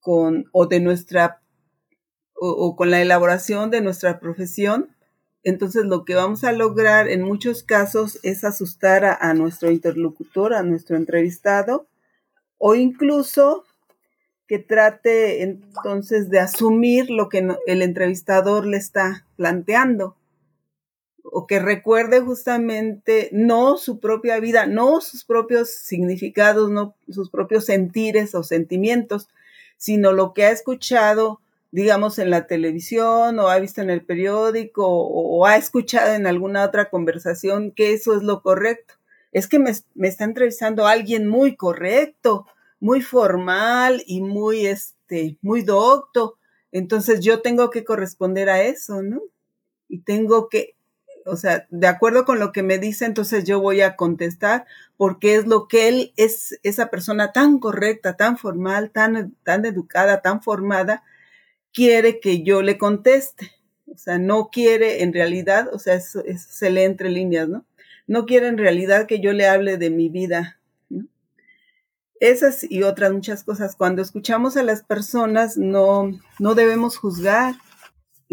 con, 0.03 0.47
o 0.53 0.67
de 0.67 0.81
nuestra 0.81 1.41
o, 2.45 2.75
con 2.75 2.91
la 2.91 3.01
elaboración 3.01 3.71
de 3.71 3.81
nuestra 3.81 4.19
profesión, 4.19 4.91
entonces 5.45 5.85
lo 5.85 6.05
que 6.05 6.17
vamos 6.17 6.43
a 6.43 6.51
lograr 6.51 7.09
en 7.09 7.23
muchos 7.23 7.63
casos 7.63 8.19
es 8.25 8.43
asustar 8.43 9.05
a, 9.05 9.35
nuestro 9.35 9.71
interlocutor, 9.71 10.53
a 10.53 10.65
nuestro 10.65 10.97
entrevistado, 10.97 11.87
o 12.59 12.75
incluso 12.75 13.65
que 14.49 14.59
trate 14.59 15.43
entonces 15.43 16.31
de 16.31 16.41
asumir 16.41 17.11
lo 17.11 17.29
que 17.29 17.47
el 17.67 17.83
entrevistador 17.83 18.67
le 18.67 18.77
está 18.77 19.25
planteando, 19.37 20.17
o 21.23 21.47
que 21.47 21.61
recuerde 21.61 22.21
justamente 22.21 23.31
no 23.33 23.77
su 23.79 24.01
propia 24.01 24.41
vida, 24.41 24.67
no 24.67 25.01
sus 25.01 25.25
propios 25.25 25.71
significados, 25.71 26.71
no 26.71 26.97
sus 27.09 27.31
propios 27.31 27.67
sentires 27.67 28.35
o 28.35 28.43
sentimientos, 28.43 29.29
sino 29.83 30.13
lo 30.13 30.33
que 30.33 30.45
ha 30.45 30.53
escuchado 30.53 31.41
digamos, 31.73 32.19
en 32.19 32.31
la 32.31 32.47
televisión 32.47 33.39
o 33.41 33.49
ha 33.49 33.59
visto 33.59 33.81
en 33.81 33.91
el 33.91 34.05
periódico 34.05 34.87
o, 34.87 35.47
ha 35.47 35.57
escuchado 35.57 36.15
en 36.15 36.27
alguna 36.27 36.65
otra 36.65 36.91
conversación 36.91 37.73
que 37.73 37.95
eso 37.95 38.15
es 38.15 38.23
lo 38.23 38.43
correcto. 38.43 38.95
Es 39.33 39.49
que 39.49 39.59
me, 39.59 39.73
me 39.95 40.09
está 40.09 40.25
entrevistando 40.25 40.87
alguien 40.87 41.27
muy 41.27 41.57
correcto, 41.57 42.47
muy 42.79 43.01
formal 43.01 44.03
y 44.07 44.21
muy, 44.21 44.67
este, 44.67 45.39
muy 45.41 45.63
docto. 45.63 46.39
Entonces 46.73 47.21
yo 47.21 47.41
tengo 47.41 47.71
que 47.71 47.85
corresponder 47.85 48.51
a 48.51 48.63
eso, 48.63 49.03
¿no? 49.03 49.23
Y 49.89 50.01
tengo 50.01 50.51
que, 50.51 50.77
o 51.27 51.37
sea, 51.37 51.67
de 51.71 51.87
acuerdo 51.87 52.25
con 52.25 52.39
lo 52.39 52.53
que 52.53 52.63
me 52.63 52.79
dice, 52.79 53.05
entonces 53.05 53.45
yo 53.45 53.61
voy 53.61 53.81
a 53.81 53.97
contestar 53.97 54.67
porque 54.97 55.35
es 55.35 55.47
lo 55.47 55.69
que 55.69 55.89
él 55.89 56.13
es, 56.17 56.59
esa 56.63 56.91
persona 56.91 57.33
tan 57.33 57.59
correcta, 57.59 58.17
tan 58.17 58.39
formal, 58.39 58.91
tan, 58.91 59.35
tan 59.43 59.65
educada, 59.65 60.23
tan 60.23 60.43
formada, 60.43 61.03
quiere 61.73 62.21
que 62.21 62.43
yo 62.43 62.63
le 62.63 62.79
conteste. 62.79 63.51
O 63.87 63.99
sea, 63.99 64.19
no 64.19 64.49
quiere 64.51 65.03
en 65.03 65.13
realidad, 65.13 65.69
o 65.73 65.79
sea, 65.79 65.95
eso, 65.95 66.23
se 66.37 66.71
lee 66.71 66.83
entre 66.83 67.11
líneas, 67.11 67.49
¿no? 67.49 67.67
No 68.07 68.27
quiere 68.27 68.49
en 68.49 68.59
realidad 68.59 69.07
que 69.07 69.21
yo 69.21 69.33
le 69.33 69.47
hable 69.47 69.77
de 69.77 69.91
mi 69.91 70.09
vida. 70.09 70.59
Esas 72.21 72.65
y 72.69 72.85
otras 72.85 73.13
muchas 73.13 73.45
cosas. 73.45 73.77
Cuando 73.77 74.01
escuchamos 74.01 74.57
a 74.57 74.63
las 74.63 74.83
personas, 74.83 75.57
no, 75.57 76.11
no 76.39 76.55
debemos 76.55 76.97
juzgar 76.97 77.55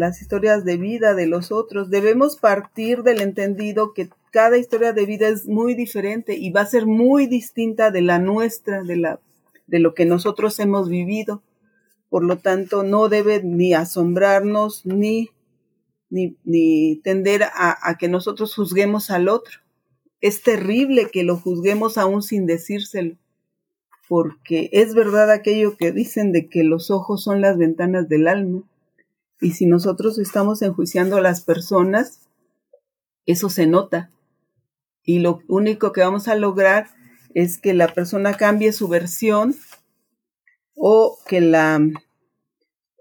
las 0.00 0.22
historias 0.22 0.64
de 0.64 0.78
vida 0.78 1.14
de 1.14 1.26
los 1.26 1.52
otros. 1.52 1.90
Debemos 1.90 2.36
partir 2.36 3.02
del 3.02 3.20
entendido 3.20 3.92
que 3.92 4.08
cada 4.30 4.56
historia 4.56 4.92
de 4.92 5.04
vida 5.04 5.28
es 5.28 5.46
muy 5.46 5.74
diferente 5.74 6.36
y 6.36 6.50
va 6.50 6.62
a 6.62 6.66
ser 6.66 6.86
muy 6.86 7.26
distinta 7.26 7.90
de 7.90 8.00
la 8.00 8.18
nuestra, 8.18 8.82
de, 8.82 8.96
la, 8.96 9.20
de 9.66 9.78
lo 9.78 9.94
que 9.94 10.06
nosotros 10.06 10.58
hemos 10.58 10.88
vivido 10.88 11.42
por 12.08 12.24
lo 12.24 12.38
tanto 12.38 12.82
no 12.82 13.08
debe 13.08 13.42
ni 13.42 13.72
asombrarnos 13.72 14.84
ni, 14.84 15.30
ni, 16.10 17.00
tender 17.04 17.44
a, 17.44 17.78
a, 17.88 17.96
que 17.98 18.08
nosotros 18.08 18.54
juzguemos 18.54 19.10
al 19.10 19.28
otro. 19.28 19.60
Es 20.20 20.42
terrible 20.42 21.08
que 21.10 21.22
lo 21.22 21.36
juzguemos 21.36 21.98
aún 21.98 22.22
sin 22.22 22.46
decírselo, 22.46 23.16
porque 24.08 24.70
es 24.72 24.94
verdad 24.94 25.30
aquello 25.30 25.76
que 25.76 25.92
dicen 25.92 26.32
de 26.32 26.48
que 26.48 26.64
los 26.64 26.90
ojos 26.90 27.22
son 27.22 27.40
las 27.40 27.56
ventanas 27.56 28.08
del 28.08 28.26
alma, 28.26 28.64
y 29.40 29.52
si 29.52 29.66
nosotros 29.66 30.18
estamos 30.18 30.62
enjuiciando 30.62 31.16
a 31.16 31.20
las 31.20 31.42
personas, 31.42 32.20
eso 33.26 33.48
se 33.48 33.66
nota, 33.66 34.10
y 35.02 35.18
lo 35.18 35.40
único 35.48 35.92
que 35.92 36.02
vamos 36.02 36.28
a 36.28 36.34
lograr 36.34 36.88
es 37.34 37.58
que 37.58 37.74
la 37.74 37.88
persona 37.88 38.34
cambie 38.34 38.72
su 38.72 38.88
versión 38.88 39.56
o 40.74 41.18
que 41.26 41.40
la 41.40 41.80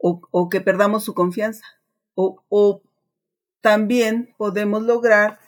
o, 0.01 0.49
que 0.49 0.61
perdamos 0.61 1.03
su 1.03 1.13
confianza 1.13 1.63
o, 2.15 2.43
o 2.47 2.81
también 3.61 4.33
podemos 4.37 4.83
lograr 4.83 5.39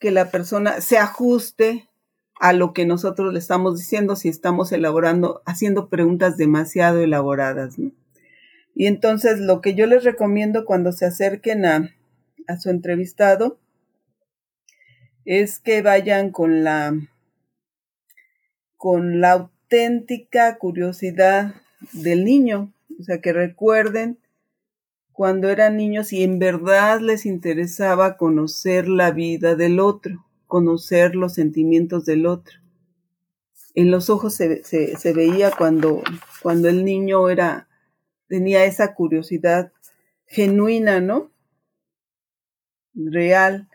que 0.00 0.10
la 0.10 0.30
persona 0.30 0.80
se 0.80 0.98
ajuste 0.98 1.88
a 2.40 2.52
lo 2.52 2.72
que 2.72 2.84
nosotros 2.84 3.32
le 3.32 3.38
estamos 3.38 3.78
diciendo 3.78 4.16
si 4.16 4.28
estamos 4.28 4.72
elaborando, 4.72 5.42
haciendo 5.46 5.88
preguntas 5.88 6.36
demasiado 6.36 6.98
elaboradas. 7.00 7.76
Y 8.74 8.86
entonces 8.86 9.38
lo 9.38 9.60
que 9.60 9.74
yo 9.74 9.86
les 9.86 10.04
recomiendo 10.04 10.64
cuando 10.64 10.92
se 10.92 11.06
acerquen 11.06 11.64
a, 11.64 11.94
a 12.48 12.58
su 12.58 12.70
entrevistado 12.70 13.58
es 15.24 15.58
que 15.58 15.82
vayan 15.82 16.30
con 16.30 16.64
la 16.64 16.94
con 18.76 19.20
la 19.20 19.32
auténtica 19.32 20.58
curiosidad 20.58 21.54
del 21.92 22.24
niño, 22.24 22.72
o 22.98 23.04
sea, 23.04 23.20
que 23.20 23.32
recuerden 23.32 24.18
cuando 25.12 25.50
eran 25.50 25.76
niños 25.76 26.12
y 26.12 26.24
en 26.24 26.40
verdad 26.40 27.00
les 27.00 27.24
interesaba 27.26 28.16
conocer 28.16 28.88
la 28.88 29.12
vida 29.12 29.54
del 29.54 29.78
otro, 29.78 30.26
conocer 30.48 31.14
los 31.14 31.34
sentimientos 31.34 32.04
del 32.04 32.26
otro. 32.26 32.58
En 33.74 33.90
los 33.90 34.10
ojos 34.10 34.34
se, 34.34 34.64
se, 34.64 35.12
veía 35.12 35.50
cuando, 35.50 36.02
cuando 36.42 36.68
el 36.68 36.84
niño 36.84 37.30
era, 37.30 37.68
tenía 38.32 38.64
esa 38.64 38.94
curiosidad 38.94 39.72
genuina, 40.24 41.02
¿no? 41.02 41.30
Real 42.94 43.68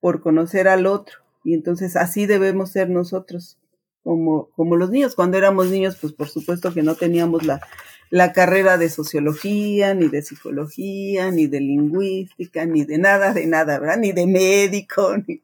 por 0.00 0.22
conocer 0.22 0.66
al 0.66 0.86
otro. 0.86 1.18
Y 1.44 1.52
entonces 1.52 1.94
así 1.94 2.24
debemos 2.24 2.70
ser 2.70 2.88
nosotros, 2.88 3.58
como, 4.02 4.48
como 4.56 4.76
los 4.76 4.88
niños. 4.88 5.14
Cuando 5.14 5.36
éramos 5.36 5.68
niños, 5.68 5.98
pues 6.00 6.14
por 6.14 6.30
supuesto 6.30 6.72
que 6.72 6.82
no 6.82 6.94
teníamos 6.94 7.44
la, 7.44 7.60
la 8.08 8.32
carrera 8.32 8.78
de 8.78 8.88
sociología, 8.88 9.92
ni 9.92 10.08
de 10.08 10.22
psicología, 10.22 11.30
ni 11.30 11.46
de 11.46 11.60
lingüística, 11.60 12.64
ni 12.64 12.86
de 12.86 12.96
nada, 12.96 13.34
de 13.34 13.46
nada, 13.46 13.78
¿verdad? 13.78 13.98
Ni 13.98 14.12
de 14.12 14.26
médico, 14.26 15.18
ni 15.26 15.42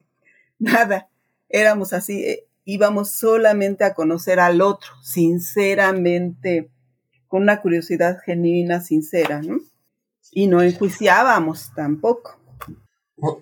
nada. 0.58 1.10
Éramos 1.50 1.92
así, 1.92 2.24
eh, 2.24 2.46
íbamos 2.64 3.10
solamente 3.10 3.84
a 3.84 3.92
conocer 3.92 4.40
al 4.40 4.62
otro, 4.62 4.90
sinceramente, 5.02 6.70
con 7.34 7.42
una 7.42 7.60
curiosidad 7.60 8.20
genuina, 8.24 8.80
sincera, 8.80 9.42
¿no? 9.42 9.58
Y 10.30 10.46
no 10.46 10.62
enjuiciábamos 10.62 11.72
tampoco. 11.74 12.38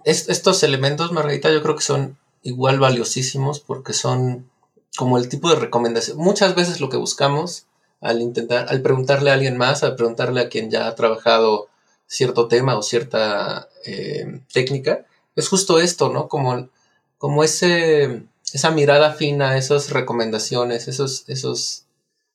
estos 0.07 0.63
elementos, 0.63 1.13
Margarita, 1.13 1.53
yo 1.53 1.63
creo 1.63 1.77
que 1.77 1.83
son 1.83 2.17
igual 2.43 2.81
valiosísimos 2.81 3.61
porque 3.61 3.93
son 3.93 4.51
como 4.97 5.19
el 5.19 5.29
tipo 5.29 5.51
de 5.51 5.57
recomendación. 5.57 6.17
Muchas 6.17 6.55
veces 6.55 6.81
lo 6.81 6.89
que 6.89 6.97
buscamos 6.97 7.67
al 8.01 8.23
intentar, 8.23 8.65
al 8.71 8.81
preguntarle 8.81 9.29
a 9.29 9.35
alguien 9.35 9.59
más, 9.59 9.83
al 9.83 9.95
preguntarle 9.95 10.41
a 10.41 10.49
quien 10.49 10.71
ya 10.71 10.87
ha 10.87 10.95
trabajado 10.95 11.69
cierto 12.07 12.49
tema 12.49 12.79
o 12.79 12.83
cierta 12.83 13.69
eh, 13.85 14.41
técnica, 14.55 15.05
es 15.37 15.51
justo 15.51 15.79
esto, 15.79 16.09
¿no? 16.09 16.29
Como, 16.29 16.71
como 17.19 17.45
ese, 17.45 18.23
esa 18.55 18.71
mirada 18.71 19.13
fina, 19.13 19.59
esas 19.59 19.91
recomendaciones, 19.91 20.89
esos, 20.89 21.25
esos, 21.29 21.82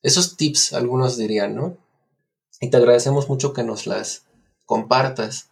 esos 0.08 0.38
tips, 0.38 0.74
algunos 0.74 1.18
dirían, 1.18 1.55
¿no? 1.55 1.78
Y 2.60 2.70
te 2.70 2.78
agradecemos 2.78 3.30
mucho 3.30 3.53
que 3.53 3.64
nos 3.64 3.88
las 3.88 4.24
compartas. 4.66 5.49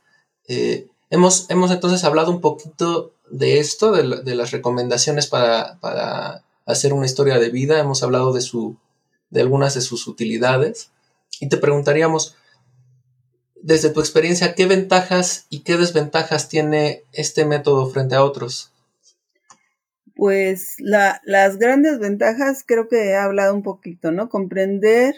Eh, 0.47 0.87
hemos, 1.09 1.49
hemos 1.49 1.71
entonces 1.71 2.03
hablado 2.03 2.31
un 2.31 2.41
poquito 2.41 3.13
de 3.29 3.59
esto, 3.59 3.91
de, 3.91 4.23
de 4.23 4.35
las 4.35 4.51
recomendaciones 4.51 5.27
para, 5.27 5.79
para 5.79 6.43
hacer 6.65 6.93
una 6.93 7.05
historia 7.05 7.39
de 7.39 7.49
vida, 7.49 7.79
hemos 7.79 8.03
hablado 8.03 8.33
de 8.33 8.41
su 8.41 8.77
de 9.29 9.41
algunas 9.41 9.73
de 9.73 9.81
sus 9.81 10.07
utilidades 10.07 10.91
y 11.39 11.49
te 11.49 11.57
preguntaríamos, 11.57 12.35
desde 13.61 13.89
tu 13.89 13.99
experiencia, 13.99 14.53
¿qué 14.55 14.67
ventajas 14.67 15.47
y 15.49 15.59
qué 15.59 15.75
desventajas 15.75 16.49
tiene 16.49 17.03
este 17.11 17.45
método 17.45 17.89
frente 17.89 18.15
a 18.15 18.23
otros? 18.23 18.71
Pues 20.15 20.77
las 20.79 21.57
grandes 21.57 21.99
ventajas 21.99 22.63
creo 22.65 22.87
que 22.87 23.09
he 23.09 23.15
hablado 23.15 23.53
un 23.53 23.63
poquito, 23.63 24.11
¿no? 24.11 24.29
Comprender, 24.29 25.13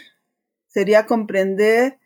sería 0.67 1.05
comprender 1.05 1.99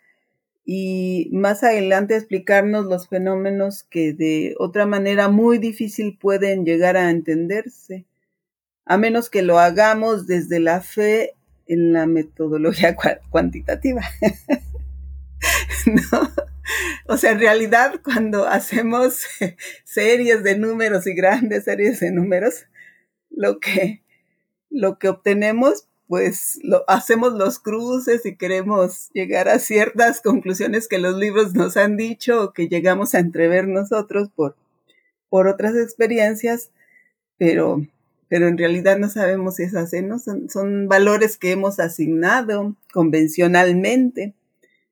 y 0.66 1.30
más 1.32 1.64
adelante 1.64 2.16
explicarnos 2.16 2.86
los 2.86 3.08
fenómenos 3.08 3.84
que 3.84 4.14
de 4.14 4.56
otra 4.60 4.86
manera 4.86 5.30
muy 5.30 5.58
difícil 5.58 6.18
pueden 6.18 6.66
llegar 6.66 6.98
a 6.98 7.10
entenderse, 7.10 8.06
a 8.86 8.98
menos 8.98 9.30
que 9.30 9.42
lo 9.42 9.60
hagamos 9.60 10.28
desde 10.28 10.60
la 10.60 10.82
fe 10.82 11.36
en 11.68 11.94
la 11.94 12.06
metodología 12.06 12.96
cuantitativa. 13.30 14.02
¿No? 15.86 16.32
O 17.08 17.18
sea, 17.18 17.32
en 17.32 17.40
realidad 17.40 18.00
cuando 18.04 18.48
hacemos 18.48 19.26
series 19.84 20.44
de 20.44 20.58
números 20.58 21.08
y 21.08 21.14
grandes 21.14 21.66
series 21.66 22.00
de 22.00 22.12
números, 22.12 22.66
lo 23.36 23.60
que, 23.60 24.04
lo 24.70 25.00
que 25.00 25.10
obtenemos, 25.10 25.88
pues 26.08 26.60
lo, 26.64 26.84
hacemos 26.88 27.34
los 27.34 27.60
cruces 27.60 28.26
y 28.26 28.36
queremos 28.36 29.10
llegar 29.14 29.48
a 29.50 29.60
ciertas 29.60 30.22
conclusiones 30.22 30.88
que 30.88 31.00
los 31.00 31.18
libros 31.18 31.54
nos 31.54 31.78
han 31.78 31.98
dicho 31.98 32.44
o 32.44 32.54
que 32.54 32.68
llegamos 32.68 33.16
a 33.16 33.20
entrever 33.20 33.68
nosotros 33.68 34.30
por, 34.36 34.56
por 35.30 35.48
otras 35.48 35.76
experiencias, 35.76 36.72
pero 37.38 37.82
pero 38.32 38.48
en 38.48 38.58
realidad 38.58 38.98
no 38.98 39.10
sabemos 39.10 39.58
si 39.58 39.64
es 39.64 39.76
así, 39.76 40.02
¿no? 40.02 40.18
Son, 40.18 40.88
valores 40.88 41.36
que 41.36 41.52
hemos 41.52 41.82
asignado 41.82 42.78
convencionalmente. 42.94 44.36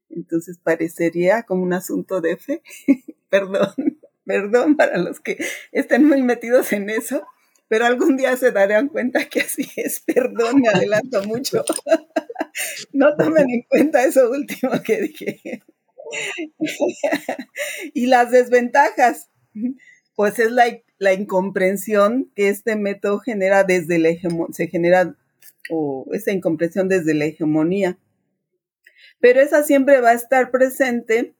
Entonces 0.09 0.57
parecería 0.61 1.43
como 1.43 1.63
un 1.63 1.71
asunto 1.71 2.19
de 2.19 2.35
fe. 2.35 2.61
perdón, 3.29 3.97
perdón 4.25 4.75
para 4.75 4.97
los 4.97 5.21
que 5.21 5.37
estén 5.71 6.05
muy 6.05 6.21
metidos 6.21 6.73
en 6.73 6.89
eso, 6.89 7.25
pero 7.69 7.85
algún 7.85 8.17
día 8.17 8.35
se 8.35 8.51
darán 8.51 8.89
cuenta 8.89 9.25
que 9.29 9.39
así 9.41 9.69
es. 9.77 10.01
Perdón, 10.01 10.59
me 10.61 10.67
adelanto 10.67 11.23
mucho. 11.23 11.63
no 12.91 13.15
tomen 13.15 13.49
en 13.49 13.61
cuenta 13.61 14.03
eso 14.03 14.29
último 14.29 14.71
que 14.83 15.01
dije. 15.01 15.63
y 17.93 18.07
las 18.07 18.31
desventajas, 18.31 19.29
pues 20.15 20.39
es 20.39 20.51
la 20.51 20.65
la 20.99 21.13
incomprensión 21.13 22.29
que 22.35 22.49
este 22.49 22.75
método 22.75 23.19
genera 23.19 23.63
desde 23.63 23.97
la 23.97 24.09
hegemonía, 24.09 24.53
se 24.53 24.67
genera, 24.67 25.15
o 25.71 26.05
esa 26.11 26.31
incomprensión 26.31 26.89
desde 26.89 27.13
la 27.13 27.25
hegemonía. 27.25 27.97
Pero 29.19 29.41
esa 29.41 29.63
siempre 29.63 30.01
va 30.01 30.09
a 30.09 30.13
estar 30.13 30.51
presente 30.51 31.33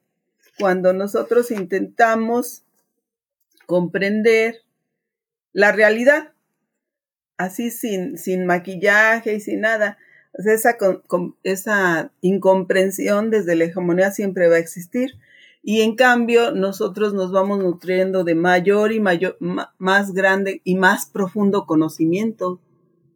cuando 0.57 0.93
nosotros 0.93 1.51
intentamos 1.51 2.63
comprender 3.65 4.61
la 5.53 5.71
realidad, 5.71 6.33
así 7.37 7.71
sin, 7.71 8.17
sin 8.17 8.45
maquillaje 8.45 9.35
y 9.35 9.39
sin 9.39 9.61
nada. 9.61 9.97
esa, 10.33 10.77
esa 11.43 12.11
incomprensión 12.21 13.29
desde 13.29 13.55
la 13.55 13.65
hegemonía 13.65 14.11
siempre 14.11 14.47
va 14.47 14.55
a 14.55 14.59
existir 14.59 15.15
y 15.61 15.81
en 15.81 15.95
cambio 15.95 16.51
nosotros 16.51 17.13
nos 17.13 17.31
vamos 17.31 17.59
nutriendo 17.59 18.23
de 18.23 18.35
mayor 18.35 18.91
y 18.91 18.99
mayor, 18.99 19.37
más 19.77 20.13
grande 20.13 20.61
y 20.63 20.75
más 20.75 21.05
profundo 21.05 21.65
conocimiento 21.65 22.59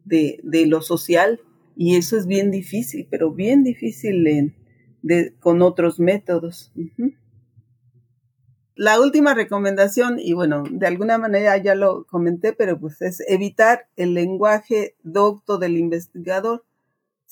de, 0.04 0.40
lo 0.66 0.82
social 0.82 1.40
y 1.76 1.96
eso 1.96 2.16
es 2.16 2.26
bien 2.26 2.50
difícil, 2.50 3.06
pero 3.10 3.32
bien 3.32 3.64
difícil 3.64 4.52
con 5.40 5.62
otros 5.62 5.98
métodos. 5.98 6.72
La 8.74 9.00
última 9.00 9.34
recomendación, 9.34 10.18
y 10.18 10.32
bueno, 10.32 10.64
de 10.68 10.86
alguna 10.86 11.18
manera 11.18 11.56
ya 11.58 11.74
lo 11.74 12.04
comenté, 12.04 12.52
pero 12.52 12.78
pues 12.78 13.00
es 13.02 13.22
evitar 13.28 13.86
el 13.96 14.14
lenguaje 14.14 14.96
docto 15.02 15.58
del 15.58 15.76
investigador 15.76 16.64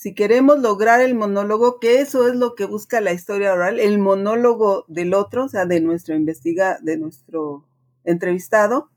si 0.03 0.13
queremos 0.13 0.59
lograr 0.59 0.99
el 0.99 1.15
monólogo, 1.15 1.79
que 1.79 2.01
eso 2.01 2.27
es 2.27 2.35
lo 2.35 2.55
que 2.55 2.65
busca 2.65 2.99
la 2.99 3.13
historia 3.13 3.53
oral, 3.53 3.79
el 3.79 3.99
monólogo 3.99 4.83
del 4.89 5.13
otro, 5.13 5.45
o 5.45 5.47
sea, 5.47 5.65
de 5.65 5.79
nuestro 5.79 6.13
investiga, 6.13 6.77
de 6.81 6.97
nuestro 6.97 7.65
entrevistado. 8.03 8.89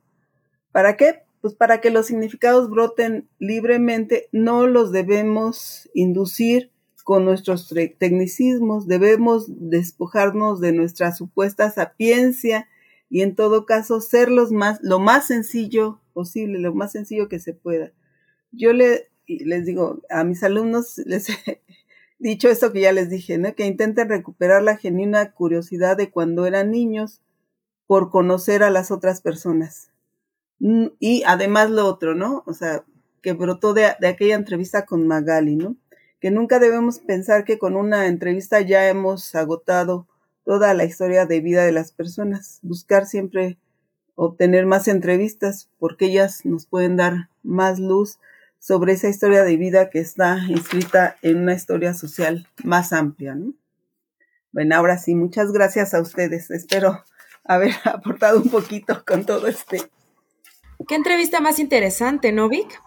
¿Para 0.72 0.96
qué? 0.96 1.22
Pues 1.40 1.54
para 1.54 1.80
que 1.80 1.90
los 1.90 2.06
significados 2.06 2.68
broten 2.68 3.28
libremente, 3.38 4.28
no 4.32 4.66
los 4.66 4.90
debemos 4.90 5.88
inducir 5.94 6.72
con 7.06 7.24
nuestros 7.24 7.72
tecnicismos, 7.98 8.88
debemos 8.88 9.44
despojarnos 9.48 10.60
de 10.60 10.72
nuestra 10.72 11.12
supuesta 11.12 11.70
sapiencia 11.70 12.66
y 13.08 13.22
en 13.22 13.36
todo 13.36 13.64
caso 13.64 14.00
ser 14.00 14.28
los 14.28 14.50
más, 14.50 14.80
lo 14.82 14.98
más 14.98 15.28
sencillo 15.28 16.00
posible, 16.12 16.58
lo 16.58 16.74
más 16.74 16.90
sencillo 16.90 17.28
que 17.28 17.38
se 17.38 17.54
pueda. 17.54 17.92
Yo 18.50 18.72
le 18.72 19.08
les 19.28 19.64
digo, 19.64 20.02
a 20.10 20.24
mis 20.24 20.42
alumnos 20.42 20.98
les 21.06 21.28
he 21.46 21.60
dicho 22.18 22.48
esto 22.48 22.72
que 22.72 22.80
ya 22.80 22.90
les 22.90 23.08
dije, 23.08 23.38
¿no? 23.38 23.54
Que 23.54 23.66
intenten 23.66 24.08
recuperar 24.08 24.64
la 24.64 24.76
genuina 24.76 25.30
curiosidad 25.30 25.96
de 25.96 26.10
cuando 26.10 26.44
eran 26.44 26.72
niños 26.72 27.22
por 27.86 28.10
conocer 28.10 28.64
a 28.64 28.70
las 28.70 28.90
otras 28.90 29.20
personas. 29.20 29.92
Mm, 30.58 30.86
y 30.98 31.22
además 31.24 31.70
lo 31.70 31.86
otro, 31.86 32.16
¿no? 32.16 32.42
O 32.48 32.52
sea, 32.52 32.84
que 33.22 33.32
brotó 33.32 33.74
de, 33.74 33.92
de 34.00 34.08
aquella 34.08 34.34
entrevista 34.34 34.86
con 34.86 35.06
Magali, 35.06 35.54
¿no? 35.54 35.76
Que 36.20 36.30
nunca 36.30 36.58
debemos 36.58 36.98
pensar 36.98 37.44
que 37.44 37.58
con 37.58 37.76
una 37.76 38.06
entrevista 38.06 38.60
ya 38.60 38.88
hemos 38.88 39.34
agotado 39.34 40.06
toda 40.44 40.74
la 40.74 40.84
historia 40.84 41.26
de 41.26 41.40
vida 41.40 41.64
de 41.64 41.72
las 41.72 41.92
personas. 41.92 42.60
Buscar 42.62 43.06
siempre 43.06 43.58
obtener 44.14 44.66
más 44.66 44.88
entrevistas 44.88 45.68
porque 45.78 46.06
ellas 46.06 46.44
nos 46.44 46.66
pueden 46.66 46.96
dar 46.96 47.28
más 47.42 47.78
luz 47.78 48.18
sobre 48.58 48.94
esa 48.94 49.08
historia 49.08 49.44
de 49.44 49.56
vida 49.56 49.90
que 49.90 50.00
está 50.00 50.38
inscrita 50.48 51.16
en 51.22 51.38
una 51.38 51.54
historia 51.54 51.94
social 51.94 52.48
más 52.64 52.92
amplia. 52.92 53.34
¿no? 53.34 53.52
Bueno, 54.52 54.74
ahora 54.74 54.98
sí, 54.98 55.14
muchas 55.14 55.52
gracias 55.52 55.94
a 55.94 56.00
ustedes. 56.00 56.50
Espero 56.50 57.04
haber 57.44 57.74
aportado 57.84 58.40
un 58.40 58.48
poquito 58.48 59.04
con 59.06 59.24
todo 59.24 59.46
este. 59.46 59.82
Qué 60.88 60.94
entrevista 60.94 61.40
más 61.40 61.58
interesante, 61.58 62.32
¿no, 62.32 62.48
Vic? 62.48 62.80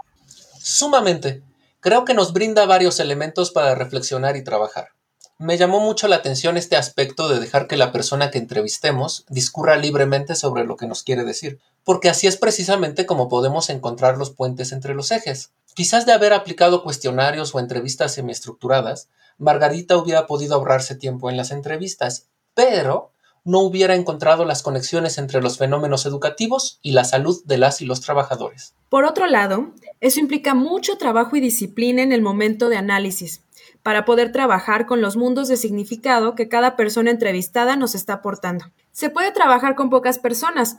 Sumamente. 0.60 1.44
Creo 1.82 2.04
que 2.04 2.14
nos 2.14 2.34
brinda 2.34 2.66
varios 2.66 3.00
elementos 3.00 3.52
para 3.52 3.74
reflexionar 3.74 4.36
y 4.36 4.44
trabajar. 4.44 4.90
Me 5.38 5.58
llamó 5.58 5.80
mucho 5.80 6.10
la 6.10 6.18
atención 6.18 6.58
este 6.58 6.76
aspecto 6.76 7.30
de 7.30 7.40
dejar 7.40 7.68
que 7.68 7.78
la 7.78 7.94
persona 7.94 8.30
que 8.30 8.38
entrevistemos 8.38 9.24
discurra 9.30 9.78
libremente 9.78 10.36
sobre 10.36 10.66
lo 10.66 10.76
que 10.76 10.88
nos 10.88 11.04
quiere 11.04 11.24
decir, 11.24 11.62
porque 11.86 12.10
así 12.10 12.28
es 12.28 12.36
precisamente 12.36 13.06
como 13.06 13.30
podemos 13.30 13.70
encontrar 13.70 14.18
los 14.18 14.32
puentes 14.32 14.74
entre 14.74 14.94
los 14.94 15.12
ejes. 15.12 15.52
Quizás 15.74 16.06
de 16.06 16.12
haber 16.12 16.34
aplicado 16.34 16.84
cuestionarios 16.84 17.56
o 17.56 17.60
entrevistas 17.60 18.14
semiestructuradas, 18.14 19.08
Margarita 19.38 19.96
hubiera 19.96 20.28
podido 20.28 20.56
ahorrarse 20.56 20.96
tiempo 20.96 21.30
en 21.30 21.38
las 21.38 21.52
entrevistas, 21.52 22.28
pero 22.54 23.14
no 23.44 23.60
hubiera 23.60 23.96
encontrado 23.96 24.46
las 24.46 24.64
conexiones 24.64 25.18
entre 25.18 25.42
los 25.42 25.58
fenómenos 25.58 26.06
educativos 26.06 26.80
y 26.82 26.92
la 26.92 27.04
salud 27.04 27.42
de 27.46 27.58
las 27.58 27.82
y 27.82 27.86
los 27.86 28.02
trabajadores. 28.02 28.76
Por 28.90 29.06
otro 29.06 29.28
lado, 29.28 29.74
eso 30.02 30.20
implica 30.20 30.54
mucho 30.54 30.98
trabajo 30.98 31.36
y 31.36 31.40
disciplina 31.40 32.02
en 32.02 32.12
el 32.12 32.22
momento 32.22 32.70
de 32.70 32.78
análisis, 32.78 33.44
para 33.84 34.06
poder 34.06 34.32
trabajar 34.32 34.86
con 34.86 35.02
los 35.02 35.16
mundos 35.16 35.48
de 35.48 35.58
significado 35.58 36.36
que 36.36 36.50
cada 36.50 36.76
persona 36.76 37.12
entrevistada 37.12 37.76
nos 37.76 37.96
está 37.96 38.14
aportando. 38.14 38.66
Se 38.92 39.10
puede 39.10 39.32
trabajar 39.32 39.76
con 39.76 39.90
pocas 39.90 40.20
personas, 40.20 40.78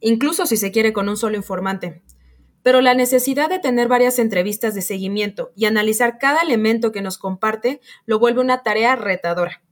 incluso 0.00 0.46
si 0.46 0.56
se 0.56 0.72
quiere 0.72 0.92
con 0.92 1.08
un 1.08 1.16
solo 1.16 1.36
informante. 1.36 2.02
Pero 2.62 2.80
la 2.80 2.94
necesidad 2.94 3.48
de 3.48 3.58
tener 3.58 3.88
varias 3.88 4.18
entrevistas 4.18 4.74
de 4.74 4.82
seguimiento 4.82 5.52
y 5.56 5.64
analizar 5.64 6.18
cada 6.18 6.42
elemento 6.42 6.92
que 6.92 7.02
nos 7.02 7.16
comparte 7.16 7.80
lo 8.04 8.18
vuelve 8.18 8.40
una 8.40 8.62
tarea 8.62 8.96
retadora. 8.96 9.62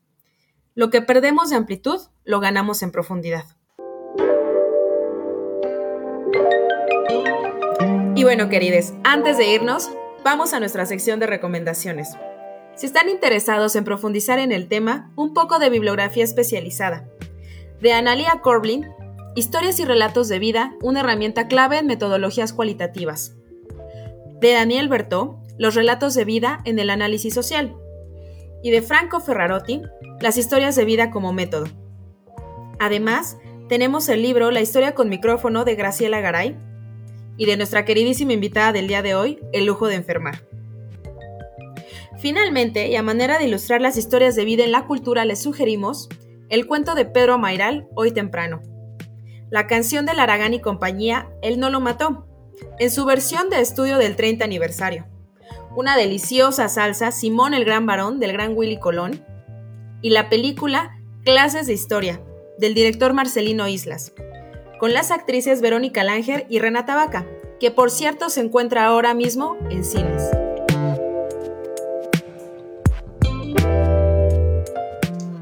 Lo 0.74 0.90
que 0.90 1.02
perdemos 1.02 1.50
de 1.50 1.56
amplitud, 1.56 2.00
lo 2.28 2.40
ganamos 2.40 2.82
en 2.82 2.92
profundidad. 2.92 3.44
Y 8.14 8.22
bueno, 8.22 8.50
queridos, 8.50 8.92
antes 9.02 9.38
de 9.38 9.54
irnos, 9.54 9.88
vamos 10.24 10.52
a 10.52 10.60
nuestra 10.60 10.84
sección 10.84 11.20
de 11.20 11.26
recomendaciones. 11.26 12.18
Si 12.74 12.84
están 12.84 13.08
interesados 13.08 13.76
en 13.76 13.84
profundizar 13.84 14.38
en 14.40 14.52
el 14.52 14.68
tema, 14.68 15.10
un 15.16 15.32
poco 15.32 15.58
de 15.58 15.70
bibliografía 15.70 16.22
especializada. 16.22 17.08
De 17.80 17.94
Analia 17.94 18.40
Corblin, 18.42 18.86
Historias 19.34 19.80
y 19.80 19.86
relatos 19.86 20.28
de 20.28 20.38
vida, 20.38 20.74
una 20.82 21.00
herramienta 21.00 21.48
clave 21.48 21.78
en 21.78 21.86
metodologías 21.86 22.52
cualitativas. 22.52 23.36
De 24.38 24.52
Daniel 24.52 24.90
Bertó, 24.90 25.40
Los 25.56 25.74
relatos 25.74 26.14
de 26.14 26.26
vida 26.26 26.60
en 26.66 26.78
el 26.78 26.90
análisis 26.90 27.32
social. 27.32 27.74
Y 28.62 28.70
de 28.70 28.82
Franco 28.82 29.20
Ferrarotti, 29.20 29.80
Las 30.20 30.36
historias 30.36 30.76
de 30.76 30.84
vida 30.84 31.10
como 31.10 31.32
método. 31.32 31.68
Además, 32.78 33.36
tenemos 33.68 34.08
el 34.08 34.22
libro 34.22 34.50
La 34.50 34.60
historia 34.60 34.94
con 34.94 35.08
micrófono 35.08 35.64
de 35.64 35.74
Graciela 35.74 36.20
Garay 36.20 36.56
y 37.36 37.46
de 37.46 37.56
nuestra 37.56 37.84
queridísima 37.84 38.32
invitada 38.32 38.72
del 38.72 38.88
día 38.88 39.02
de 39.02 39.14
hoy, 39.14 39.40
El 39.52 39.66
lujo 39.66 39.86
de 39.86 39.96
enfermar. 39.96 40.42
Finalmente, 42.18 42.88
y 42.88 42.96
a 42.96 43.02
manera 43.02 43.38
de 43.38 43.46
ilustrar 43.46 43.80
las 43.80 43.96
historias 43.96 44.34
de 44.34 44.44
vida 44.44 44.64
en 44.64 44.72
la 44.72 44.86
cultura, 44.86 45.24
les 45.24 45.40
sugerimos 45.40 46.08
el 46.48 46.66
cuento 46.66 46.94
de 46.94 47.04
Pedro 47.04 47.38
Mairal, 47.38 47.88
Hoy 47.94 48.10
temprano. 48.10 48.60
La 49.50 49.66
canción 49.66 50.04
de 50.04 50.12
Aragán 50.12 50.52
y 50.52 50.60
compañía, 50.60 51.28
Él 51.42 51.60
no 51.60 51.70
lo 51.70 51.80
mató, 51.80 52.26
en 52.78 52.90
su 52.90 53.04
versión 53.04 53.50
de 53.50 53.60
estudio 53.60 53.98
del 53.98 54.16
30 54.16 54.44
aniversario. 54.44 55.06
Una 55.76 55.96
deliciosa 55.96 56.68
salsa, 56.68 57.12
Simón 57.12 57.54
el 57.54 57.64
Gran 57.64 57.86
Varón, 57.86 58.18
del 58.18 58.32
gran 58.32 58.56
Willy 58.56 58.78
Colón. 58.78 59.24
Y 60.02 60.10
la 60.10 60.28
película 60.28 60.98
Clases 61.24 61.66
de 61.66 61.74
Historia, 61.74 62.20
del 62.58 62.74
director 62.74 63.12
Marcelino 63.12 63.68
Islas, 63.68 64.12
con 64.78 64.92
las 64.92 65.10
actrices 65.10 65.60
Verónica 65.60 66.04
Langer 66.04 66.46
y 66.48 66.58
Renata 66.58 66.94
Vaca, 66.96 67.26
que 67.60 67.70
por 67.70 67.90
cierto 67.90 68.30
se 68.30 68.40
encuentra 68.40 68.86
ahora 68.86 69.14
mismo 69.14 69.56
en 69.70 69.84
cines. 69.84 70.22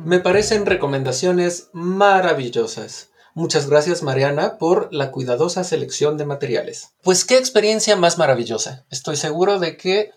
Me 0.04 0.20
parecen 0.20 0.66
recomendaciones 0.66 1.68
maravillosas. 1.72 3.10
Muchas 3.34 3.68
gracias 3.68 4.02
Mariana 4.02 4.56
por 4.56 4.88
la 4.92 5.10
cuidadosa 5.10 5.64
selección 5.64 6.16
de 6.16 6.24
materiales. 6.24 6.94
Pues 7.02 7.24
qué 7.24 7.36
experiencia 7.36 7.96
más 7.96 8.16
maravillosa. 8.16 8.86
Estoy 8.88 9.16
seguro 9.16 9.58
de 9.58 9.76
que 9.76 10.12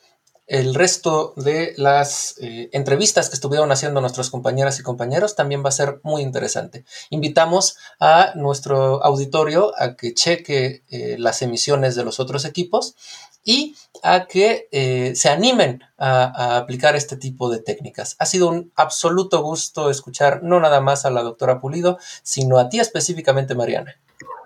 el 0.50 0.74
resto 0.74 1.34
de 1.36 1.76
las 1.78 2.36
eh, 2.42 2.70
entrevistas 2.74 3.30
que 3.30 3.36
estuvieron 3.36 3.72
haciendo 3.72 4.02
nuestras 4.02 4.32
compañeras 4.32 4.80
y 4.80 4.84
compañeros 4.84 5.36
también 5.36 5.64
va 5.64 5.70
a 5.70 5.74
ser 5.74 6.00
muy 6.02 6.24
interesante. 6.24 6.86
Invitamos 7.12 7.78
a 8.00 8.34
nuestro 8.34 9.04
auditorio 9.04 9.72
a 9.78 9.96
que 9.96 10.16
cheque 10.16 10.84
eh, 10.90 11.18
las 11.20 11.44
emisiones 11.44 11.96
de 11.96 12.04
los 12.04 12.20
otros 12.20 12.46
equipos 12.46 12.96
y 13.44 13.76
a 14.02 14.26
que 14.26 14.68
eh, 14.72 15.14
se 15.16 15.30
animen 15.30 15.84
a, 16.00 16.58
aplicar 16.58 16.96
este 16.96 17.16
tipo 17.16 17.52
de 17.52 17.60
técnicas. 17.60 18.16
Ha 18.18 18.26
sido 18.26 18.50
un 18.50 18.72
absoluto 18.76 19.44
gusto 19.44 19.92
escuchar 19.92 20.42
no 20.42 20.60
nada 20.60 20.82
más 20.82 21.06
a 21.06 21.12
la 21.12 21.22
doctora 21.22 21.60
Pulido, 21.60 22.00
sino 22.24 22.58
a 22.58 22.70
ti 22.70 22.80
específicamente, 22.80 23.54
Mariana. 23.54 23.96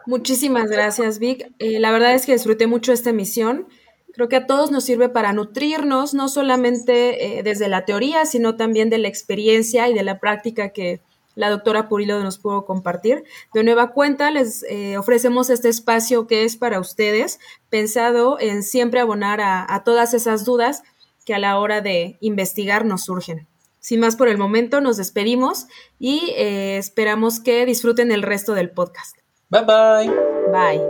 Muchísimas 0.05 0.69
gracias, 0.69 1.17
Vic. 1.19 1.49
La 1.59 1.91
verdad 1.91 2.13
es 2.13 2.25
que 2.25 2.33
disfruté 2.33 2.67
mucho 2.67 2.91
esta 2.91 3.11
emisión. 3.11 3.69
Creo 4.13 4.29
que 4.29 4.37
a 4.37 4.47
todos 4.47 4.71
nos 4.71 4.85
sirve 4.85 5.09
para 5.09 5.33
nutrirnos, 5.33 6.13
no 6.13 6.29
solamente 6.29 7.39
eh, 7.39 7.43
desde 7.43 7.67
la 7.67 7.83
teoría, 7.83 8.25
sino 8.25 8.55
también 8.55 8.89
de 8.89 8.99
la 8.99 9.07
experiencia 9.07 9.89
y 9.89 9.93
de 9.93 10.03
la 10.03 10.19
práctica 10.19 10.69
que, 10.69 11.01
la 11.35 11.49
doctora 11.49 11.89
Purilo 11.89 12.21
nos 12.21 12.37
pudo 12.37 12.65
compartir. 12.65 13.23
De 13.53 13.63
nueva 13.63 13.91
cuenta, 13.91 14.31
les 14.31 14.63
eh, 14.63 14.97
ofrecemos 14.97 15.49
este 15.49 15.69
espacio 15.69 16.27
que 16.27 16.43
es 16.43 16.57
para 16.57 16.79
ustedes, 16.79 17.39
pensado 17.69 18.39
en 18.39 18.63
siempre 18.63 18.99
abonar 18.99 19.41
a, 19.41 19.83
todas 19.83 20.13
esas 20.13 20.45
dudas 20.45 20.83
que 21.25 21.33
a 21.33 21.39
la 21.39 21.57
hora 21.59 21.81
de 21.81 22.17
investigar 22.19 22.85
nos 22.85 23.05
surgen. 23.05 23.47
Sin 23.79 23.99
más 23.99 24.15
por 24.15 24.27
el 24.29 24.37
momento, 24.37 24.79
nos 24.79 24.97
despedimos 24.97 25.67
y 25.99 26.33
eh, 26.37 26.77
esperamos 26.77 27.39
que 27.39 27.65
disfruten 27.65 28.11
el 28.11 28.21
resto 28.21 28.53
del 28.53 28.69
podcast. 28.69 29.17
Bye 29.49 29.65
bye. 29.65 30.11
Bye. 30.51 30.81